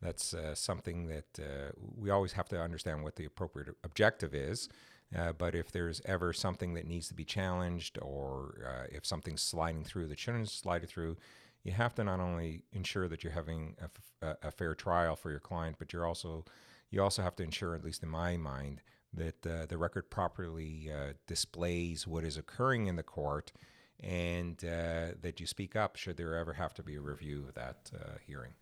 that's 0.00 0.34
uh, 0.34 0.54
something 0.54 1.06
that 1.08 1.38
uh, 1.38 1.72
we 1.98 2.10
always 2.10 2.32
have 2.32 2.48
to 2.50 2.60
understand 2.60 3.02
what 3.02 3.16
the 3.16 3.24
appropriate 3.24 3.74
objective 3.84 4.34
is. 4.34 4.68
Uh, 5.16 5.32
but 5.32 5.54
if 5.54 5.70
there's 5.70 6.00
ever 6.04 6.32
something 6.32 6.74
that 6.74 6.86
needs 6.86 7.08
to 7.08 7.14
be 7.14 7.24
challenged, 7.24 7.98
or 8.02 8.66
uh, 8.66 8.86
if 8.90 9.06
something's 9.06 9.42
sliding 9.42 9.84
through 9.84 10.08
that 10.08 10.18
shouldn't 10.18 10.48
slide 10.50 10.88
through, 10.88 11.16
you 11.62 11.72
have 11.72 11.94
to 11.94 12.04
not 12.04 12.20
only 12.20 12.62
ensure 12.72 13.08
that 13.08 13.22
you're 13.22 13.32
having 13.32 13.76
a, 13.80 13.84
f- 13.84 14.36
a- 14.42 14.50
fair 14.50 14.74
trial 14.74 15.16
for 15.16 15.30
your 15.30 15.40
client, 15.40 15.76
but 15.78 15.92
you're 15.92 16.06
also 16.06 16.44
you 16.90 17.02
also 17.02 17.22
have 17.22 17.34
to 17.36 17.42
ensure, 17.42 17.74
at 17.74 17.84
least 17.84 18.02
in 18.02 18.08
my 18.08 18.36
mind, 18.36 18.80
that 19.12 19.46
uh, 19.46 19.66
the 19.66 19.78
record 19.78 20.10
properly 20.10 20.90
uh, 20.92 21.12
displays 21.26 22.06
what 22.06 22.24
is 22.24 22.36
occurring 22.36 22.86
in 22.86 22.96
the 22.96 23.02
court, 23.02 23.52
and 24.00 24.64
uh, 24.64 25.14
that 25.20 25.40
you 25.40 25.46
speak 25.46 25.74
up 25.74 25.96
should 25.96 26.16
there 26.16 26.36
ever 26.36 26.52
have 26.52 26.74
to 26.74 26.82
be 26.82 26.96
a 26.96 27.00
review 27.00 27.44
of 27.48 27.54
that 27.54 27.90
hearing. 28.26 28.52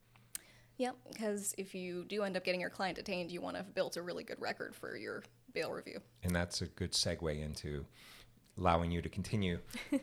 Yep, 0.79 0.97
because 1.13 1.55
if 1.59 1.75
you 1.75 2.05
do 2.05 2.23
end 2.23 2.37
up 2.37 2.45
getting 2.45 2.61
your 2.61 2.71
client 2.71 2.97
detained, 2.97 3.31
you 3.31 3.41
want 3.41 3.57
to 3.57 3.63
have 3.63 3.75
built 3.75 3.97
a 3.97 4.03
really 4.03 4.25
good 4.25 4.41
record 4.41 4.75
for 4.75 4.97
your 4.97 5.23
bail 5.53 5.73
review. 5.73 6.01
And 6.23 6.35
that's 6.35 6.63
a 6.63 6.67
good 6.67 6.93
segue 6.93 7.41
into 7.43 7.85
allowing 8.59 8.91
you 8.91 9.03
to 9.03 9.09
continue. 9.09 9.59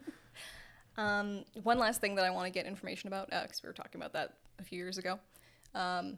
Um, 1.00 1.46
one 1.64 1.80
last 1.80 2.02
thing 2.02 2.16
that 2.16 2.26
I 2.26 2.30
want 2.30 2.46
to 2.46 2.52
get 2.52 2.66
information 2.66 3.08
about, 3.08 3.30
because 3.30 3.64
we 3.64 3.68
were 3.68 3.74
talking 3.74 4.02
about 4.02 4.12
that 4.14 4.34
a 4.60 4.64
few 4.64 4.78
years 4.78 4.98
ago. 4.98 5.18
Um, 5.74 6.18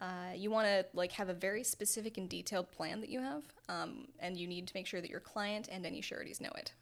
uh, 0.00 0.32
you 0.34 0.50
want 0.50 0.66
to 0.66 0.86
like 0.94 1.12
have 1.12 1.28
a 1.28 1.34
very 1.34 1.62
specific 1.62 2.16
and 2.16 2.30
detailed 2.30 2.72
plan 2.72 3.00
that 3.02 3.10
you 3.10 3.20
have, 3.20 3.42
um, 3.68 4.08
and 4.20 4.38
you 4.38 4.46
need 4.46 4.68
to 4.68 4.72
make 4.74 4.86
sure 4.86 5.02
that 5.02 5.10
your 5.10 5.20
client 5.20 5.68
and 5.70 5.84
any 5.84 6.00
sureties 6.00 6.40
know 6.40 6.52
it. 6.56 6.72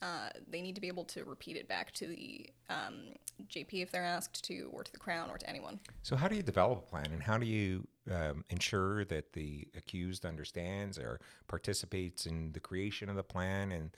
Uh, 0.00 0.28
they 0.48 0.62
need 0.62 0.74
to 0.74 0.80
be 0.80 0.88
able 0.88 1.04
to 1.04 1.24
repeat 1.24 1.56
it 1.56 1.68
back 1.68 1.92
to 1.92 2.06
the 2.06 2.48
um, 2.70 2.94
JP 3.48 3.82
if 3.82 3.90
they're 3.90 4.04
asked 4.04 4.44
to, 4.44 4.70
or 4.72 4.84
to 4.84 4.92
the 4.92 4.98
Crown, 4.98 5.28
or 5.30 5.38
to 5.38 5.48
anyone. 5.48 5.80
So, 6.02 6.14
how 6.14 6.28
do 6.28 6.36
you 6.36 6.42
develop 6.42 6.78
a 6.78 6.90
plan, 6.90 7.06
and 7.12 7.22
how 7.22 7.36
do 7.38 7.46
you 7.46 7.86
um, 8.10 8.44
ensure 8.50 9.04
that 9.06 9.32
the 9.32 9.66
accused 9.76 10.24
understands 10.24 10.98
or 10.98 11.20
participates 11.48 12.26
in 12.26 12.52
the 12.52 12.60
creation 12.60 13.08
of 13.08 13.16
the 13.16 13.24
plan, 13.24 13.72
and 13.72 13.90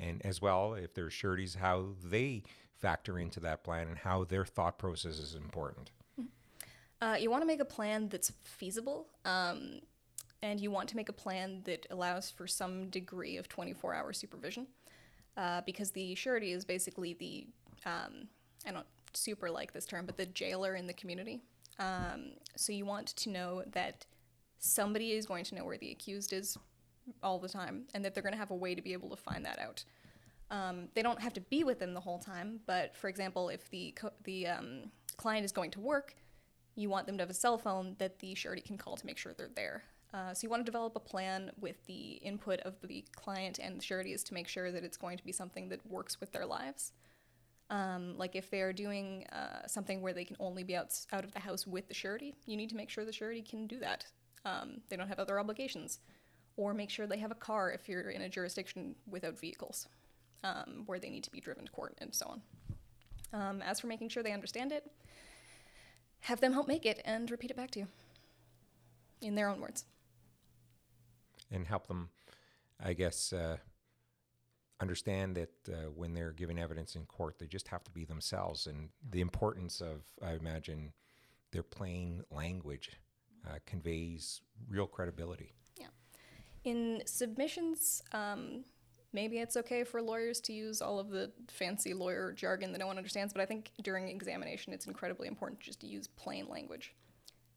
and 0.00 0.24
as 0.24 0.40
well, 0.40 0.74
if 0.74 0.94
there's 0.94 1.12
sureties, 1.12 1.56
how 1.56 1.88
they 2.04 2.44
factor 2.76 3.18
into 3.18 3.40
that 3.40 3.64
plan 3.64 3.88
and 3.88 3.98
how 3.98 4.24
their 4.24 4.44
thought 4.44 4.78
process 4.78 5.18
is 5.18 5.34
important. 5.34 5.90
Uh, 7.00 7.16
you 7.18 7.30
want 7.30 7.42
to 7.42 7.46
make 7.46 7.60
a 7.60 7.64
plan 7.64 8.08
that's 8.08 8.32
feasible, 8.42 9.06
um, 9.24 9.80
and 10.42 10.60
you 10.60 10.70
want 10.70 10.88
to 10.88 10.96
make 10.96 11.08
a 11.08 11.12
plan 11.12 11.60
that 11.64 11.86
allows 11.90 12.30
for 12.30 12.46
some 12.46 12.88
degree 12.90 13.36
of 13.36 13.48
24 13.48 13.94
hour 13.94 14.12
supervision. 14.12 14.66
Uh, 15.36 15.60
because 15.64 15.92
the 15.92 16.14
surety 16.16 16.50
is 16.50 16.64
basically 16.64 17.14
the, 17.14 17.46
um, 17.86 18.26
I 18.66 18.72
don't 18.72 18.86
super 19.12 19.50
like 19.50 19.72
this 19.72 19.86
term, 19.86 20.04
but 20.04 20.16
the 20.16 20.26
jailer 20.26 20.74
in 20.74 20.86
the 20.86 20.92
community. 20.92 21.40
Um, 21.78 22.32
so 22.56 22.72
you 22.72 22.84
want 22.84 23.08
to 23.08 23.30
know 23.30 23.62
that 23.72 24.04
somebody 24.58 25.12
is 25.12 25.26
going 25.26 25.44
to 25.44 25.54
know 25.54 25.64
where 25.64 25.78
the 25.78 25.92
accused 25.92 26.32
is 26.32 26.58
all 27.22 27.38
the 27.38 27.48
time, 27.48 27.84
and 27.94 28.04
that 28.04 28.14
they're 28.14 28.22
going 28.22 28.32
to 28.32 28.38
have 28.38 28.50
a 28.50 28.56
way 28.56 28.74
to 28.74 28.82
be 28.82 28.92
able 28.92 29.08
to 29.10 29.16
find 29.16 29.44
that 29.44 29.58
out. 29.58 29.84
Um, 30.50 30.88
they 30.94 31.02
don't 31.02 31.20
have 31.20 31.34
to 31.34 31.40
be 31.40 31.62
with 31.62 31.78
them 31.78 31.94
the 31.94 32.00
whole 32.00 32.18
time, 32.18 32.60
but 32.66 32.96
for 32.96 33.08
example, 33.08 33.48
if 33.48 33.68
the 33.70 33.92
co- 33.92 34.12
the 34.24 34.46
um, 34.48 34.90
client 35.16 35.44
is 35.44 35.52
going 35.52 35.70
to 35.72 35.80
work, 35.80 36.16
you 36.74 36.88
want 36.88 37.06
them 37.06 37.16
to 37.18 37.22
have 37.22 37.30
a 37.30 37.34
cell 37.34 37.58
phone 37.58 37.96
that 37.98 38.18
the 38.18 38.34
surety 38.34 38.62
can 38.62 38.78
call 38.78 38.96
to 38.96 39.06
make 39.06 39.18
sure 39.18 39.34
they're 39.34 39.50
there. 39.54 39.84
Uh, 40.14 40.32
so 40.32 40.44
you 40.44 40.50
want 40.50 40.60
to 40.60 40.64
develop 40.64 40.96
a 40.96 41.00
plan 41.00 41.50
with 41.60 41.84
the 41.86 42.12
input 42.22 42.60
of 42.60 42.74
the 42.82 43.04
client 43.14 43.58
and 43.58 43.78
the 43.78 43.82
sureties 43.82 44.24
to 44.24 44.34
make 44.34 44.48
sure 44.48 44.72
that 44.72 44.82
it's 44.82 44.96
going 44.96 45.18
to 45.18 45.24
be 45.24 45.32
something 45.32 45.68
that 45.68 45.84
works 45.86 46.18
with 46.18 46.32
their 46.32 46.46
lives. 46.46 46.92
Um, 47.70 48.16
like 48.16 48.34
if 48.34 48.50
they 48.50 48.62
are 48.62 48.72
doing 48.72 49.26
uh, 49.30 49.66
something 49.66 50.00
where 50.00 50.14
they 50.14 50.24
can 50.24 50.36
only 50.40 50.64
be 50.64 50.74
out, 50.74 50.98
out 51.12 51.24
of 51.24 51.32
the 51.32 51.40
house 51.40 51.66
with 51.66 51.88
the 51.88 51.94
surety, 51.94 52.34
you 52.46 52.56
need 52.56 52.70
to 52.70 52.76
make 52.76 52.88
sure 52.88 53.04
the 53.04 53.12
surety 53.12 53.42
can 53.42 53.66
do 53.66 53.78
that. 53.80 54.06
Um, 54.46 54.80
they 54.88 54.96
don't 54.96 55.08
have 55.08 55.18
other 55.18 55.38
obligations. 55.38 56.00
Or 56.56 56.74
make 56.74 56.90
sure 56.90 57.06
they 57.06 57.18
have 57.18 57.30
a 57.30 57.36
car 57.36 57.70
if 57.70 57.88
you're 57.88 58.10
in 58.10 58.22
a 58.22 58.28
jurisdiction 58.28 58.96
without 59.08 59.38
vehicles, 59.38 59.86
um, 60.42 60.82
where 60.86 60.98
they 60.98 61.10
need 61.10 61.22
to 61.24 61.30
be 61.30 61.40
driven 61.40 61.66
to 61.66 61.70
court 61.70 61.94
and 61.98 62.12
so 62.12 62.26
on. 62.26 62.42
Um, 63.32 63.62
as 63.62 63.78
for 63.78 63.86
making 63.86 64.08
sure 64.08 64.22
they 64.22 64.32
understand 64.32 64.72
it, 64.72 64.90
have 66.20 66.40
them 66.40 66.52
help 66.54 66.66
make 66.66 66.84
it 66.84 67.00
and 67.04 67.30
repeat 67.30 67.50
it 67.50 67.56
back 67.56 67.70
to 67.72 67.80
you 67.80 67.86
in 69.20 69.34
their 69.34 69.48
own 69.48 69.60
words. 69.60 69.84
And 71.50 71.66
help 71.66 71.86
them, 71.86 72.10
I 72.82 72.92
guess, 72.92 73.32
uh, 73.32 73.56
understand 74.80 75.36
that 75.36 75.72
uh, 75.72 75.90
when 75.94 76.14
they're 76.14 76.32
giving 76.32 76.58
evidence 76.58 76.94
in 76.94 77.04
court, 77.06 77.38
they 77.38 77.46
just 77.46 77.68
have 77.68 77.84
to 77.84 77.90
be 77.90 78.04
themselves. 78.04 78.66
And 78.66 78.90
the 79.10 79.20
importance 79.20 79.80
of, 79.80 80.02
I 80.22 80.32
imagine, 80.32 80.92
their 81.52 81.62
plain 81.62 82.22
language 82.30 82.90
uh, 83.46 83.58
conveys 83.66 84.42
real 84.68 84.86
credibility. 84.86 85.52
Yeah. 85.76 85.86
In 86.64 87.02
submissions, 87.06 88.02
um, 88.12 88.64
maybe 89.12 89.38
it's 89.38 89.56
okay 89.56 89.84
for 89.84 90.02
lawyers 90.02 90.40
to 90.42 90.52
use 90.52 90.82
all 90.82 90.98
of 90.98 91.10
the 91.10 91.32
fancy 91.48 91.94
lawyer 91.94 92.32
jargon 92.32 92.72
that 92.72 92.78
no 92.78 92.86
one 92.86 92.98
understands, 92.98 93.32
but 93.32 93.42
I 93.42 93.46
think 93.46 93.72
during 93.82 94.08
examination 94.08 94.72
it's 94.72 94.86
incredibly 94.86 95.28
important 95.28 95.60
just 95.60 95.80
to 95.80 95.86
use 95.86 96.06
plain 96.06 96.46
language. 96.48 96.94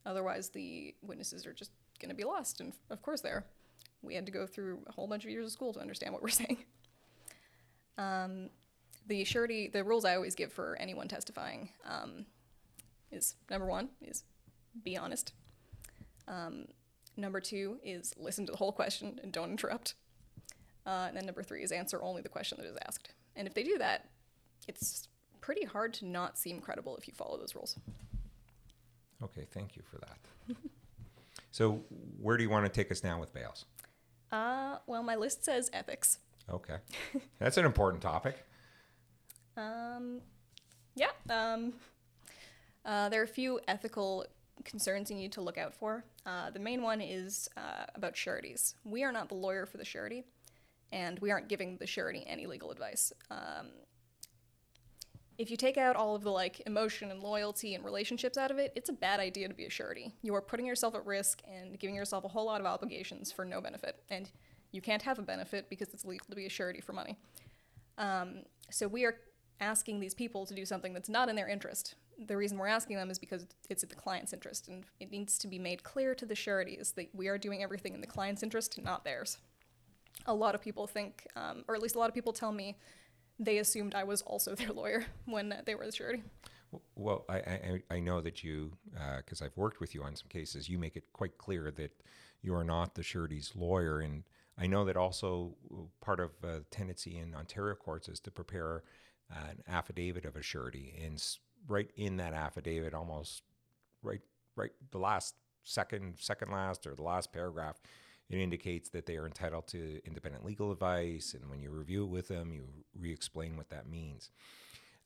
Otherwise, 0.06 0.50
the 0.50 0.96
witnesses 1.04 1.46
are 1.46 1.54
just 1.54 1.72
going 2.00 2.10
to 2.10 2.16
be 2.16 2.24
lost, 2.24 2.60
and 2.60 2.74
of 2.90 3.02
course 3.02 3.22
they 3.22 3.30
are. 3.30 3.46
We 4.02 4.16
had 4.16 4.26
to 4.26 4.32
go 4.32 4.46
through 4.48 4.80
a 4.88 4.92
whole 4.92 5.08
bunch 5.08 5.24
of 5.24 5.30
years 5.30 5.46
of 5.46 5.52
school 5.52 5.74
to 5.74 5.80
understand 5.80 6.14
what 6.14 6.22
we're 6.22 6.30
saying. 6.42 6.58
Um, 7.98 8.50
the 9.08 9.24
surety, 9.24 9.68
the 9.68 9.84
rules 9.84 10.06
I 10.06 10.16
always 10.16 10.36
give 10.36 10.52
for 10.52 10.78
anyone 10.80 11.08
testifying 11.08 11.70
um, 11.88 12.26
is 13.12 13.36
number 13.50 13.68
one 13.68 13.90
is 14.02 14.24
be 14.84 14.98
honest. 14.98 15.34
Um, 16.28 16.66
number 17.18 17.40
two 17.42 17.80
is 17.84 18.14
listen 18.18 18.46
to 18.46 18.52
the 18.52 18.58
whole 18.58 18.72
question 18.72 19.20
and 19.22 19.32
don't 19.32 19.52
interrupt. 19.52 19.96
Uh, 20.86 21.06
and 21.08 21.18
then 21.18 21.26
number 21.26 21.44
three 21.44 21.64
is 21.64 21.72
answer 21.72 22.02
only 22.02 22.22
the 22.22 22.30
question 22.30 22.58
that 22.60 22.68
is 22.68 22.78
asked. 22.88 23.14
And 23.36 23.48
if 23.48 23.54
they 23.54 23.64
do 23.64 23.78
that, 23.78 24.10
it's 24.68 25.08
pretty 25.42 25.66
hard 25.66 25.94
to 25.96 26.06
not 26.06 26.38
seem 26.38 26.60
credible 26.60 26.98
if 26.98 27.08
you 27.08 27.14
follow 27.14 27.38
those 27.38 27.56
rules. 27.56 27.78
Okay, 29.24 29.46
thank 29.52 29.76
you 29.76 29.84
for 29.84 29.98
that. 30.00 30.56
so, 31.52 31.84
where 32.20 32.38
do 32.38 32.44
you 32.44 32.50
want 32.50 32.66
to 32.66 32.72
take 32.72 32.92
us 32.92 33.04
now 33.04 33.20
with 33.20 33.34
bails? 33.34 33.66
Uh, 34.32 34.78
well, 34.88 35.04
my 35.04 35.16
list 35.16 35.44
says 35.44 35.70
ethics. 35.74 36.20
Okay, 36.50 36.78
that's 37.40 37.58
an 37.58 37.66
important 37.66 38.02
topic. 38.02 38.46
Um, 39.58 40.22
yeah. 40.96 41.12
Um, 41.30 41.74
uh, 42.86 43.10
there 43.10 43.22
are 43.22 43.26
a 43.26 43.28
few 43.28 43.60
ethical 43.68 44.26
concerns 44.64 45.10
you 45.10 45.18
need 45.18 45.32
to 45.34 45.42
look 45.42 45.58
out 45.58 45.74
for. 45.74 46.04
Uh, 46.26 46.50
the 46.50 46.60
main 46.60 46.82
one 46.82 47.02
is 47.02 47.50
uh, 47.58 47.86
about 47.96 48.16
sureties. 48.16 48.76
We 48.84 49.04
are 49.04 49.12
not 49.12 49.30
the 49.30 49.36
lawyer 49.36 49.66
for 49.66 49.78
the 49.78 49.86
surety, 49.86 50.24
and 50.92 51.20
we 51.20 51.32
aren't 51.32 51.48
giving 51.48 51.78
the 51.78 51.88
surety 51.88 52.24
any 52.28 52.48
legal 52.48 52.72
advice. 52.72 53.14
Um, 53.30 53.68
if 55.42 55.50
you 55.50 55.58
take 55.58 55.78
out 55.78 55.96
all 55.96 56.14
of 56.16 56.22
the 56.22 56.30
like 56.30 56.62
emotion 56.68 57.10
and 57.10 57.20
loyalty 57.20 57.74
and 57.74 57.84
relationships 57.84 58.38
out 58.38 58.52
of 58.52 58.60
it, 58.60 58.72
it's 58.76 58.90
a 58.90 58.94
bad 58.94 59.20
idea 59.20 59.48
to 59.48 59.56
be 59.56 59.66
a 59.66 59.70
surety. 59.72 60.14
You 60.22 60.36
are 60.36 60.42
putting 60.42 60.68
yourself 60.68 60.94
at 60.94 61.04
risk 61.04 61.42
and 61.52 61.80
giving 61.80 61.96
yourself 61.96 62.24
a 62.24 62.28
whole 62.28 62.46
lot 62.46 62.62
of 62.62 62.68
obligations 62.68 63.32
for 63.32 63.44
no 63.44 63.60
benefit. 63.60 64.04
And 64.10 64.30
you 64.72 64.82
can't 64.82 65.02
have 65.02 65.18
a 65.18 65.24
benefit 65.24 65.68
because 65.68 65.90
it's 65.96 66.06
legal 66.06 66.28
to 66.30 66.36
be 66.36 66.46
a 66.46 66.50
surety 66.50 66.80
for 66.80 66.94
money. 66.94 67.18
Um, 67.98 68.44
so 68.70 68.88
we 68.88 69.04
are 69.04 69.16
asking 69.60 70.00
these 70.00 70.14
people 70.14 70.46
to 70.46 70.54
do 70.54 70.64
something 70.64 70.94
that's 70.94 71.10
not 71.10 71.28
in 71.28 71.36
their 71.36 71.50
interest. 71.50 71.96
The 72.28 72.38
reason 72.38 72.60
we're 72.60 72.68
asking 72.68 72.98
them 72.98 73.10
is 73.10 73.18
because 73.18 73.48
it's 73.68 73.82
in 73.82 73.90
the 73.90 73.96
client's 73.96 74.34
interest, 74.34 74.68
and 74.68 74.86
it 75.00 75.10
needs 75.10 75.40
to 75.40 75.48
be 75.48 75.58
made 75.58 75.84
clear 75.84 76.14
to 76.16 76.26
the 76.26 76.36
sureties 76.36 76.94
that 76.98 77.10
we 77.16 77.28
are 77.28 77.38
doing 77.40 77.64
everything 77.64 77.96
in 77.96 78.02
the 78.02 78.08
client's 78.08 78.44
interest, 78.44 78.80
not 78.82 79.04
theirs. 79.04 79.40
A 80.28 80.34
lot 80.34 80.54
of 80.54 80.62
people 80.62 80.86
think, 80.86 81.26
um, 81.36 81.64
or 81.68 81.74
at 81.74 81.82
least 81.82 81.96
a 81.96 82.00
lot 82.00 82.10
of 82.10 82.14
people 82.14 82.32
tell 82.32 82.52
me, 82.52 82.78
they 83.44 83.58
assumed 83.58 83.96
I 83.96 84.04
was 84.04 84.22
also 84.22 84.56
their 84.56 84.72
lawyer 84.72 85.06
when 85.26 85.54
they 85.66 85.76
were 85.76 85.86
the 85.86 85.92
surety. 85.92 86.24
Well, 86.96 87.26
I, 87.28 87.36
I, 87.36 87.84
I 87.92 88.00
know 88.00 88.22
that 88.22 88.44
you, 88.44 88.72
because 89.18 89.42
uh, 89.42 89.46
I've 89.46 89.58
worked 89.58 89.82
with 89.82 89.94
you 89.94 90.04
on 90.04 90.16
some 90.16 90.30
cases, 90.30 90.70
you 90.70 90.78
make 90.78 90.96
it 90.96 91.04
quite 91.12 91.38
clear 91.38 91.70
that 91.72 91.92
you 92.42 92.56
are 92.56 92.64
not 92.64 92.96
the 92.96 93.04
surety's 93.04 93.52
lawyer. 93.56 94.00
And 94.00 94.24
I 94.58 94.68
know 94.68 94.86
that 94.86 94.96
also 94.96 95.56
part 96.00 96.22
of 96.22 96.32
uh, 96.44 96.60
tendency 96.70 97.18
in 97.18 97.36
Ontario 97.36 97.76
courts 97.76 98.08
is 98.08 98.22
to 98.22 98.32
prepare 98.32 98.84
an 99.30 99.64
affidavit 99.68 100.26
of 100.26 100.36
a 100.36 100.42
surety, 100.42 100.94
and 101.04 101.22
right 101.68 101.90
in 101.96 102.18
that 102.18 102.34
affidavit, 102.34 102.94
almost 102.94 103.44
right 104.04 104.22
right 104.56 104.72
the 104.92 104.98
last 104.98 105.36
second 105.64 106.16
second 106.20 106.52
last 106.52 106.86
or 106.86 106.96
the 106.96 107.04
last 107.04 107.32
paragraph, 107.32 107.80
it 108.32 108.40
indicates 108.40 108.90
that 108.90 109.06
they 109.06 109.18
are 109.18 109.26
entitled 109.26 109.68
to 109.68 110.00
independent 110.06 110.46
legal 110.46 110.72
advice, 110.72 111.34
and 111.34 111.50
when 111.50 111.62
you 111.62 111.70
review 111.70 112.04
it 112.06 112.10
with 112.10 112.28
them, 112.28 112.54
you 112.54 112.64
re-explain 112.98 113.58
what 113.58 113.70
that 113.70 113.90
means. 113.90 114.32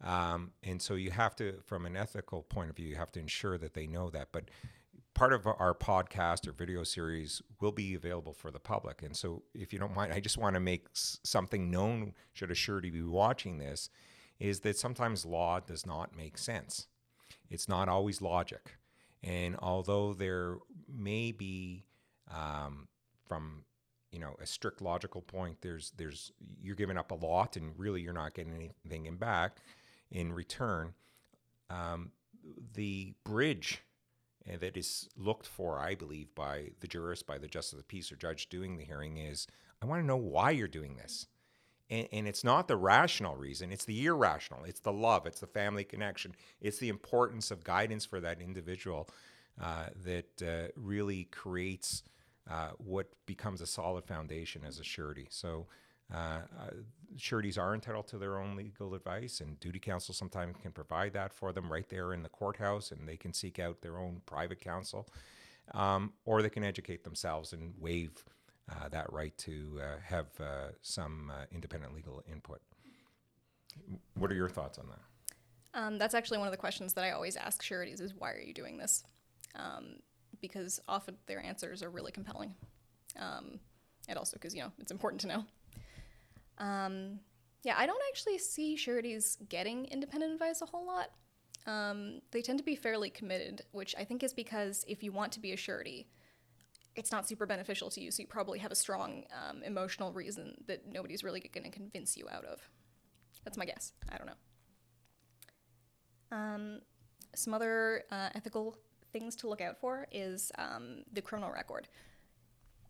Um, 0.04 0.52
and 0.64 0.82
so 0.82 0.96
you 0.96 1.12
have 1.12 1.36
to, 1.38 1.56
from 1.66 1.86
an 1.86 1.96
ethical 1.96 2.44
point 2.44 2.70
of 2.70 2.76
view, 2.76 2.88
you 2.88 2.96
have 2.96 3.12
to 3.14 3.20
ensure 3.20 3.58
that 3.58 3.74
they 3.74 3.88
know 3.88 4.10
that. 4.10 4.30
But 4.32 4.52
part 5.14 5.34
of 5.34 5.48
our 5.48 5.74
podcast 5.74 6.48
or 6.48 6.52
video 6.52 6.84
series 6.84 7.42
will 7.62 7.72
be 7.72 7.96
available 7.96 8.34
for 8.34 8.52
the 8.52 8.60
public. 8.60 9.02
And 9.02 9.16
so, 9.16 9.44
if 9.54 9.74
you 9.74 9.80
don't 9.80 9.96
mind, 9.96 10.14
I 10.14 10.20
just 10.20 10.38
want 10.38 10.56
to 10.56 10.60
make 10.60 10.88
something 10.94 11.72
known, 11.72 12.14
should 12.34 12.52
a 12.52 12.56
surety 12.56 12.90
be 12.90 13.02
watching 13.02 13.58
this, 13.58 13.90
is 14.40 14.60
that 14.60 14.78
sometimes 14.78 15.26
law 15.26 15.60
does 15.60 15.86
not 15.86 16.16
make 16.16 16.38
sense. 16.38 16.88
It's 17.50 17.70
not 17.70 17.88
always 17.88 18.22
logic. 18.22 18.76
And 19.24 19.56
although 19.60 20.14
there 20.14 20.58
may 20.94 21.32
be, 21.32 21.86
um, 22.30 22.88
from 23.28 23.64
you 24.12 24.20
know 24.20 24.36
a 24.42 24.46
strict 24.46 24.82
logical 24.82 25.22
point, 25.22 25.58
there's 25.62 25.92
there's 25.98 26.32
you're 26.62 26.76
giving 26.76 26.98
up 26.98 27.12
a 27.12 27.16
lot, 27.16 27.58
and 27.58 27.74
really 27.78 28.02
you're 28.02 28.14
not 28.14 28.34
getting 28.34 28.54
anything 28.54 29.06
in 29.06 29.18
back 29.18 29.58
in 30.12 30.34
return. 30.34 30.94
Um, 31.70 32.12
the 32.74 33.14
bridge 33.24 33.82
uh, 34.48 34.58
that 34.58 34.78
is 34.78 35.10
looked 35.18 35.48
for, 35.48 35.80
I 35.80 35.96
believe, 35.96 36.34
by 36.36 36.72
the 36.80 36.88
jurist, 36.88 37.26
by 37.26 37.38
the 37.38 37.48
justice 37.48 37.74
of 37.74 37.80
the 37.80 37.84
peace 37.84 38.12
or 38.12 38.16
judge 38.16 38.50
doing 38.50 38.78
the 38.78 38.84
hearing 38.84 39.18
is, 39.18 39.48
I 39.82 39.86
want 39.86 40.02
to 40.02 40.06
know 40.06 40.16
why 40.16 40.52
you're 40.52 40.68
doing 40.68 40.96
this. 40.96 41.28
And, 41.90 42.08
and, 42.12 42.28
it's 42.28 42.44
not 42.44 42.68
the 42.68 42.78
rational 42.78 43.36
reason, 43.36 43.72
it's 43.72 43.86
the 43.86 44.06
irrational. 44.06 44.64
It's 44.64 44.80
the 44.80 44.92
love, 44.92 45.28
it's 45.28 45.40
the 45.40 45.48
family 45.48 45.84
connection, 45.84 46.36
it's 46.60 46.80
the 46.80 46.90
importance 46.90 47.52
of 47.52 47.64
guidance 47.64 48.06
for 48.06 48.20
that 48.22 48.42
individual 48.42 49.08
uh, 49.62 49.88
that 50.04 50.42
uh, 50.42 50.72
really 50.76 51.26
creates 51.26 52.04
uh, 52.50 52.70
what 52.78 53.08
becomes 53.26 53.62
a 53.62 53.66
solid 53.66 54.06
foundation 54.06 54.64
as 54.66 54.80
a 54.80 54.84
surety. 54.84 55.28
So, 55.30 55.68
uh, 56.14 56.18
uh, 56.18 56.70
sureties 57.18 57.58
are 57.58 57.74
entitled 57.74 58.08
to 58.08 58.18
their 58.18 58.38
own 58.38 58.56
legal 58.56 58.94
advice, 58.94 59.42
and 59.42 59.60
duty 59.60 59.80
counsel 59.80 60.14
sometimes 60.14 60.56
can 60.62 60.72
provide 60.72 61.14
that 61.14 61.34
for 61.34 61.52
them 61.52 61.72
right 61.72 61.90
there 61.90 62.14
in 62.14 62.22
the 62.22 62.30
courthouse, 62.30 62.92
and 62.92 63.08
they 63.08 63.18
can 63.18 63.34
seek 63.34 63.58
out 63.58 63.82
their 63.82 63.98
own 63.98 64.22
private 64.26 64.62
counsel, 64.62 65.08
um, 65.74 66.14
or 66.26 66.42
they 66.42 66.50
can 66.50 66.64
educate 66.64 67.04
themselves 67.04 67.54
and 67.54 67.74
waive 67.80 68.24
uh, 68.72 68.90
that 68.90 69.12
right 69.12 69.36
to 69.38 69.80
uh, 69.82 70.00
have 70.04 70.28
uh, 70.40 70.70
some 70.82 71.32
uh, 71.32 71.46
independent 71.52 71.94
legal 71.94 72.24
input. 72.32 72.62
What 74.16 74.32
are 74.32 74.36
your 74.36 74.50
thoughts 74.50 74.78
on 74.78 74.86
that? 74.88 75.80
Um, 75.80 75.98
that's 75.98 76.14
actually 76.14 76.38
one 76.38 76.48
of 76.48 76.52
the 76.54 76.58
questions 76.58 76.94
that 76.94 77.04
I 77.04 77.12
always 77.12 77.36
ask 77.36 77.62
sureties: 77.62 78.00
is 78.00 78.14
why 78.14 78.32
are 78.32 78.40
you 78.40 78.54
doing 78.54 78.78
this? 78.78 79.04
Um, 79.56 79.98
because 80.42 80.80
often 80.88 81.16
their 81.28 81.44
answers 81.44 81.84
are 81.84 81.90
really 81.90 82.12
compelling, 82.12 82.54
um, 83.20 83.60
and 84.08 84.18
also 84.18 84.38
because 84.38 84.56
you 84.56 84.62
know 84.62 84.72
it's 84.80 84.92
important 84.92 85.22
to 85.22 85.28
know. 85.28 85.46
Um, 86.58 87.20
yeah, 87.64 87.76
I 87.78 87.86
don't 87.86 88.02
actually 88.10 88.38
see 88.38 88.76
sureties 88.76 89.38
getting 89.50 89.86
independent 89.86 90.34
advice 90.34 90.62
a 90.62 90.66
whole 90.66 90.86
lot. 90.86 91.10
Um, 91.66 92.22
they 92.32 92.42
tend 92.42 92.60
to 92.60 92.66
be 92.66 92.76
fairly 92.76 93.10
committed, 93.10 93.64
which 93.72 93.96
I 93.98 94.04
think 94.04 94.24
is 94.24 94.34
because 94.34 94.86
if 94.88 95.02
you 95.02 95.12
want 95.12 95.32
to 95.34 95.40
be 95.40 95.52
a 95.52 95.58
surety, 95.58 96.08
it's 96.96 97.12
not 97.12 97.28
super 97.28 97.46
beneficial 97.46 97.90
to 97.90 98.02
you, 98.02 98.12
so 98.12 98.22
you 98.22 98.28
probably 98.28 98.60
have 98.60 98.72
a 98.72 98.76
strong 98.76 99.24
um, 99.34 99.64
emotional 99.64 100.14
reason 100.14 100.56
that 100.68 100.88
nobody's 100.88 101.24
really 101.24 101.40
going 101.40 101.64
to 101.64 101.72
convince 101.72 102.16
you 102.16 102.28
out 102.32 102.46
of. 102.46 102.62
That's 103.44 103.58
my 103.58 103.66
guess. 103.66 103.94
I 104.10 104.18
don't 104.18 104.28
know. 104.28 104.34
Um, 106.38 106.80
some 107.36 107.54
other 107.54 108.04
uh, 108.12 108.30
ethical 108.36 108.78
things 109.16 109.36
to 109.38 109.48
look 109.48 109.62
out 109.62 109.78
for 109.78 110.08
is 110.12 110.52
um, 110.58 111.04
the 111.14 111.22
criminal 111.22 111.52
record 111.52 111.88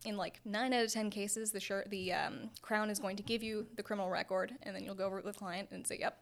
in 0.05 0.15
like 0.17 0.39
nine 0.45 0.71
out 0.73 0.85
of 0.85 0.93
ten 0.93 1.09
cases, 1.09 1.51
the 1.51 1.83
the 1.89 2.13
um, 2.13 2.49
crown 2.61 2.89
is 2.89 2.99
going 2.99 3.17
to 3.17 3.23
give 3.23 3.43
you 3.43 3.65
the 3.75 3.83
criminal 3.83 4.09
record, 4.09 4.53
and 4.63 4.75
then 4.75 4.83
you'll 4.83 4.95
go 4.95 5.05
over 5.05 5.17
with 5.17 5.25
the 5.25 5.33
client 5.33 5.69
and 5.71 5.85
say, 5.85 5.97
"Yep, 5.99 6.17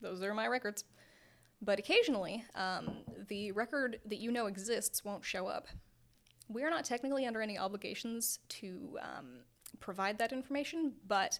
those 0.00 0.22
are 0.22 0.34
my 0.34 0.46
records." 0.46 0.84
But 1.62 1.78
occasionally, 1.78 2.44
um, 2.54 2.98
the 3.28 3.52
record 3.52 4.00
that 4.06 4.18
you 4.18 4.30
know 4.30 4.46
exists 4.46 5.04
won't 5.04 5.24
show 5.24 5.46
up. 5.46 5.68
We 6.48 6.62
are 6.64 6.70
not 6.70 6.84
technically 6.84 7.26
under 7.26 7.40
any 7.40 7.58
obligations 7.58 8.40
to 8.60 8.98
um, 9.00 9.26
provide 9.80 10.18
that 10.18 10.32
information, 10.32 10.92
but 11.06 11.38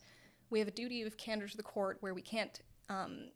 we 0.51 0.59
have 0.61 0.69
a 0.69 0.73
duty 0.73 1.03
of 1.03 1.17
candor 1.17 1.49
to 1.49 1.57
the 1.57 1.63
court 1.63 1.99
where 2.01 2.15
we 2.15 2.23
can't 2.23 2.61
um, 2.89 3.29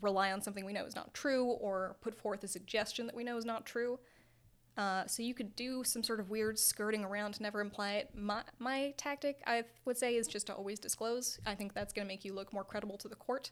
rely 0.00 0.32
on 0.32 0.40
something 0.40 0.64
we 0.64 0.72
know 0.72 0.84
is 0.84 0.96
not 0.96 1.12
true 1.14 1.44
or 1.44 1.96
put 2.00 2.14
forth 2.14 2.42
a 2.44 2.48
suggestion 2.48 3.06
that 3.06 3.14
we 3.14 3.24
know 3.24 3.36
is 3.36 3.44
not 3.44 3.66
true. 3.66 3.98
Uh, 4.76 5.06
so 5.06 5.22
you 5.22 5.34
could 5.34 5.54
do 5.54 5.84
some 5.84 6.02
sort 6.02 6.18
of 6.18 6.30
weird 6.30 6.58
skirting 6.58 7.04
around 7.04 7.34
to 7.34 7.42
never 7.42 7.60
imply 7.60 7.92
it. 7.94 8.10
My, 8.14 8.42
my 8.58 8.94
tactic, 8.96 9.42
I 9.46 9.64
would 9.84 9.98
say, 9.98 10.16
is 10.16 10.26
just 10.26 10.46
to 10.46 10.54
always 10.54 10.78
disclose. 10.78 11.38
I 11.44 11.54
think 11.54 11.74
that's 11.74 11.92
going 11.92 12.06
to 12.06 12.08
make 12.08 12.24
you 12.24 12.32
look 12.32 12.52
more 12.52 12.64
credible 12.64 12.96
to 12.98 13.08
the 13.08 13.16
court. 13.16 13.50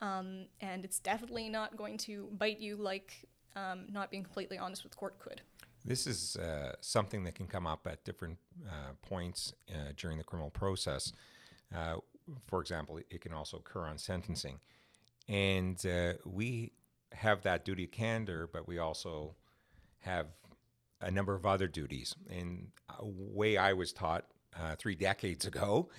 Um, 0.00 0.46
and 0.60 0.84
it's 0.84 0.98
definitely 0.98 1.48
not 1.48 1.76
going 1.76 1.98
to 1.98 2.28
bite 2.38 2.58
you 2.58 2.76
like 2.76 3.26
um, 3.54 3.86
not 3.90 4.10
being 4.10 4.22
completely 4.22 4.58
honest 4.58 4.82
with 4.82 4.92
the 4.92 4.98
court 4.98 5.18
could. 5.18 5.42
This 5.84 6.06
is 6.06 6.36
uh, 6.36 6.72
something 6.80 7.22
that 7.24 7.34
can 7.34 7.46
come 7.46 7.66
up 7.66 7.86
at 7.86 8.04
different 8.04 8.38
uh, 8.66 8.92
points 9.02 9.54
uh, 9.70 9.92
during 9.96 10.18
the 10.18 10.24
criminal 10.24 10.50
process. 10.50 11.12
Uh, 11.74 11.96
for 12.46 12.60
example, 12.60 12.98
it 13.10 13.20
can 13.20 13.32
also 13.32 13.58
occur 13.58 13.86
on 13.86 13.98
sentencing. 13.98 14.58
And 15.28 15.84
uh, 15.84 16.14
we 16.24 16.72
have 17.12 17.42
that 17.42 17.64
duty 17.64 17.84
of 17.84 17.90
candor, 17.90 18.48
but 18.52 18.68
we 18.68 18.78
also 18.78 19.34
have 20.00 20.26
a 21.00 21.10
number 21.10 21.34
of 21.34 21.44
other 21.44 21.66
duties. 21.68 22.14
And 22.30 22.68
a 22.98 23.04
way 23.04 23.56
I 23.56 23.72
was 23.72 23.92
taught 23.92 24.26
uh, 24.58 24.76
three 24.76 24.94
decades 24.94 25.46
ago 25.52 25.90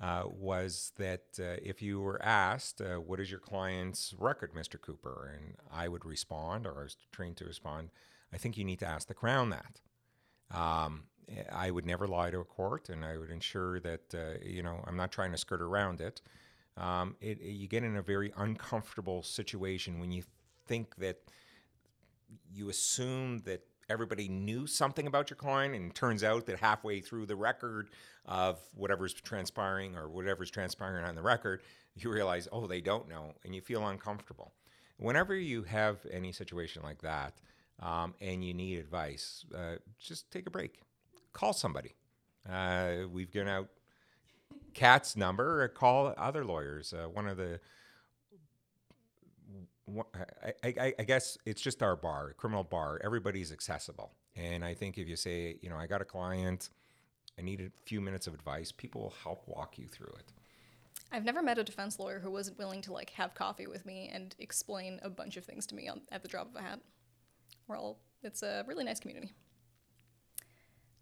uh, 0.00 0.24
was 0.26 0.92
that 0.96 1.24
uh, 1.38 1.56
if 1.62 1.80
you 1.80 2.00
were 2.00 2.22
asked, 2.22 2.80
uh, 2.80 2.96
What 2.96 3.20
is 3.20 3.30
your 3.30 3.40
client's 3.40 4.14
record, 4.18 4.52
Mr. 4.52 4.80
Cooper? 4.80 5.30
and 5.34 5.54
I 5.72 5.88
would 5.88 6.04
respond, 6.04 6.66
or 6.66 6.80
I 6.80 6.82
was 6.84 6.96
trained 7.12 7.36
to 7.38 7.44
respond, 7.44 7.90
I 8.32 8.36
think 8.36 8.56
you 8.56 8.64
need 8.64 8.80
to 8.80 8.86
ask 8.86 9.06
the 9.06 9.14
Crown 9.14 9.50
that. 9.50 9.80
Um, 10.50 11.04
I 11.50 11.70
would 11.70 11.86
never 11.86 12.06
lie 12.06 12.30
to 12.30 12.40
a 12.40 12.44
court, 12.44 12.88
and 12.88 13.04
I 13.04 13.16
would 13.16 13.30
ensure 13.30 13.80
that, 13.80 14.14
uh, 14.14 14.44
you 14.44 14.62
know, 14.62 14.82
I'm 14.86 14.96
not 14.96 15.12
trying 15.12 15.32
to 15.32 15.38
skirt 15.38 15.62
around 15.62 16.00
it. 16.00 16.20
Um, 16.76 17.16
it, 17.20 17.40
it. 17.40 17.52
You 17.52 17.68
get 17.68 17.84
in 17.84 17.96
a 17.96 18.02
very 18.02 18.32
uncomfortable 18.36 19.22
situation 19.22 20.00
when 20.00 20.10
you 20.10 20.22
think 20.66 20.96
that 20.96 21.18
you 22.52 22.68
assume 22.68 23.38
that 23.40 23.62
everybody 23.88 24.28
knew 24.28 24.66
something 24.66 25.06
about 25.06 25.30
your 25.30 25.36
client, 25.36 25.74
and 25.74 25.94
turns 25.94 26.24
out 26.24 26.46
that 26.46 26.58
halfway 26.58 27.00
through 27.00 27.26
the 27.26 27.36
record 27.36 27.90
of 28.26 28.58
whatever's 28.74 29.12
transpiring 29.12 29.94
or 29.94 30.08
whatever's 30.08 30.50
transpiring 30.50 31.04
on 31.04 31.14
the 31.14 31.22
record, 31.22 31.62
you 31.94 32.10
realize, 32.10 32.48
oh, 32.50 32.66
they 32.66 32.80
don't 32.80 33.08
know, 33.08 33.34
and 33.44 33.54
you 33.54 33.60
feel 33.60 33.86
uncomfortable. 33.86 34.52
Whenever 34.96 35.34
you 35.34 35.64
have 35.64 35.98
any 36.10 36.32
situation 36.32 36.82
like 36.82 37.02
that 37.02 37.34
um, 37.82 38.14
and 38.20 38.44
you 38.44 38.54
need 38.54 38.78
advice, 38.78 39.44
uh, 39.54 39.74
just 39.98 40.30
take 40.30 40.46
a 40.46 40.50
break, 40.50 40.80
call 41.32 41.52
somebody. 41.52 41.94
Uh, 42.50 43.06
we've 43.12 43.30
given 43.30 43.48
out 43.48 43.68
Cat's 44.74 45.16
number, 45.16 45.66
call 45.68 46.12
other 46.16 46.44
lawyers. 46.44 46.92
Uh, 46.92 47.08
one 47.08 47.26
of 47.26 47.36
the 47.36 47.60
I, 50.42 50.52
I, 50.64 50.94
I, 50.98 51.02
guess 51.04 51.36
it's 51.44 51.60
just 51.60 51.82
our 51.82 51.94
bar, 51.94 52.32
criminal 52.38 52.64
bar. 52.64 53.00
Everybody's 53.04 53.52
accessible. 53.52 54.12
And 54.34 54.64
I 54.64 54.74
think 54.74 54.96
if 54.96 55.06
you 55.06 55.16
say, 55.16 55.58
you 55.60 55.68
know, 55.68 55.76
I 55.76 55.86
got 55.86 56.00
a 56.00 56.06
client, 56.06 56.70
I 57.38 57.42
need 57.42 57.60
a 57.60 57.70
few 57.84 58.00
minutes 58.00 58.26
of 58.26 58.34
advice, 58.34 58.72
people 58.72 59.02
will 59.02 59.14
help 59.22 59.46
walk 59.46 59.78
you 59.78 59.86
through 59.86 60.12
it. 60.18 60.32
I've 61.12 61.24
never 61.24 61.42
met 61.42 61.58
a 61.58 61.64
defense 61.64 61.98
lawyer 61.98 62.18
who 62.18 62.30
wasn't 62.30 62.58
willing 62.58 62.80
to 62.82 62.92
like 62.92 63.10
have 63.10 63.34
coffee 63.34 63.66
with 63.66 63.84
me 63.84 64.10
and 64.12 64.34
explain 64.38 65.00
a 65.02 65.10
bunch 65.10 65.36
of 65.36 65.44
things 65.44 65.66
to 65.66 65.74
me 65.74 65.86
on, 65.86 66.00
at 66.10 66.22
the 66.22 66.28
drop 66.28 66.48
of 66.48 66.56
a 66.56 66.62
hat. 66.62 66.80
We're 67.68 67.78
all 67.78 67.98
it's 68.22 68.42
a 68.42 68.64
really 68.66 68.84
nice 68.84 69.00
community. 69.00 69.32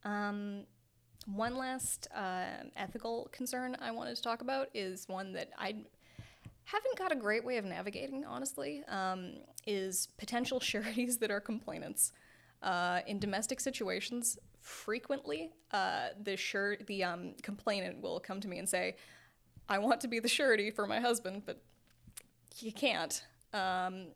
Um, 0.04 0.64
one 1.26 1.56
last 1.56 2.08
uh, 2.14 2.64
ethical 2.76 3.28
concern 3.32 3.76
I 3.80 3.90
wanted 3.90 4.16
to 4.16 4.22
talk 4.22 4.40
about 4.40 4.68
is 4.74 5.08
one 5.08 5.32
that 5.34 5.50
I 5.58 5.76
haven't 6.64 6.96
got 6.96 7.12
a 7.12 7.16
great 7.16 7.44
way 7.44 7.58
of 7.58 7.64
navigating, 7.64 8.24
honestly, 8.24 8.82
um, 8.88 9.34
is 9.66 10.08
potential 10.18 10.60
sureties 10.60 11.18
that 11.18 11.30
are 11.30 11.40
complainants. 11.40 12.12
Uh, 12.62 13.00
in 13.08 13.18
domestic 13.18 13.58
situations, 13.58 14.38
frequently 14.60 15.50
uh, 15.72 16.08
the 16.22 16.36
sure 16.36 16.76
the 16.86 17.02
um, 17.02 17.34
complainant 17.42 18.00
will 18.00 18.20
come 18.20 18.40
to 18.40 18.46
me 18.46 18.58
and 18.58 18.68
say, 18.68 18.94
"I 19.68 19.78
want 19.78 20.00
to 20.02 20.08
be 20.08 20.20
the 20.20 20.28
surety 20.28 20.70
for 20.70 20.86
my 20.86 21.00
husband, 21.00 21.42
but 21.44 21.60
you 22.60 22.72
can't." 22.72 23.24
Um, 23.52 24.12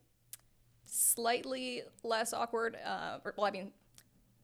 slightly 0.84 1.82
less 2.04 2.32
awkward, 2.32 2.76
uh, 2.86 3.18
or, 3.24 3.34
well, 3.36 3.46
I 3.46 3.50
mean, 3.50 3.72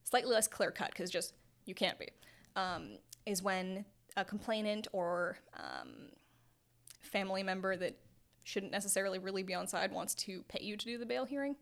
slightly 0.05 0.33
less 0.33 0.49
clear 0.49 0.71
cut 0.71 0.91
because 0.91 1.11
just 1.11 1.35
you 1.65 1.75
can't 1.75 1.99
be, 1.99 2.09
um, 2.57 2.99
is 3.27 3.43
when 3.43 3.85
a 4.17 4.25
complainant 4.25 4.89
or 4.93 5.39
um, 5.57 6.11
family 7.01 7.43
member 7.43 7.77
that 7.77 7.97
shouldn't 8.45 8.73
necessarily 8.73 9.19
really 9.19 9.43
be 9.43 9.55
on 9.55 9.67
side 9.67 9.93
wants 9.93 10.15
to 10.15 10.43
pay 10.49 10.63
you 10.63 10.77
to 10.77 10.85
do 10.85 10.99
the 10.99 11.07
bail 11.07 11.25
hearing, 11.25 11.57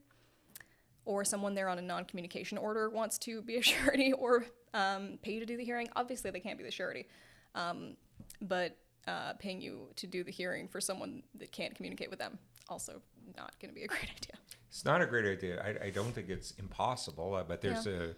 or 1.05 1.25
someone 1.25 1.55
there 1.55 1.69
on 1.69 1.79
a 1.79 1.83
non 1.83 2.05
communication 2.05 2.59
order 2.59 2.89
wants 2.91 3.19
to 3.19 3.43
be 3.43 3.57
a 3.57 3.63
surety 3.71 4.13
or 4.13 4.45
um, 4.75 5.19
pay 5.23 5.33
you 5.33 5.41
to 5.41 5.47
do 5.47 5.57
the 5.57 5.65
hearing. 5.65 5.89
Obviously, 5.97 6.31
they 6.31 6.41
can't 6.41 6.59
be 6.59 6.65
the 6.65 6.71
surety, 6.71 7.07
um, 7.55 7.97
but 8.43 8.77
uh, 9.07 9.33
paying 9.35 9.61
you 9.61 9.89
to 9.97 10.07
do 10.07 10.23
the 10.23 10.31
hearing 10.31 10.69
for 10.69 10.81
someone 10.81 11.23
that 11.35 11.51
can't 11.53 11.75
communicate 11.75 12.11
with 12.11 12.19
them 12.19 12.39
also 12.69 13.03
not 13.37 13.53
going 13.61 13.69
to 13.69 13.75
be 13.75 13.85
a 13.85 13.89
great 13.89 14.03
idea. 14.03 14.39
It's 14.69 14.85
not 14.85 15.03
a 15.03 15.07
great 15.07 15.27
idea. 15.27 15.61
I, 15.63 15.87
I 15.87 15.91
don't 15.91 16.13
think 16.13 16.29
it's 16.29 16.53
impossible, 16.53 17.35
uh, 17.35 17.43
but 17.43 17.61
there's 17.61 17.87
Yeah. 17.87 17.93
a. 17.93 18.15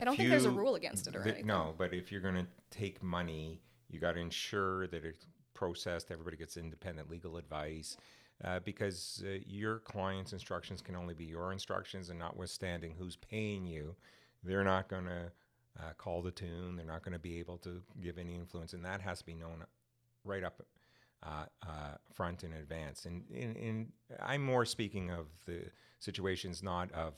I 0.00 0.04
don't 0.04 0.16
think 0.16 0.28
there's 0.28 0.44
a 0.44 0.50
rule 0.50 0.74
against 0.74 1.06
it 1.06 1.14
or 1.14 1.22
th- 1.22 1.34
anything. 1.34 1.46
No, 1.46 1.74
but 1.76 1.92
if 1.92 2.10
you're 2.10 2.20
going 2.20 2.34
to 2.34 2.46
take 2.70 3.02
money, 3.02 3.60
you 3.88 4.00
got 4.00 4.12
to 4.12 4.20
ensure 4.20 4.86
that 4.88 5.04
it's 5.04 5.26
processed. 5.54 6.10
Everybody 6.10 6.36
gets 6.36 6.56
independent 6.56 7.10
legal 7.10 7.36
advice. 7.36 7.96
Uh, 8.44 8.58
because 8.64 9.22
uh, 9.24 9.38
your 9.46 9.78
client's 9.78 10.32
instructions 10.32 10.82
can 10.82 10.96
only 10.96 11.14
be 11.14 11.24
your 11.24 11.52
instructions, 11.52 12.10
and 12.10 12.18
notwithstanding 12.18 12.92
who's 12.98 13.14
paying 13.16 13.64
you, 13.64 13.94
they're 14.42 14.64
not 14.64 14.88
going 14.88 15.04
to 15.04 15.30
uh, 15.78 15.92
call 15.98 16.20
the 16.20 16.32
tune. 16.32 16.74
They're 16.76 16.84
not 16.84 17.04
going 17.04 17.12
to 17.12 17.18
be 17.20 17.38
able 17.38 17.58
to 17.58 17.80
give 18.02 18.18
any 18.18 18.34
influence, 18.34 18.72
and 18.72 18.84
that 18.84 19.00
has 19.00 19.20
to 19.20 19.24
be 19.24 19.34
known 19.34 19.64
right 20.24 20.42
up 20.42 20.62
uh, 21.22 21.44
uh, 21.62 21.96
front 22.12 22.42
in 22.42 22.52
advance. 22.54 23.06
And 23.06 23.22
in, 23.30 23.54
in, 23.54 23.92
I'm 24.20 24.42
more 24.42 24.64
speaking 24.64 25.10
of 25.10 25.26
the 25.46 25.62
situations, 26.00 26.62
not 26.62 26.90
of 26.92 27.14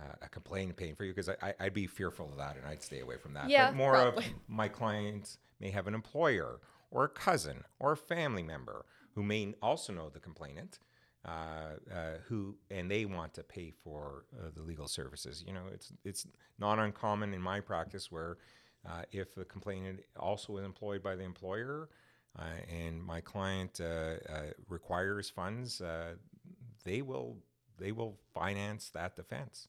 uh, 0.00 0.14
a 0.22 0.28
complaint 0.28 0.76
paying 0.76 0.94
for 0.94 1.04
you, 1.04 1.12
because 1.12 1.28
I, 1.28 1.54
I'd 1.60 1.74
be 1.74 1.86
fearful 1.86 2.30
of 2.30 2.36
that 2.38 2.56
and 2.56 2.66
I'd 2.66 2.82
stay 2.82 3.00
away 3.00 3.16
from 3.18 3.34
that. 3.34 3.50
Yeah, 3.50 3.66
but 3.66 3.76
more 3.76 3.92
probably. 3.92 4.26
of 4.26 4.32
my 4.48 4.68
clients 4.68 5.38
may 5.60 5.70
have 5.70 5.86
an 5.86 5.94
employer 5.94 6.60
or 6.90 7.04
a 7.04 7.08
cousin 7.08 7.64
or 7.78 7.92
a 7.92 7.96
family 7.96 8.42
member 8.42 8.86
who 9.14 9.22
may 9.22 9.54
also 9.60 9.92
know 9.92 10.08
the 10.08 10.20
complainant. 10.20 10.78
Uh, 11.22 11.76
uh, 11.94 12.12
who 12.28 12.56
and 12.70 12.90
they 12.90 13.04
want 13.04 13.34
to 13.34 13.42
pay 13.42 13.70
for 13.70 14.24
uh, 14.38 14.48
the 14.56 14.62
legal 14.62 14.88
services. 14.88 15.44
You 15.46 15.52
know, 15.52 15.64
it's 15.70 15.92
it's 16.02 16.26
not 16.58 16.78
uncommon 16.78 17.34
in 17.34 17.42
my 17.42 17.60
practice 17.60 18.10
where 18.10 18.38
uh, 18.88 19.02
if 19.12 19.34
the 19.34 19.44
complainant 19.44 20.00
also 20.18 20.56
is 20.56 20.64
employed 20.64 21.02
by 21.02 21.16
the 21.16 21.22
employer, 21.22 21.90
uh, 22.38 22.42
and 22.74 23.02
my 23.02 23.20
client 23.20 23.80
uh, 23.82 23.84
uh, 23.84 24.42
requires 24.68 25.28
funds, 25.28 25.82
uh, 25.82 26.14
they 26.84 27.02
will 27.02 27.36
they 27.78 27.92
will 27.92 28.16
finance 28.32 28.90
that 28.90 29.16
defense. 29.16 29.68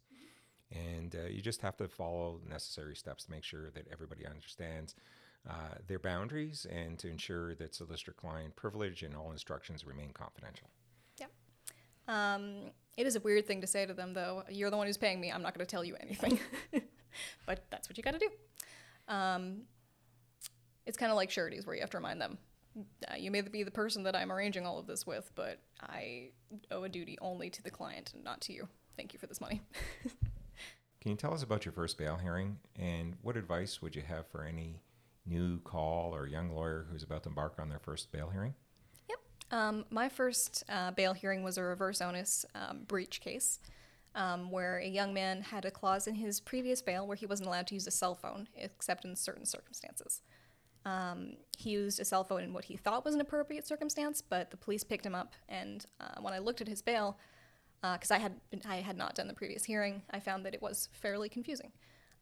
And 0.72 1.16
uh, 1.16 1.28
you 1.30 1.42
just 1.42 1.62
have 1.62 1.76
to 1.78 1.88
follow 1.88 2.40
necessary 2.50 2.96
steps 2.96 3.26
to 3.26 3.32
make 3.32 3.44
sure 3.44 3.70
that 3.72 3.88
everybody 3.92 4.26
understands 4.26 4.96
uh, 5.50 5.76
their 5.88 6.00
boundaries 6.00 6.66
and 6.72 6.98
to 7.00 7.10
ensure 7.10 7.56
that 7.56 7.76
solicitor 7.76 8.14
client 8.14 8.56
privilege 8.56 9.04
and 9.04 9.16
all 9.16 9.32
instructions 9.32 9.86
remain 9.86 10.12
confidential. 10.14 10.70
Um, 12.08 12.72
it 12.98 13.08
is 13.08 13.16
a 13.16 13.20
weird 13.20 13.48
thing 13.48 13.62
to 13.62 13.68
say 13.68 13.86
to 13.86 13.94
them, 13.94 14.14
though. 14.14 14.44
You're 14.50 14.70
the 14.70 14.78
one 14.78 14.88
who's 14.88 14.98
paying 14.98 15.20
me. 15.20 15.32
I'm 15.32 15.42
not 15.42 15.54
going 15.54 15.66
to 15.66 15.70
tell 15.70 15.84
you 15.84 15.96
anything. 16.00 16.40
but 17.46 17.64
that's 17.70 17.90
what 17.90 17.98
you 17.98 18.04
got 18.04 18.14
to 18.14 18.20
do. 18.20 18.30
Um, 19.08 19.62
it's 20.86 20.98
kind 20.98 21.12
of 21.12 21.16
like 21.16 21.32
sureties, 21.32 21.66
where 21.66 21.76
you 21.76 21.82
have 21.82 21.90
to 21.92 21.98
remind 21.98 22.20
them. 22.22 22.38
Uh, 23.10 23.16
you 23.16 23.32
may 23.32 23.42
be 23.42 23.64
the 23.64 23.72
person 23.72 24.04
that 24.04 24.16
I'm 24.16 24.32
arranging 24.32 24.66
all 24.66 24.80
of 24.80 24.88
this 24.88 25.06
with, 25.06 25.32
but 25.36 25.60
I 25.82 26.30
owe 26.70 26.84
a 26.84 26.90
duty 26.90 27.18
only 27.22 27.50
to 27.50 27.64
the 27.64 27.72
client 27.72 28.12
and 28.14 28.24
not 28.24 28.42
to 28.42 28.54
you. 28.54 28.68
Thank 28.98 29.14
you 29.14 29.20
for 29.20 29.28
this 29.28 29.42
money. 29.42 29.62
Can 31.02 31.10
you 31.10 31.18
tell 31.18 31.34
us 31.34 31.42
about 31.42 31.66
your 31.66 31.72
first 31.72 31.98
bail 31.98 32.16
hearing 32.16 32.58
and 32.78 33.16
what 33.24 33.36
advice 33.36 33.82
would 33.82 33.96
you 33.96 34.04
have 34.04 34.28
for 34.28 34.44
any 34.44 34.80
new 35.26 35.60
call 35.62 36.14
or 36.14 36.28
young 36.28 36.52
lawyer 36.52 36.86
who's 36.92 37.02
about 37.02 37.24
to 37.24 37.30
embark 37.30 37.56
on 37.58 37.70
their 37.70 37.80
first 37.80 38.12
bail 38.12 38.30
hearing? 38.30 38.54
Um, 39.50 39.84
my 39.90 40.08
first 40.08 40.64
uh, 40.70 40.92
bail 40.92 41.14
hearing 41.14 41.44
was 41.44 41.58
a 41.58 41.64
reverse 41.64 42.02
onus 42.02 42.46
um, 42.54 42.84
breach 42.88 43.20
case, 43.20 43.60
um, 44.14 44.52
where 44.52 44.78
a 44.78 44.88
young 44.88 45.12
man 45.14 45.42
had 45.42 45.66
a 45.66 45.72
clause 45.72 46.06
in 46.08 46.16
his 46.16 46.40
previous 46.40 46.84
bail 46.84 47.08
where 47.08 47.18
he 47.18 47.26
wasn't 47.26 47.48
allowed 47.48 47.68
to 47.68 47.74
use 47.74 47.88
a 47.88 47.92
cell 47.92 48.14
phone 48.14 48.48
except 48.56 49.04
in 49.04 49.16
certain 49.16 49.46
circumstances. 49.46 50.22
Um, 50.86 51.34
he 51.58 51.72
used 51.72 52.00
a 52.00 52.06
cell 52.06 52.24
phone 52.24 52.44
in 52.44 52.54
what 52.54 52.66
he 52.66 52.78
thought 52.78 53.04
was 53.04 53.16
an 53.16 53.22
appropriate 53.22 53.68
circumstance, 53.68 54.22
but 54.22 54.52
the 54.52 54.58
police 54.58 54.84
picked 54.84 55.06
him 55.06 55.16
up, 55.16 55.34
and 55.50 55.86
uh, 56.00 56.22
when 56.22 56.34
I 56.34 56.40
looked 56.40 56.62
at 56.62 56.68
his 56.68 56.82
bail, 56.82 57.18
because 57.82 58.12
I 58.12 58.20
had 58.20 58.34
been, 58.50 58.62
I 58.68 58.78
had 58.78 58.98
not 58.98 59.16
done 59.16 59.28
the 59.28 59.34
previous 59.34 59.64
hearing, 59.64 60.04
I 60.12 60.20
found 60.20 60.46
that 60.46 60.54
it 60.54 60.62
was 60.62 60.90
fairly 60.94 61.30
confusing. 61.30 61.72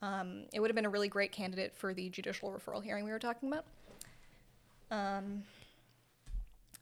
Um, 0.01 0.45
it 0.53 0.59
would 0.59 0.69
have 0.69 0.75
been 0.75 0.85
a 0.85 0.89
really 0.89 1.09
great 1.09 1.31
candidate 1.31 1.75
for 1.75 1.93
the 1.93 2.09
judicial 2.09 2.49
referral 2.49 2.83
hearing 2.83 3.03
we 3.03 3.11
were 3.11 3.19
talking 3.19 3.51
about. 3.51 3.65
Um, 4.91 5.43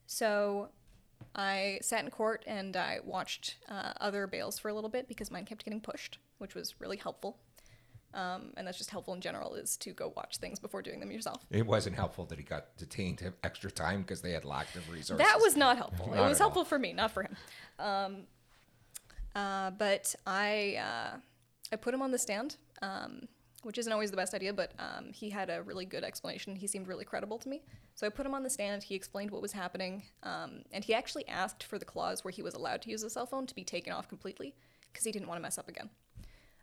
so 0.06 0.70
I 1.36 1.80
sat 1.82 2.04
in 2.04 2.12
court 2.12 2.44
and 2.46 2.78
I 2.78 3.00
watched 3.04 3.58
uh, 3.70 3.94
other 4.00 4.28
bails 4.28 4.60
for 4.60 4.70
a 4.70 4.74
little 4.74 4.90
bit 4.90 5.08
because 5.08 5.32
mine 5.32 5.46
kept 5.46 5.66
getting 5.66 5.82
pushed, 5.82 6.20
which 6.38 6.54
was 6.54 6.80
really 6.80 6.98
helpful. 6.98 7.38
Um, 8.13 8.54
and 8.56 8.66
that's 8.66 8.78
just 8.78 8.90
helpful 8.90 9.13
in 9.13 9.22
general 9.22 9.56
is 9.56 9.78
to 9.78 9.92
go 9.92 10.13
watch 10.16 10.38
things 10.38 10.60
before 10.60 10.82
doing 10.82 11.00
them 11.00 11.12
yourself. 11.12 11.46
It 11.52 11.66
wasn't 11.66 11.96
helpful 11.96 12.26
that 12.26 12.38
he 12.38 12.44
got 12.44 12.76
detained 12.78 13.22
extra 13.44 13.70
time 13.70 14.02
because 14.02 14.22
they 14.22 14.32
had 14.32 14.46
lack 14.46 14.74
of 14.76 14.90
resources. 14.90 15.18
That 15.18 15.40
was 15.40 15.56
not 15.58 15.78
helpful. 15.78 16.08
Not 16.16 16.18
it 16.18 16.30
was 16.30 16.40
at 16.40 16.44
all. 16.44 16.50
helpful 16.50 16.66
for 16.66 16.80
me, 16.80 16.94
not 16.94 17.12
for 17.12 17.24
him. 17.24 17.36
Uh, 19.38 19.69
but 19.69 20.15
I 20.26 20.78
uh, 20.80 21.17
I 21.71 21.76
put 21.76 21.93
him 21.93 22.02
on 22.02 22.12
the 22.12 22.17
stand, 22.17 22.56
um, 22.82 23.28
which 23.62 23.78
isn't 23.78 23.93
always 23.93 24.10
the 24.10 24.17
best 24.17 24.34
idea. 24.34 24.52
But 24.52 24.71
um, 24.80 25.12
he 25.13 25.30
had 25.30 25.52
a 25.52 25.62
really 25.62 25.86
good 25.86 26.04
explanation. 26.04 26.56
He 26.56 26.65
seemed 26.65 26.88
really 26.88 27.06
credible 27.06 27.38
to 27.39 27.47
me. 27.47 27.62
So 27.93 28.08
I 28.08 28.10
put 28.10 28.26
him 28.26 28.34
on 28.34 28.41
the 28.41 28.50
stand. 28.50 28.82
He 28.82 28.95
explained 28.95 29.30
what 29.30 29.43
was 29.43 29.52
happening, 29.52 30.04
um, 30.23 30.63
and 30.71 30.84
he 30.84 30.95
actually 30.95 31.28
asked 31.28 31.63
for 31.63 31.78
the 31.78 31.86
clause 31.86 32.23
where 32.23 32.32
he 32.32 32.41
was 32.41 32.56
allowed 32.56 32.82
to 32.84 32.89
use 32.89 33.04
a 33.04 33.12
cell 33.12 33.28
phone 33.28 33.45
to 33.45 33.54
be 33.54 33.63
taken 33.63 33.93
off 33.93 34.10
completely 34.10 34.56
because 34.91 35.06
he 35.06 35.12
didn't 35.12 35.28
want 35.28 35.38
to 35.38 35.43
mess 35.43 35.60
up 35.60 35.69
again. 35.69 35.89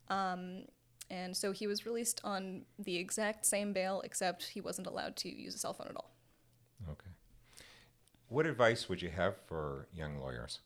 Um, 0.09 0.65
and 1.11 1.37
so 1.37 1.53
he 1.53 1.69
was 1.69 1.87
released 1.87 2.21
on 2.25 2.63
the 2.79 2.97
exact 2.97 3.47
same 3.47 3.73
bail, 3.73 4.03
except 4.05 4.49
he 4.49 4.61
wasn't 4.61 4.89
allowed 4.89 5.15
to 5.17 5.29
use 5.29 5.55
a 5.55 5.59
cell 5.59 5.75
phone 5.75 5.87
at 5.89 5.97
all. 5.97 6.11
Okay. 6.91 7.11
What 8.29 8.47
advice 8.47 8.89
would 8.89 9.01
you 9.01 9.11
have 9.11 9.37
for 9.47 9.87
young 9.95 10.19
lawyers? 10.19 10.59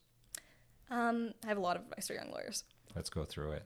Um, 0.91 1.33
I 1.45 1.49
have 1.49 1.59
a 1.59 1.61
lot 1.61 1.77
of 1.77 1.83
advice 1.83 2.09
for 2.09 2.15
young 2.15 2.31
lawyers. 2.31 2.65
Let's 2.95 3.11
go 3.11 3.25
through 3.25 3.53
it. 3.53 3.65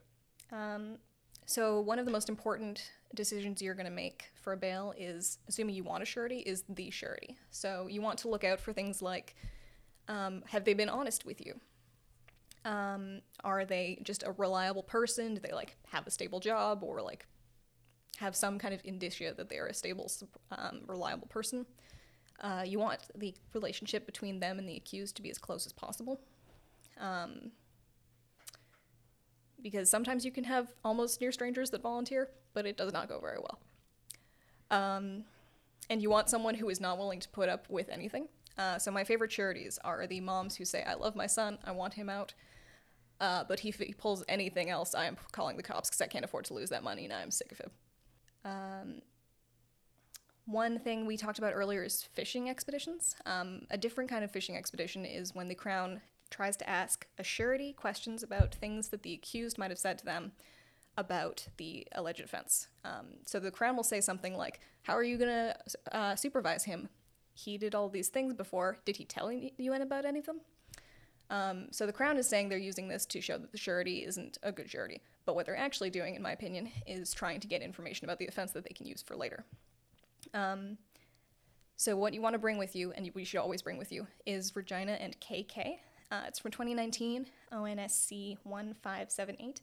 Um, 0.50 0.98
so 1.46 1.80
one 1.80 1.98
of 1.98 2.04
the 2.04 2.12
most 2.12 2.28
important 2.28 2.90
decisions 3.14 3.60
you're 3.60 3.74
going 3.74 3.86
to 3.86 3.92
make 3.92 4.30
for 4.34 4.52
a 4.52 4.56
bail 4.56 4.94
is, 4.96 5.38
assuming 5.48 5.74
you 5.74 5.84
want 5.84 6.02
a 6.02 6.06
surety, 6.06 6.38
is 6.38 6.64
the 6.68 6.90
surety. 6.90 7.36
So 7.50 7.86
you 7.88 8.00
want 8.00 8.18
to 8.20 8.28
look 8.28 8.44
out 8.44 8.60
for 8.60 8.72
things 8.72 9.02
like, 9.02 9.34
um, 10.08 10.42
have 10.48 10.64
they 10.64 10.74
been 10.74 10.88
honest 10.88 11.24
with 11.24 11.44
you? 11.44 11.60
Um, 12.64 13.20
are 13.42 13.64
they 13.64 13.98
just 14.02 14.22
a 14.22 14.32
reliable 14.32 14.82
person? 14.82 15.34
Do 15.34 15.40
they 15.40 15.52
like 15.52 15.76
have 15.88 16.06
a 16.06 16.10
stable 16.10 16.40
job 16.40 16.82
or 16.82 17.02
like 17.02 17.26
have 18.18 18.36
some 18.36 18.58
kind 18.58 18.72
of 18.72 18.80
indicia 18.84 19.34
that 19.36 19.48
they 19.48 19.58
are 19.58 19.66
a 19.66 19.74
stable, 19.74 20.10
um, 20.52 20.82
reliable 20.86 21.26
person? 21.26 21.66
Uh, 22.40 22.62
you 22.64 22.78
want 22.78 23.00
the 23.14 23.34
relationship 23.52 24.06
between 24.06 24.40
them 24.40 24.58
and 24.58 24.68
the 24.68 24.76
accused 24.76 25.16
to 25.16 25.22
be 25.22 25.30
as 25.30 25.38
close 25.38 25.66
as 25.66 25.72
possible. 25.72 26.20
Um, 27.00 27.52
because 29.62 29.88
sometimes 29.88 30.24
you 30.24 30.32
can 30.32 30.44
have 30.44 30.72
almost 30.84 31.20
near 31.20 31.32
strangers 31.32 31.70
that 31.70 31.82
volunteer, 31.82 32.30
but 32.52 32.66
it 32.66 32.76
does 32.76 32.92
not 32.92 33.08
go 33.08 33.20
very 33.20 33.38
well. 33.38 33.60
Um, 34.70 35.24
and 35.88 36.02
you 36.02 36.10
want 36.10 36.28
someone 36.28 36.54
who 36.54 36.68
is 36.68 36.80
not 36.80 36.98
willing 36.98 37.20
to 37.20 37.28
put 37.28 37.48
up 37.48 37.68
with 37.70 37.88
anything. 37.88 38.28
Uh, 38.58 38.78
so 38.78 38.90
my 38.90 39.04
favorite 39.04 39.32
sureties 39.32 39.78
are 39.84 40.06
the 40.06 40.20
moms 40.20 40.56
who 40.56 40.64
say, 40.64 40.82
"I 40.82 40.94
love 40.94 41.14
my 41.16 41.26
son, 41.26 41.58
I 41.64 41.72
want 41.72 41.94
him 41.94 42.08
out," 42.08 42.34
uh, 43.20 43.44
but 43.44 43.64
if 43.64 43.78
he 43.78 43.94
pulls 43.94 44.24
anything 44.28 44.68
else, 44.68 44.94
I 44.94 45.06
am 45.06 45.16
calling 45.32 45.56
the 45.56 45.62
cops 45.62 45.88
because 45.88 46.00
I 46.00 46.06
can't 46.06 46.24
afford 46.24 46.44
to 46.46 46.54
lose 46.54 46.70
that 46.70 46.82
money 46.82 47.04
and 47.04 47.12
I'm 47.12 47.30
sick 47.30 47.52
of 47.52 47.58
him. 47.58 47.70
Um, 48.44 49.02
One 50.44 50.80
thing 50.80 51.06
we 51.06 51.16
talked 51.16 51.38
about 51.38 51.52
earlier 51.54 51.84
is 51.84 52.02
fishing 52.02 52.50
expeditions. 52.50 53.14
Um, 53.26 53.66
a 53.70 53.78
different 53.78 54.10
kind 54.10 54.24
of 54.24 54.30
fishing 54.32 54.56
expedition 54.56 55.04
is 55.06 55.34
when 55.34 55.48
the 55.48 55.54
Crown 55.54 56.00
tries 56.32 56.56
to 56.56 56.68
ask 56.68 57.06
a 57.18 57.22
surety 57.22 57.72
questions 57.72 58.22
about 58.22 58.54
things 58.54 58.88
that 58.88 59.02
the 59.02 59.12
accused 59.12 59.58
might 59.58 59.70
have 59.70 59.78
said 59.78 59.98
to 59.98 60.04
them 60.04 60.32
about 60.96 61.46
the 61.56 61.86
alleged 61.92 62.20
offense. 62.20 62.68
Um, 62.84 63.06
so 63.26 63.38
the 63.38 63.50
Crown 63.50 63.76
will 63.76 63.84
say 63.84 64.00
something 64.00 64.36
like, 64.36 64.60
How 64.82 64.96
are 64.96 65.04
you 65.04 65.16
going 65.16 65.30
to 65.30 65.56
uh, 65.96 66.16
supervise 66.16 66.64
him? 66.64 66.88
He 67.34 67.56
did 67.56 67.74
all 67.74 67.88
these 67.88 68.08
things 68.08 68.34
before. 68.34 68.78
Did 68.84 68.96
he 68.96 69.04
tell 69.04 69.32
you 69.32 69.72
about 69.72 70.04
any 70.04 70.18
of 70.18 70.26
them? 70.26 70.40
Um, 71.30 71.68
so 71.70 71.86
the 71.86 71.92
Crown 71.92 72.18
is 72.18 72.28
saying 72.28 72.48
they're 72.50 72.58
using 72.58 72.88
this 72.88 73.06
to 73.06 73.20
show 73.22 73.38
that 73.38 73.52
the 73.52 73.58
surety 73.58 74.04
isn't 74.04 74.36
a 74.42 74.52
good 74.52 74.68
surety. 74.68 75.00
But 75.24 75.34
what 75.34 75.46
they're 75.46 75.56
actually 75.56 75.88
doing, 75.88 76.14
in 76.14 76.20
my 76.20 76.32
opinion, 76.32 76.70
is 76.86 77.14
trying 77.14 77.40
to 77.40 77.46
get 77.46 77.62
information 77.62 78.04
about 78.04 78.18
the 78.18 78.26
offense 78.26 78.52
that 78.52 78.64
they 78.64 78.74
can 78.74 78.86
use 78.86 79.00
for 79.00 79.16
later. 79.16 79.44
Um, 80.34 80.76
so 81.76 81.96
what 81.96 82.12
you 82.12 82.20
want 82.20 82.34
to 82.34 82.38
bring 82.38 82.58
with 82.58 82.76
you, 82.76 82.92
and 82.92 83.10
we 83.14 83.24
should 83.24 83.40
always 83.40 83.62
bring 83.62 83.78
with 83.78 83.90
you, 83.90 84.06
is 84.26 84.54
Regina 84.54 84.92
and 84.92 85.18
KK. 85.20 85.78
Uh, 86.12 86.20
it's 86.28 86.38
from 86.38 86.50
2019, 86.50 87.26
ONSC 87.52 88.36
1578, 88.44 89.62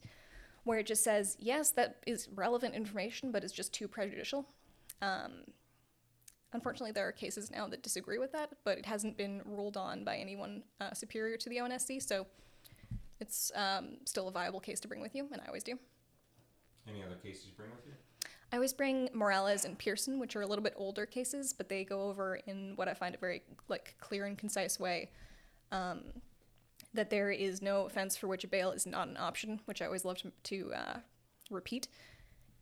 where 0.64 0.80
it 0.80 0.86
just 0.86 1.04
says, 1.04 1.36
yes, 1.38 1.70
that 1.70 2.02
is 2.06 2.28
relevant 2.34 2.74
information, 2.74 3.30
but 3.30 3.44
it's 3.44 3.52
just 3.52 3.72
too 3.72 3.88
prejudicial. 3.88 4.44
Um, 5.00 5.44
Unfortunately, 6.52 6.90
there 6.90 7.06
are 7.06 7.12
cases 7.12 7.50
now 7.50 7.68
that 7.68 7.82
disagree 7.82 8.18
with 8.18 8.32
that, 8.32 8.50
but 8.64 8.76
it 8.76 8.84
hasn't 8.84 9.16
been 9.16 9.40
ruled 9.44 9.76
on 9.76 10.02
by 10.02 10.16
anyone 10.16 10.64
uh, 10.80 10.92
superior 10.92 11.36
to 11.36 11.48
the 11.48 11.58
ONSC, 11.58 12.02
so 12.02 12.26
it's 13.20 13.52
um, 13.54 13.98
still 14.04 14.26
a 14.26 14.32
viable 14.32 14.58
case 14.58 14.80
to 14.80 14.88
bring 14.88 15.00
with 15.00 15.14
you, 15.14 15.28
and 15.30 15.40
I 15.40 15.46
always 15.46 15.62
do. 15.62 15.78
Any 16.88 17.04
other 17.04 17.14
cases 17.22 17.46
you 17.46 17.52
bring 17.56 17.70
with 17.70 17.86
you? 17.86 17.92
I 18.52 18.56
always 18.56 18.72
bring 18.72 19.08
Morales 19.12 19.64
and 19.64 19.78
Pearson, 19.78 20.18
which 20.18 20.34
are 20.34 20.40
a 20.40 20.46
little 20.46 20.64
bit 20.64 20.74
older 20.76 21.06
cases, 21.06 21.52
but 21.52 21.68
they 21.68 21.84
go 21.84 22.02
over 22.02 22.40
in 22.46 22.72
what 22.74 22.88
I 22.88 22.94
find 22.94 23.14
a 23.14 23.18
very 23.18 23.42
like 23.68 23.94
clear 24.00 24.24
and 24.24 24.36
concise 24.36 24.80
way. 24.80 25.10
Um, 25.70 26.00
that 26.94 27.10
there 27.10 27.30
is 27.30 27.62
no 27.62 27.86
offense 27.86 28.16
for 28.16 28.26
which 28.26 28.44
a 28.44 28.48
bail 28.48 28.72
is 28.72 28.86
not 28.86 29.08
an 29.08 29.16
option, 29.16 29.60
which 29.64 29.80
I 29.80 29.86
always 29.86 30.04
love 30.04 30.18
to, 30.18 30.32
to 30.44 30.72
uh, 30.74 30.98
repeat, 31.50 31.88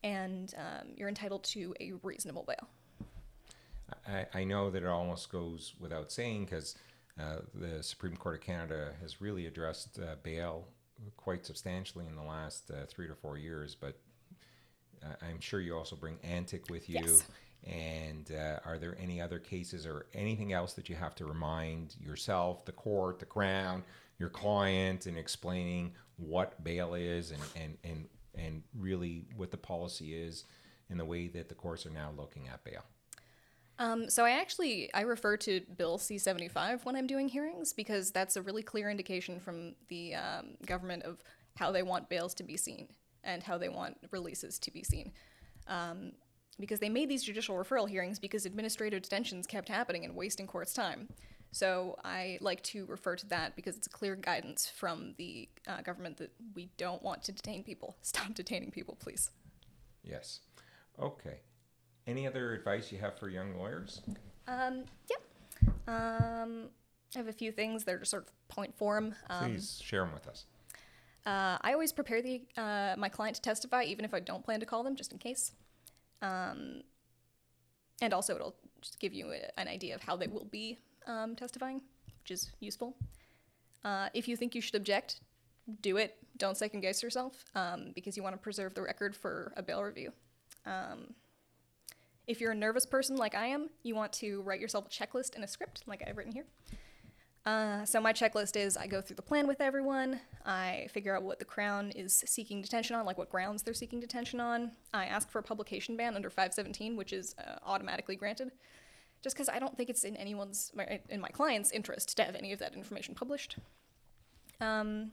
and 0.03 0.55
um, 0.57 0.89
you're 0.97 1.09
entitled 1.09 1.45
to 1.45 1.75
a 1.81 1.93
reasonable 2.03 2.45
bail. 2.47 2.69
I, 4.07 4.27
I 4.35 4.45
know 4.45 4.71
that 4.71 4.83
it 4.83 4.89
almost 4.89 5.31
goes 5.31 5.75
without 5.81 6.13
saying 6.13 6.45
because 6.45 6.77
uh, 7.19 7.39
the 7.55 7.83
Supreme 7.83 8.17
Court 8.17 8.37
of 8.37 8.41
Canada 8.43 8.93
has 9.01 9.21
really 9.21 9.47
addressed 9.47 9.99
uh, 9.99 10.17
bail 10.23 10.69
quite 11.17 11.47
substantially 11.47 12.07
in 12.07 12.17
the 12.17 12.23
last 12.23 12.71
uh, 12.71 12.87
three 12.87 13.09
to 13.09 13.15
four 13.15 13.39
years. 13.39 13.75
But 13.75 13.99
uh, 15.03 15.15
I'm 15.23 15.41
sure 15.41 15.61
you 15.61 15.77
also 15.77 15.97
bring 15.97 16.19
Antic 16.23 16.71
with 16.71 16.89
you. 16.89 17.01
Yes. 17.03 17.25
And 17.67 18.31
uh, 18.31 18.61
are 18.65 18.79
there 18.79 18.97
any 19.01 19.21
other 19.21 19.39
cases 19.39 19.85
or 19.85 20.07
anything 20.15 20.53
else 20.53 20.75
that 20.75 20.89
you 20.89 20.95
have 20.95 21.15
to 21.17 21.25
remind 21.25 21.97
yourself, 22.01 22.65
the 22.65 22.73
court, 22.73 23.19
the 23.19 23.27
Crown, 23.27 23.83
your 24.19 24.29
client, 24.29 25.07
and 25.07 25.17
explaining 25.17 25.93
what 26.17 26.63
bail 26.65 26.95
is 26.95 27.31
and, 27.31 27.43
and, 27.57 27.79
and, 27.85 28.09
and 28.35 28.63
really 28.77 29.27
what 29.37 29.51
the 29.51 29.57
policy 29.57 30.15
is 30.15 30.45
and 30.91 30.99
the 30.99 31.05
way 31.05 31.29
that 31.29 31.49
the 31.49 31.55
courts 31.55 31.87
are 31.87 31.91
now 31.91 32.11
looking 32.17 32.49
at 32.49 32.65
bail? 32.65 32.85
Um, 33.79 34.11
so 34.11 34.25
I 34.25 34.31
actually 34.31 34.93
I 34.93 35.03
refer 35.03 35.37
to 35.39 35.61
Bill 35.77 35.99
C-75 35.99 36.85
when 36.85 36.97
I'm 36.97 37.07
doing 37.07 37.29
hearings 37.29 37.73
because 37.73 38.11
that's 38.11 38.37
a 38.37 38.43
really 38.43 38.63
clear 38.63 38.91
indication 38.91 39.39
from 39.39 39.75
the 39.89 40.17
um, 40.17 40.57
government 40.67 41.05
of 41.05 41.23
how 41.57 41.71
they 41.71 41.85
want 41.85 42.09
bails 42.09 42.35
to 42.35 42.43
be 42.43 42.57
seen 42.57 42.89
and 43.23 43.43
how 43.43 43.57
they 43.57 43.69
want 43.69 43.97
releases 44.11 44.59
to 44.61 44.73
be 44.73 44.83
seen. 44.83 45.13
Um, 45.69 46.13
because 46.59 46.81
they 46.81 46.89
made 46.89 47.09
these 47.09 47.23
judicial 47.23 47.55
referral 47.55 47.89
hearings 47.89 48.19
because 48.19 48.47
administrative 48.47 49.03
detentions 49.03 49.47
kept 49.47 49.69
happening 49.69 50.05
and 50.05 50.17
wasting 50.17 50.49
court's 50.49 50.73
time. 50.73 51.09
So 51.51 51.97
I 52.05 52.39
like 52.41 52.63
to 52.65 52.85
refer 52.87 53.17
to 53.17 53.27
that 53.29 53.57
because 53.57 53.77
it's 53.77 53.87
a 53.87 53.91
clear 53.91 54.17
guidance 54.17 54.69
from 54.69 55.15
the 55.17 55.49
uh, 55.67 55.81
government 55.83 56.19
that 56.19 56.31
we 56.55 56.69
don't 56.77 57.03
want 57.03 57.23
to 57.25 57.33
detain 57.33 57.65
people. 57.65 57.97
Stop 58.03 58.35
detaining 58.35 58.71
people, 58.71 58.97
please. 59.01 59.31
Yes. 60.03 60.41
Okay. 61.01 61.41
Any 62.07 62.27
other 62.27 62.53
advice 62.53 62.93
you 62.93 62.99
have 62.99 63.19
for 63.19 63.29
young 63.29 63.57
lawyers? 63.57 64.03
Um, 64.47 64.85
yeah. 65.11 65.73
Um, 65.87 66.69
I 67.15 67.19
have 67.19 67.29
a 67.29 67.33
few 67.33 67.53
things 67.53 67.85
that 67.85 67.95
are 67.95 67.99
just 67.99 68.11
sort 68.11 68.25
of 68.25 68.49
point 68.49 68.77
form. 68.77 69.15
Um, 69.31 69.53
Please 69.53 69.81
share 69.83 70.03
them 70.05 70.13
with 70.13 70.27
us. 70.27 70.47
Uh, 71.27 71.59
I 71.61 71.73
always 71.73 71.93
prepare 71.93 72.23
the 72.23 72.43
uh, 72.57 72.95
my 72.97 73.09
client 73.09 73.37
to 73.37 73.43
testify, 73.43 73.83
even 73.83 74.05
if 74.05 74.15
I 74.15 74.21
don't 74.21 74.43
plan 74.43 74.61
to 74.61 74.67
call 74.67 74.83
them, 74.83 74.97
just 74.97 75.13
in 75.13 75.19
case. 75.19 75.53
Um, 76.23 76.83
and 78.01 78.15
also, 78.15 78.35
it'll 78.35 78.55
just 78.81 78.99
give 79.01 79.13
you 79.13 79.33
a, 79.33 79.61
an 79.61 79.69
idea 79.69 79.95
of 79.95 80.03
how 80.03 80.17
they 80.17 80.27
will 80.27 80.47
be 80.47 80.79
um, 81.09 81.35
testifying, 81.35 81.81
which 82.23 82.31
is 82.31 82.53
useful. 82.61 82.97
Uh, 83.85 84.09
if 84.15 84.29
you 84.29 84.37
think 84.37 84.55
you 84.55 84.61
should 84.61 84.75
object, 84.75 85.21
do 85.81 85.97
it. 85.97 86.17
Don't 86.37 86.57
second 86.57 86.81
guess 86.81 87.03
yourself, 87.03 87.45
um, 87.55 87.93
because 87.95 88.17
you 88.17 88.23
want 88.23 88.35
to 88.35 88.39
preserve 88.41 88.75
the 88.75 88.83
record 88.83 89.17
for 89.17 89.53
a 89.57 89.63
bail 89.63 89.83
review. 89.83 90.13
Um, 90.67 91.15
if 92.27 92.41
you're 92.41 92.53
a 92.53 92.57
nervous 92.57 92.87
person 92.87 93.17
like 93.17 93.35
I 93.35 93.47
am, 93.47 93.71
you 93.83 93.95
want 93.95 94.13
to 94.15 94.43
write 94.43 94.61
yourself 94.61 94.87
a 94.87 94.91
checklist 94.91 95.35
and 95.35 95.43
a 95.43 95.49
script, 95.49 95.83
like 95.87 96.03
I've 96.07 96.17
written 96.17 96.33
here. 96.33 96.45
Uh, 97.47 97.83
so 97.87 97.99
my 97.99 98.13
checklist 98.13 98.57
is 98.57 98.77
I 98.77 98.87
go 98.87 99.01
through 99.01 99.17
the 99.17 99.23
plan 99.23 99.47
with 99.47 99.63
everyone. 99.63 100.21
I 100.45 100.89
figure 100.91 101.17
out 101.17 101.23
what 101.23 101.39
the 101.39 101.47
Crown 101.47 101.91
is 101.93 102.23
seeking 102.27 102.61
detention 102.61 102.95
on, 102.95 103.07
like 103.07 103.17
what 103.17 103.31
grounds 103.31 103.63
they're 103.63 103.73
seeking 103.73 104.01
detention 104.01 104.39
on. 104.39 104.73
I 104.93 105.07
ask 105.07 105.31
for 105.31 105.39
a 105.39 105.43
publication 105.43 105.97
ban 105.97 106.15
under 106.15 106.29
517, 106.29 106.95
which 106.95 107.15
is 107.15 107.35
uh, 107.39 107.57
automatically 107.65 108.17
granted, 108.17 108.53
just 109.23 109.37
because 109.37 109.49
I 109.49 109.59
don't 109.59 109.77
think 109.77 109.91
it's 109.91 110.05
in 110.05 110.17
anyone's, 110.17 110.73
in 111.09 111.21
my 111.21 111.29
client's 111.29 111.71
interest 111.71 112.17
to 112.17 112.25
have 112.25 112.35
any 112.35 112.53
of 112.53 112.59
that 112.61 112.75
information 112.75 113.15
published. 113.15 113.57
Um, 114.61 115.13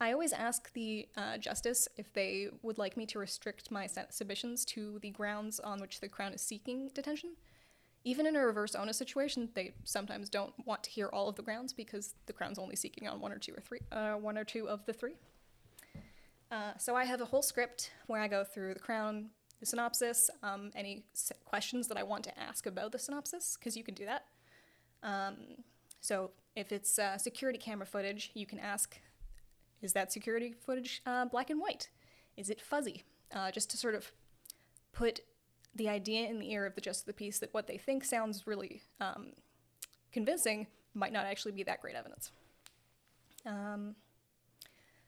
I 0.00 0.12
always 0.12 0.32
ask 0.32 0.72
the 0.74 1.08
uh, 1.16 1.38
justice 1.38 1.88
if 1.96 2.12
they 2.12 2.48
would 2.62 2.78
like 2.78 2.96
me 2.96 3.04
to 3.06 3.18
restrict 3.18 3.70
my 3.70 3.88
submissions 4.10 4.64
to 4.66 4.98
the 5.00 5.10
grounds 5.10 5.58
on 5.58 5.80
which 5.80 6.00
the 6.00 6.08
Crown 6.08 6.32
is 6.32 6.40
seeking 6.40 6.88
detention. 6.94 7.30
Even 8.04 8.24
in 8.24 8.36
a 8.36 8.46
reverse 8.46 8.76
onus 8.76 8.96
situation, 8.96 9.48
they 9.54 9.72
sometimes 9.82 10.28
don't 10.28 10.52
want 10.64 10.84
to 10.84 10.90
hear 10.90 11.08
all 11.08 11.28
of 11.28 11.34
the 11.34 11.42
grounds 11.42 11.72
because 11.72 12.14
the 12.26 12.32
Crown's 12.32 12.58
only 12.58 12.76
seeking 12.76 13.08
on 13.08 13.20
one 13.20 13.32
or 13.32 13.38
two 13.38 13.52
or 13.52 13.60
three, 13.60 13.80
uh, 13.90 14.12
one 14.12 14.38
or 14.38 14.44
two 14.44 14.68
of 14.68 14.86
the 14.86 14.92
three. 14.92 15.14
Uh, 16.52 16.72
so 16.78 16.94
I 16.94 17.04
have 17.04 17.20
a 17.20 17.26
whole 17.26 17.42
script 17.42 17.90
where 18.06 18.20
I 18.20 18.28
go 18.28 18.44
through 18.44 18.74
the 18.74 18.80
Crown, 18.80 19.30
the 19.60 19.66
synopsis, 19.66 20.30
um, 20.42 20.70
any 20.74 21.04
questions 21.44 21.88
that 21.88 21.96
I 21.96 22.02
want 22.02 22.24
to 22.24 22.38
ask 22.38 22.66
about 22.66 22.92
the 22.92 22.98
synopsis, 22.98 23.56
because 23.58 23.76
you 23.76 23.84
can 23.84 23.94
do 23.94 24.04
that. 24.06 24.24
Um, 25.02 25.36
so 26.00 26.30
if 26.56 26.72
it's 26.72 26.98
uh, 26.98 27.18
security 27.18 27.58
camera 27.58 27.86
footage, 27.86 28.30
you 28.34 28.46
can 28.46 28.58
ask 28.58 28.98
is 29.80 29.92
that 29.92 30.12
security 30.12 30.54
footage 30.58 31.02
uh, 31.06 31.24
black 31.26 31.50
and 31.50 31.60
white? 31.60 31.88
Is 32.36 32.50
it 32.50 32.60
fuzzy? 32.60 33.04
Uh, 33.32 33.50
just 33.50 33.70
to 33.70 33.76
sort 33.76 33.94
of 33.94 34.10
put 34.92 35.20
the 35.74 35.88
idea 35.88 36.28
in 36.28 36.38
the 36.38 36.50
ear 36.50 36.66
of 36.66 36.74
the 36.74 36.80
justice 36.80 37.02
of 37.02 37.06
the 37.06 37.12
peace 37.12 37.38
that 37.38 37.52
what 37.54 37.66
they 37.66 37.78
think 37.78 38.04
sounds 38.04 38.46
really 38.46 38.82
um, 39.00 39.28
convincing 40.10 40.66
might 40.94 41.12
not 41.12 41.26
actually 41.26 41.52
be 41.52 41.62
that 41.62 41.80
great 41.80 41.94
evidence. 41.94 42.32
Um, 43.46 43.94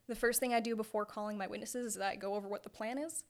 the 0.06 0.14
first 0.14 0.38
thing 0.38 0.54
I 0.54 0.60
do 0.60 0.76
before 0.76 1.04
calling 1.04 1.36
my 1.36 1.46
witnesses 1.46 1.86
is 1.86 1.94
that 1.94 2.10
I 2.10 2.16
go 2.16 2.34
over 2.34 2.48
what 2.48 2.62
the 2.62 2.70
plan 2.70 2.98
is. 2.98 3.24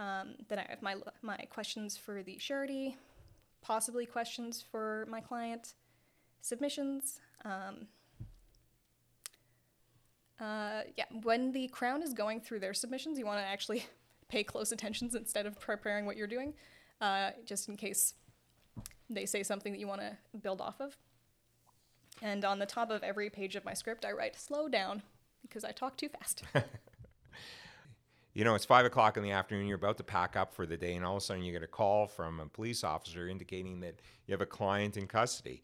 Um, 0.00 0.34
then 0.48 0.58
I 0.58 0.66
have 0.70 0.80
my, 0.80 0.96
my 1.20 1.36
questions 1.50 1.96
for 1.98 2.22
the 2.22 2.38
surety, 2.38 2.96
possibly 3.60 4.06
questions 4.06 4.64
for 4.70 5.06
my 5.10 5.20
client, 5.20 5.74
submissions, 6.40 7.20
um, 7.44 7.86
uh, 10.40 10.82
yeah, 10.96 11.04
when 11.22 11.52
the 11.52 11.68
Crown 11.68 12.02
is 12.02 12.14
going 12.14 12.40
through 12.40 12.60
their 12.60 12.72
submissions, 12.72 13.18
you 13.18 13.26
want 13.26 13.40
to 13.40 13.46
actually 13.46 13.84
pay 14.28 14.42
close 14.42 14.72
attention 14.72 15.10
instead 15.14 15.44
of 15.44 15.60
preparing 15.60 16.06
what 16.06 16.16
you're 16.16 16.26
doing, 16.26 16.54
uh, 17.00 17.30
just 17.44 17.68
in 17.68 17.76
case 17.76 18.14
they 19.10 19.26
say 19.26 19.42
something 19.42 19.72
that 19.72 19.78
you 19.78 19.86
want 19.86 20.00
to 20.00 20.16
build 20.38 20.60
off 20.60 20.80
of. 20.80 20.96
And 22.22 22.44
on 22.44 22.58
the 22.58 22.66
top 22.66 22.90
of 22.90 23.02
every 23.02 23.28
page 23.28 23.54
of 23.54 23.64
my 23.64 23.74
script, 23.74 24.04
I 24.04 24.12
write 24.12 24.38
slow 24.38 24.68
down 24.68 25.02
because 25.42 25.64
I 25.64 25.72
talk 25.72 25.96
too 25.96 26.08
fast. 26.08 26.42
you 28.32 28.44
know, 28.44 28.54
it's 28.54 28.64
five 28.64 28.86
o'clock 28.86 29.16
in 29.16 29.22
the 29.22 29.32
afternoon, 29.32 29.66
you're 29.66 29.76
about 29.76 29.96
to 29.98 30.04
pack 30.04 30.36
up 30.36 30.54
for 30.54 30.66
the 30.66 30.76
day, 30.76 30.94
and 30.94 31.04
all 31.04 31.16
of 31.16 31.22
a 31.22 31.24
sudden 31.24 31.42
you 31.42 31.52
get 31.52 31.62
a 31.62 31.68
call 31.68 32.06
from 32.06 32.40
a 32.40 32.46
police 32.46 32.84
officer 32.84 33.28
indicating 33.28 33.80
that 33.80 34.00
you 34.26 34.32
have 34.32 34.40
a 34.40 34.46
client 34.46 34.96
in 34.96 35.06
custody 35.06 35.62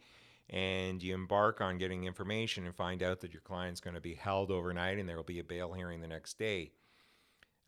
and 0.51 1.03
you 1.03 1.15
embark 1.15 1.61
on 1.61 1.79
getting 1.79 2.05
information 2.05 2.67
and 2.67 2.75
find 2.75 3.03
out 3.03 3.21
that 3.21 3.33
your 3.33 3.41
client's 3.43 3.81
going 3.81 3.95
to 3.95 4.01
be 4.01 4.15
held 4.15 4.51
overnight 4.51 4.99
and 4.99 5.09
there 5.09 5.17
will 5.17 5.25
be 5.25 5.41
a 5.41 5.45
bail 5.45 5.73
hearing 5.73 6.01
the 6.01 6.07
next 6.07 6.39
day. 6.39 6.71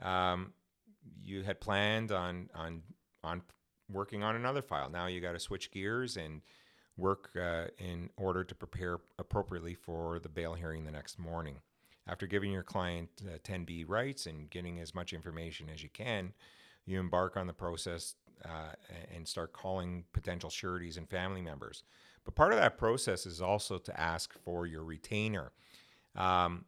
Um, 0.01 0.53
you 1.23 1.43
had 1.43 1.61
planned 1.61 2.13
on 2.13 2.51
on 2.55 2.83
on 3.25 3.43
working 3.91 4.23
on 4.23 4.37
another 4.37 4.63
file. 4.63 4.91
Now 4.91 5.07
you 5.07 5.21
got 5.21 5.33
to 5.33 5.41
switch 5.41 5.71
gears 5.71 6.17
and 6.17 6.43
work 6.97 7.31
uh, 7.41 7.67
in 7.79 8.11
order 8.17 8.45
to 8.45 8.55
prepare 8.55 8.99
appropriately 9.19 9.75
for 9.75 10.19
the 10.19 10.29
bail 10.29 10.55
hearing 10.55 10.85
the 10.85 10.91
next 10.91 11.19
morning. 11.19 11.57
After 12.09 12.27
giving 12.27 12.51
your 12.51 12.63
client 12.63 13.11
uh, 13.23 13.39
10B 13.45 13.85
rights 13.87 14.27
and 14.27 14.49
getting 14.49 14.81
as 14.81 14.95
much 14.95 15.13
information 15.13 15.69
as 15.73 15.83
you 15.83 15.91
can, 15.91 16.33
you 16.87 16.99
embark 16.99 17.37
on 17.37 17.47
the 17.47 17.53
process 17.53 18.15
uh, 18.45 18.73
and 19.15 19.29
start 19.29 19.53
calling 19.53 20.05
potential 20.13 20.49
sureties 20.49 20.97
and 20.97 21.09
family 21.09 21.43
members. 21.43 21.83
But 22.25 22.35
part 22.35 22.53
of 22.53 22.59
that 22.59 22.79
process 22.79 23.27
is 23.27 23.43
also 23.43 23.79
to 23.79 24.01
ask 24.01 24.33
for 24.45 24.67
your 24.67 24.85
retainer. 24.85 25.53
Um, 26.17 26.65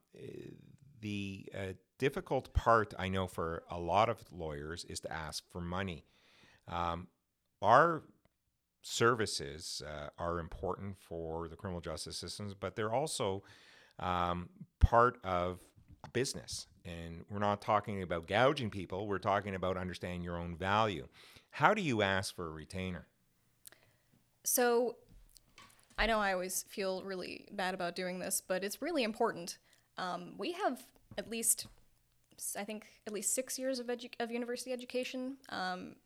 the 1.01 1.47
uh, 1.57 1.73
difficult 1.99 2.53
part, 2.53 2.93
I 2.99 3.09
know, 3.09 3.27
for 3.27 3.63
a 3.71 3.79
lot 3.79 4.09
of 4.09 4.19
lawyers 4.31 4.85
is 4.85 5.01
to 5.01 5.13
ask 5.13 5.45
for 5.51 5.61
money. 5.61 6.05
Um, 6.69 7.09
our 7.63 8.03
services 8.83 9.83
uh, 9.87 10.09
are 10.19 10.39
important 10.39 10.97
for 10.99 11.49
the 11.49 11.57
criminal 11.57 11.81
justice 11.81 12.17
systems, 12.17 12.55
but 12.55 12.77
they're 12.77 12.93
also 12.93 13.43
um, 14.01 14.49
part 14.81 15.19
of 15.25 15.59
business. 16.13 16.67
And 16.85 17.25
we're 17.31 17.39
not 17.39 17.61
talking 17.61 18.03
about 18.03 18.27
gouging 18.27 18.71
people, 18.71 19.07
we're 19.07 19.19
talking 19.19 19.55
about 19.55 19.77
understanding 19.77 20.23
your 20.23 20.37
own 20.37 20.57
value. 20.57 21.07
How 21.51 21.75
do 21.75 21.83
you 21.83 22.03
ask 22.03 22.35
for 22.35 22.47
a 22.47 22.51
retainer? 22.51 23.07
So, 24.45 24.97
I 25.99 26.07
know 26.07 26.19
I 26.19 26.33
always 26.33 26.65
feel 26.69 27.03
really 27.03 27.47
bad 27.53 27.75
about 27.75 27.95
doing 27.95 28.19
this, 28.19 28.43
but 28.47 28.65
it's 28.65 28.81
really 28.81 29.03
important. 29.03 29.59
Um, 29.99 30.33
we 30.39 30.53
have 30.53 30.83
at 31.19 31.31
least, 31.31 31.67
I 32.59 32.65
think, 32.65 32.87
at 33.07 33.13
least 33.13 33.35
six 33.35 33.59
years 33.59 33.79
of, 33.79 33.89
edu- 33.89 34.19
of 34.19 34.31
university 34.31 34.73
education. 34.73 35.37
Um, 35.51 35.97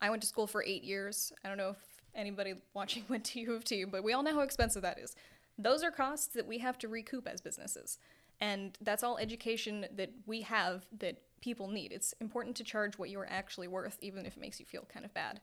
I 0.00 0.08
went 0.08 0.22
to 0.22 0.28
school 0.28 0.46
for 0.46 0.62
eight 0.62 0.82
years. 0.82 1.32
I 1.44 1.48
don't 1.48 1.58
know 1.58 1.70
if 1.70 1.76
anybody 2.14 2.54
watching 2.74 3.04
went 3.08 3.24
to 3.26 3.40
U 3.40 3.54
of 3.54 3.64
T, 3.64 3.84
but 3.84 4.02
we 4.02 4.14
all 4.14 4.22
know 4.22 4.34
how 4.34 4.40
expensive 4.40 4.82
that 4.82 4.98
is. 4.98 5.14
Those 5.58 5.82
are 5.82 5.90
costs 5.90 6.28
that 6.34 6.46
we 6.46 6.58
have 6.58 6.78
to 6.78 6.88
recoup 6.88 7.26
as 7.26 7.40
businesses. 7.40 7.98
And 8.40 8.78
that's 8.80 9.02
all 9.02 9.18
education 9.18 9.86
that 9.96 10.10
we 10.26 10.42
have 10.42 10.86
that 10.98 11.20
people 11.40 11.68
need. 11.68 11.92
It's 11.92 12.14
important 12.20 12.56
to 12.56 12.64
charge 12.64 12.98
what 12.98 13.10
you're 13.10 13.26
actually 13.28 13.68
worth, 13.68 13.98
even 14.00 14.24
if 14.26 14.36
it 14.36 14.40
makes 14.40 14.60
you 14.60 14.66
feel 14.66 14.86
kind 14.92 15.04
of 15.04 15.12
bad. 15.12 15.40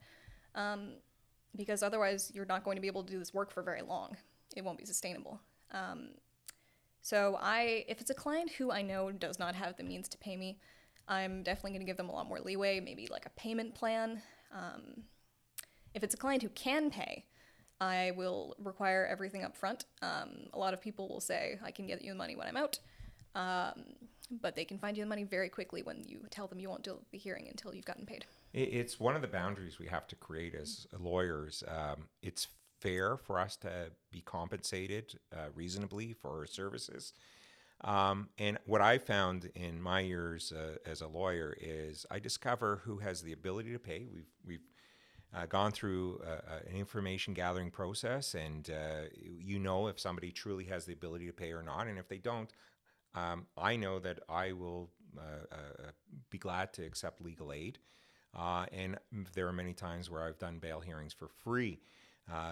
Um, 0.56 0.94
because 1.56 1.84
otherwise, 1.84 2.32
you're 2.34 2.46
not 2.46 2.64
going 2.64 2.76
to 2.76 2.82
be 2.82 2.88
able 2.88 3.04
to 3.04 3.12
do 3.12 3.20
this 3.20 3.34
work 3.34 3.52
for 3.52 3.62
very 3.62 3.82
long. 3.82 4.16
It 4.56 4.64
won't 4.64 4.78
be 4.78 4.86
sustainable. 4.86 5.42
Um, 5.72 6.10
so, 7.02 7.38
I, 7.42 7.86
if 7.88 8.02
it's 8.02 8.10
a 8.10 8.16
client 8.16 8.52
who 8.52 8.72
I 8.72 8.82
know 8.82 9.12
does 9.12 9.40
not 9.40 9.56
have 9.56 9.78
the 9.78 9.84
means 9.84 10.08
to 10.10 10.18
pay 10.18 10.38
me, 10.38 10.60
I'm 11.08 11.44
definitely 11.44 11.72
going 11.72 11.82
to 11.82 11.86
give 11.86 11.98
them 11.98 12.10
a 12.10 12.14
lot 12.14 12.28
more 12.28 12.40
leeway, 12.40 12.80
maybe 12.80 13.08
like 13.12 13.26
a 13.26 13.30
payment 13.32 13.76
plan. 13.76 14.22
Um, 14.54 15.04
if 15.94 16.04
it's 16.04 16.14
a 16.14 16.18
client 16.18 16.42
who 16.42 16.50
can 16.50 16.90
pay, 16.90 17.26
I 17.82 18.12
will 18.16 18.56
require 18.58 19.06
everything 19.06 19.44
up 19.44 19.56
front. 19.56 19.86
Um, 20.02 20.48
a 20.54 20.58
lot 20.60 20.74
of 20.74 20.82
people 20.82 21.08
will 21.08 21.22
say, 21.22 21.60
I 21.64 21.72
can 21.72 21.88
get 21.88 22.02
you 22.02 22.12
the 22.12 22.18
money 22.18 22.36
when 22.36 22.48
I'm 22.48 22.58
out, 22.58 22.80
um, 23.36 23.84
but 24.32 24.56
they 24.56 24.66
can 24.66 24.78
find 24.78 24.98
you 24.98 25.04
the 25.04 25.10
money 25.10 25.24
very 25.24 25.50
quickly 25.50 25.84
when 25.84 26.04
you 26.08 26.22
tell 26.30 26.48
them 26.48 26.60
you 26.60 26.70
won't 26.70 26.84
do 26.84 27.00
the 27.12 27.18
hearing 27.18 27.48
until 27.50 27.74
you've 27.76 27.86
gotten 27.86 28.06
paid. 28.06 28.26
It's 28.54 29.00
one 29.00 29.16
of 29.16 29.22
the 29.22 29.28
boundaries 29.28 29.80
we 29.80 29.88
have 29.88 30.08
to 30.08 30.16
create 30.16 30.56
as 30.56 30.88
lawyers. 30.98 31.64
Um, 31.68 32.08
it's 32.22 32.48
fair 32.80 33.18
for 33.18 33.40
us 33.40 33.58
to 33.58 33.92
be 34.12 34.22
compensated 34.22 35.20
uh, 35.34 35.48
reasonably 35.54 36.14
for 36.14 36.40
our 36.40 36.46
services. 36.46 37.14
Um, 37.82 38.30
and 38.38 38.58
what 38.66 38.82
I 38.82 38.98
found 38.98 39.52
in 39.56 39.82
my 39.82 40.00
years 40.00 40.54
uh, 40.54 40.78
as 40.90 41.02
a 41.02 41.08
lawyer 41.08 41.56
is 41.60 42.06
I 42.10 42.20
discover 42.20 42.82
who 42.86 43.00
has 43.00 43.22
the 43.22 43.34
ability 43.34 43.74
to 43.74 43.80
pay. 43.80 44.08
We've 44.14 44.32
we've 44.46 44.64
uh, 45.36 45.46
gone 45.46 45.72
through 45.72 46.22
uh, 46.26 46.30
uh, 46.30 46.60
an 46.70 46.76
information 46.76 47.34
gathering 47.34 47.70
process, 47.70 48.36
and 48.36 48.70
uh, 48.70 49.10
you 49.22 49.60
know 49.60 49.88
if 49.88 50.00
somebody 50.00 50.32
truly 50.32 50.66
has 50.66 50.86
the 50.86 50.94
ability 50.94 51.28
to 51.28 51.34
pay 51.34 51.52
or 51.52 51.62
not. 51.62 51.88
And 51.88 52.00
if 52.00 52.08
they 52.08 52.18
don't, 52.18 52.52
um, 53.14 53.48
I 53.58 53.76
know 53.76 54.00
that 54.00 54.20
I 54.30 54.54
will 54.54 54.90
be 56.30 56.38
glad 56.38 56.74
to 56.74 56.86
accept 56.86 57.22
legal 57.22 57.54
aid. 57.54 57.80
and 58.36 58.98
there 59.34 59.48
are 59.48 59.54
many 59.54 59.74
times 59.74 60.10
where 60.10 60.24
I've 60.24 60.40
done 60.40 60.60
bail 60.60 60.82
hearings 60.82 61.14
for 61.14 61.30
free 61.30 61.80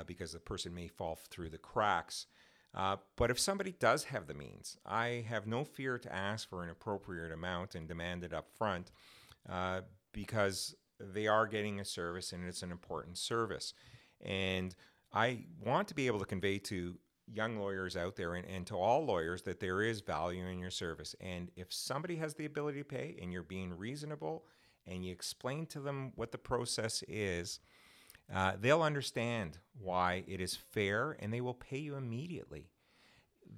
because 0.08 0.32
the 0.32 0.40
person 0.40 0.74
may 0.74 0.88
fall 0.88 1.20
through 1.30 1.50
the 1.50 1.58
cracks. 1.58 2.28
Uh, 2.76 2.98
but 3.16 3.30
if 3.30 3.40
somebody 3.40 3.72
does 3.72 4.06
have 4.06 4.28
the 4.28 4.34
means, 4.34 4.78
I 4.86 5.26
have 5.30 5.46
no 5.46 5.64
fear 5.64 6.00
to 6.00 6.14
ask 6.14 6.50
for 6.50 6.64
an 6.64 6.70
appropriate 6.70 7.32
amount 7.32 7.76
and 7.76 7.88
demand 7.88 8.24
it 8.24 8.34
up 8.34 8.50
front 8.58 8.92
uh, 9.48 9.82
because 10.12 10.76
they 11.00 11.28
are 11.28 11.48
getting 11.48 11.80
a 11.80 11.86
service 11.86 12.32
and 12.32 12.46
it's 12.48 12.64
an 12.64 12.72
important 12.72 13.18
service. 13.18 13.74
And 14.22 14.76
I 15.12 15.46
want 15.64 15.88
to 15.90 15.96
be 15.96 16.08
able 16.08 16.20
to 16.20 16.26
convey 16.26 16.60
to 16.60 16.96
young 17.32 17.58
lawyers 17.58 17.96
out 17.96 18.16
there 18.16 18.36
and, 18.36 18.46
and 18.48 18.68
to 18.68 18.76
all 18.76 19.06
lawyers 19.06 19.44
that 19.44 19.60
there 19.60 19.82
is 19.82 20.02
value 20.02 20.46
in 20.46 20.60
your 20.60 20.72
service. 20.72 21.16
And 21.22 21.52
if 21.56 21.72
somebody 21.74 22.16
has 22.18 22.34
the 22.34 22.46
ability 22.46 22.80
to 22.80 22.86
pay 22.86 23.18
and 23.22 23.32
you're 23.32 23.44
being 23.44 23.78
reasonable 23.78 24.46
and 24.86 25.06
you 25.06 25.12
explain 25.12 25.66
to 25.68 25.80
them 25.80 26.12
what 26.16 26.32
the 26.32 26.38
process 26.38 27.04
is, 27.08 27.60
uh, 28.34 28.54
they'll 28.60 28.82
understand 28.82 29.60
why 29.80 30.24
it 30.28 30.42
is 30.42 30.56
fair 30.56 31.18
and 31.20 31.34
they 31.34 31.42
will 31.42 31.54
pay 31.54 31.78
you 31.78 31.96
immediately. 31.96 32.70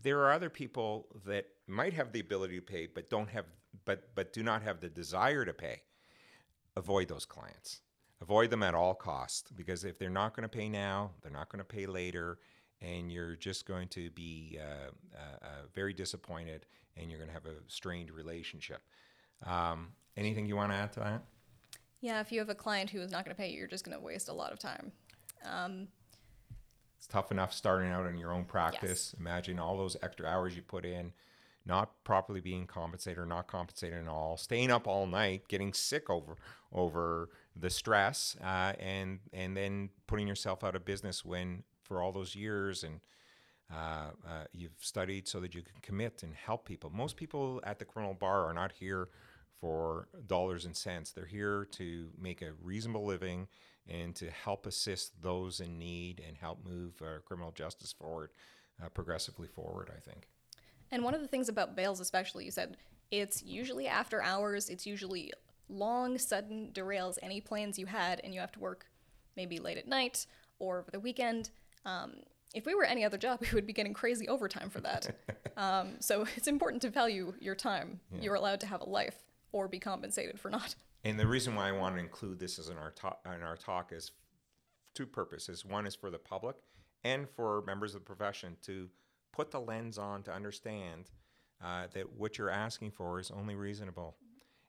There 0.02 0.20
are 0.22 0.34
other 0.34 0.50
people 0.50 1.08
that 1.26 1.48
might 1.68 1.94
have 1.94 2.12
the 2.12 2.20
ability 2.20 2.56
to 2.56 2.62
pay 2.62 2.88
but 2.88 3.10
don't 3.10 3.30
have 3.30 3.46
but 3.86 4.14
but 4.16 4.32
do 4.34 4.44
not 4.44 4.62
have 4.62 4.80
the 4.80 4.90
desire 4.90 5.46
to 5.46 5.54
pay 5.54 5.82
avoid 6.76 7.08
those 7.08 7.26
clients. 7.26 7.82
Avoid 8.22 8.50
them 8.50 8.64
at 8.64 8.74
all 8.74 8.94
costs 8.94 9.52
because 9.52 9.84
if 9.84 10.00
they're 10.00 10.10
not 10.10 10.36
going 10.36 10.48
to 10.48 10.58
pay 10.58 10.70
now, 10.70 11.12
they're 11.22 11.32
not 11.32 11.50
going 11.50 11.60
to 11.60 11.66
pay 11.66 11.86
later, 11.86 12.40
and 12.82 13.12
you're 13.12 13.36
just 13.36 13.66
going 13.66 13.88
to 13.90 14.10
be 14.12 14.60
uh, 14.60 14.90
uh, 15.16 15.46
uh, 15.46 15.48
very 15.74 15.94
disappointed 15.94 16.66
and 16.98 17.10
you're 17.10 17.20
going 17.20 17.30
to 17.30 17.34
have 17.34 17.46
a 17.46 17.56
strained 17.68 18.10
relationship. 18.12 18.82
Um, 19.46 19.90
anything 20.16 20.46
you 20.46 20.56
want 20.56 20.72
to 20.72 20.78
add 20.78 20.94
to 20.94 21.00
that? 21.02 21.24
Yeah, 22.00 22.22
if 22.22 22.32
you 22.32 22.40
have 22.40 22.50
a 22.50 22.56
client 22.56 22.90
who 22.90 23.00
is 23.00 23.12
not 23.12 23.26
going 23.26 23.36
to 23.36 23.42
pay 23.42 23.50
you, 23.50 23.58
you're 23.58 23.68
just 23.68 23.84
going 23.84 23.98
to 23.98 24.04
waste 24.04 24.30
a 24.30 24.34
lot 24.34 24.54
of 24.54 24.60
time. 24.60 24.92
Um, 25.44 25.88
it's 26.98 27.08
tough 27.08 27.32
enough 27.32 27.54
starting 27.54 27.92
out 27.92 28.06
in 28.08 28.18
your 28.18 28.32
own 28.32 28.46
practice. 28.46 29.12
Yes. 29.14 29.16
Imagine 29.20 29.60
all 29.60 29.78
those 29.78 29.98
extra 30.02 30.28
hours 30.28 30.56
you 30.56 30.62
put 30.62 30.86
in 30.86 31.12
not 31.66 32.04
properly 32.04 32.42
being 32.42 32.68
compensated 32.68 33.18
or 33.18 33.26
not 33.26 33.48
compensated 33.48 34.00
at 34.00 34.08
all, 34.08 34.38
staying 34.38 34.72
up 34.72 34.88
all 34.88 35.08
night, 35.08 35.48
getting 35.48 35.74
sick 35.74 36.10
over 36.10 36.36
over 36.72 37.30
the 37.56 37.70
stress, 37.70 38.36
uh, 38.44 38.74
and 38.80 39.20
and 39.34 39.56
then 39.56 39.90
putting 40.08 40.28
yourself 40.28 40.64
out 40.64 40.76
of 40.76 40.86
business 40.86 41.24
when 41.26 41.64
for 41.84 42.02
all 42.02 42.12
those 42.12 42.36
years 42.36 42.84
and 42.84 43.00
uh, 43.74 44.12
uh, 44.28 44.44
you've 44.54 44.72
studied 44.80 45.28
so 45.28 45.40
that 45.40 45.56
you 45.56 45.62
can 45.62 45.76
commit 45.82 46.22
and 46.24 46.34
help 46.36 46.66
people. 46.66 46.92
Most 46.92 47.16
people 47.18 47.62
at 47.64 47.80
the 47.80 47.86
criminal 47.86 48.14
bar 48.14 48.46
are 48.46 48.54
not 48.54 48.72
here 48.74 49.10
for 49.60 50.08
dollars 50.28 50.66
and 50.66 50.76
cents. 50.76 51.12
They're 51.12 51.26
here 51.26 51.68
to 51.72 52.10
make 52.20 52.42
a 52.42 52.52
reasonable 52.62 53.06
living 53.06 53.48
and 53.88 54.16
to 54.16 54.30
help 54.30 54.66
assist 54.66 55.22
those 55.22 55.60
in 55.60 55.80
need 55.80 56.22
and 56.26 56.38
help 56.38 56.64
move 56.66 57.02
uh, 57.02 57.20
criminal 57.26 57.52
justice 57.52 57.92
forward, 57.92 58.32
uh, 58.84 58.90
progressively 58.90 59.48
forward. 59.48 59.90
I 59.96 60.00
think. 60.00 60.28
And 60.92 61.04
one 61.04 61.14
of 61.14 61.22
the 61.22 61.28
things 61.28 61.50
about 61.50 61.76
bails, 61.76 62.00
especially, 62.00 62.46
you 62.46 62.52
said 62.52 62.78
it's 63.12 63.44
usually 63.44 63.88
after 63.88 64.22
hours, 64.22 64.70
it's 64.70 64.86
usually 64.86 65.32
long, 65.70 66.18
sudden 66.18 66.72
derails 66.74 67.18
any 67.22 67.42
plans 67.42 67.80
you 67.80 67.86
had, 67.86 68.22
and 68.24 68.34
you 68.34 68.40
have 68.40 68.52
to 68.54 68.60
work 68.60 68.86
maybe 69.36 69.60
late 69.60 69.78
at 69.78 69.88
night 69.88 70.26
or 70.60 70.80
over 70.80 70.92
the 70.92 71.00
weekend. 71.00 71.50
Um, 71.86 72.14
if 72.54 72.66
we 72.66 72.74
were 72.74 72.86
any 72.86 73.04
other 73.04 73.18
job, 73.18 73.40
we 73.42 73.50
would 73.54 73.68
be 73.68 73.74
getting 73.74 73.94
crazy 73.94 74.28
overtime 74.28 74.70
for 74.70 74.82
that. 74.82 75.16
um, 75.58 75.96
so 76.00 76.26
it's 76.36 76.48
important 76.48 76.82
to 76.84 76.90
value 76.90 77.34
your 77.40 77.56
time. 77.56 78.00
Yeah. 78.12 78.22
You're 78.22 78.36
allowed 78.36 78.62
to 78.62 78.68
have 78.68 78.82
a 78.82 78.90
life 78.90 79.16
or 79.52 79.68
be 79.68 79.80
compensated 79.80 80.40
for 80.40 80.50
not. 80.50 80.76
And 81.04 81.20
the 81.20 81.28
reason 81.28 81.56
why 81.56 81.70
I 81.70 81.72
want 81.72 81.96
to 81.96 82.00
include 82.02 82.40
this 82.40 82.58
as 82.58 82.70
in 82.70 82.78
our 82.78 82.92
talk, 82.92 83.20
in 83.26 83.44
our 83.44 83.56
talk 83.56 83.92
is 83.92 84.12
two 84.96 85.06
purposes. 85.06 85.64
One 85.64 85.86
is 85.86 85.94
for 85.94 86.10
the 86.10 86.18
public 86.18 86.56
and 87.04 87.30
for 87.30 87.62
members 87.68 87.94
of 87.94 88.02
the 88.02 88.06
profession 88.06 88.58
to 88.64 88.90
put 89.36 89.52
the 89.52 89.60
lens 89.60 89.98
on 89.98 90.24
to 90.24 90.34
understand 90.34 91.12
uh, 91.64 91.88
that 91.94 92.14
what 92.14 92.38
you're 92.38 92.50
asking 92.50 92.92
for 92.92 93.20
is 93.20 93.32
only 93.32 93.56
reasonable. 93.56 94.16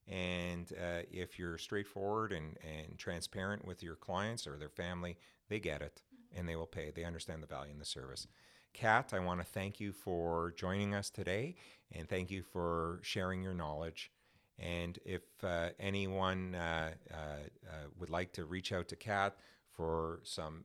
And 0.08 0.70
uh, 0.72 1.02
if 1.10 1.38
you're 1.38 1.58
straightforward 1.58 2.32
and, 2.32 2.56
and 2.62 2.98
transparent 2.98 3.64
with 3.64 3.82
your 3.82 3.96
clients 3.96 4.46
or 4.46 4.56
their 4.56 4.68
family, 4.68 5.16
they 5.48 5.58
get 5.58 5.82
it 5.82 6.02
and 6.36 6.48
they 6.48 6.56
will 6.56 6.66
pay. 6.66 6.90
They 6.94 7.04
understand 7.04 7.42
the 7.42 7.46
value 7.46 7.72
in 7.72 7.78
the 7.78 7.84
service. 7.84 8.26
Cat, 8.72 9.12
I 9.12 9.20
want 9.20 9.40
to 9.40 9.46
thank 9.46 9.80
you 9.80 9.92
for 9.92 10.52
joining 10.56 10.94
us 10.94 11.10
today 11.10 11.56
and 11.92 12.08
thank 12.08 12.30
you 12.30 12.42
for 12.42 13.00
sharing 13.02 13.42
your 13.42 13.54
knowledge. 13.54 14.10
And 14.58 14.98
if 15.04 15.22
uh, 15.42 15.70
anyone 15.78 16.54
uh, 16.54 16.90
uh, 17.12 17.16
uh, 17.16 17.72
would 17.98 18.10
like 18.10 18.32
to 18.34 18.44
reach 18.44 18.72
out 18.72 18.88
to 18.88 18.96
Cat 18.96 19.36
for 19.72 20.20
some 20.24 20.64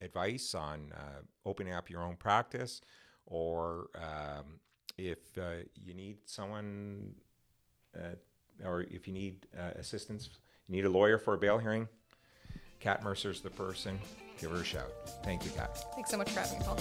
advice 0.00 0.54
on 0.54 0.92
uh, 0.94 1.20
opening 1.44 1.72
up 1.72 1.90
your 1.90 2.02
own 2.02 2.16
practice, 2.16 2.80
or 3.26 3.88
um, 3.96 4.60
if 4.98 5.18
uh, 5.38 5.62
you 5.74 5.94
need 5.94 6.18
someone, 6.24 7.14
uh, 7.96 8.14
or 8.64 8.82
if 8.82 9.06
you 9.06 9.12
need 9.12 9.46
uh, 9.58 9.70
assistance, 9.78 10.28
you 10.68 10.76
need 10.76 10.84
a 10.84 10.90
lawyer 10.90 11.18
for 11.18 11.34
a 11.34 11.38
bail 11.38 11.58
hearing, 11.58 11.88
Cat 12.80 13.02
Mercer's 13.02 13.40
the 13.40 13.50
person. 13.50 13.98
Give 14.38 14.50
her 14.50 14.58
a 14.58 14.64
shout. 14.64 14.92
Thank 15.24 15.44
you, 15.44 15.50
Cat. 15.52 15.78
Thanks 15.94 16.10
so 16.10 16.18
much 16.18 16.30
for 16.30 16.40
having 16.40 16.58
me, 16.58 16.64
Paul. 16.64 16.76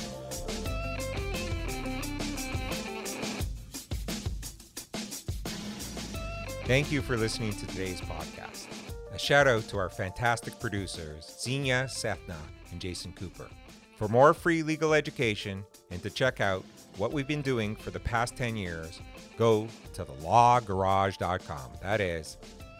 Thank 6.65 6.91
you 6.91 7.01
for 7.03 7.15
listening 7.15 7.53
to 7.53 7.67
today's 7.67 8.01
podcast. 8.01 8.67
A 9.13 9.19
shout 9.19 9.47
out 9.47 9.67
to 9.69 9.77
our 9.77 9.89
fantastic 9.89 10.59
producers, 10.59 11.23
Zenia 11.39 11.85
Sethna 11.85 12.35
and 12.75 12.81
Jason 12.81 13.13
Cooper. 13.13 13.47
For 13.95 14.09
more 14.09 14.33
free 14.33 14.61
legal 14.61 14.93
education 14.93 15.63
and 15.89 16.03
to 16.03 16.09
check 16.09 16.41
out 16.41 16.65
what 16.97 17.13
we've 17.13 17.27
been 17.27 17.41
doing 17.41 17.77
for 17.77 17.89
the 17.89 18.01
past 18.01 18.35
10 18.35 18.57
years, 18.57 18.99
go 19.37 19.69
to 19.93 20.03
thelawgarage.com. 20.03 21.71
That 21.81 22.01
is 22.01 22.35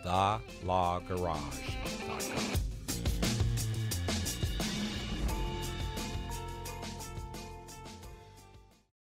thelawgarage.com. 0.06 2.75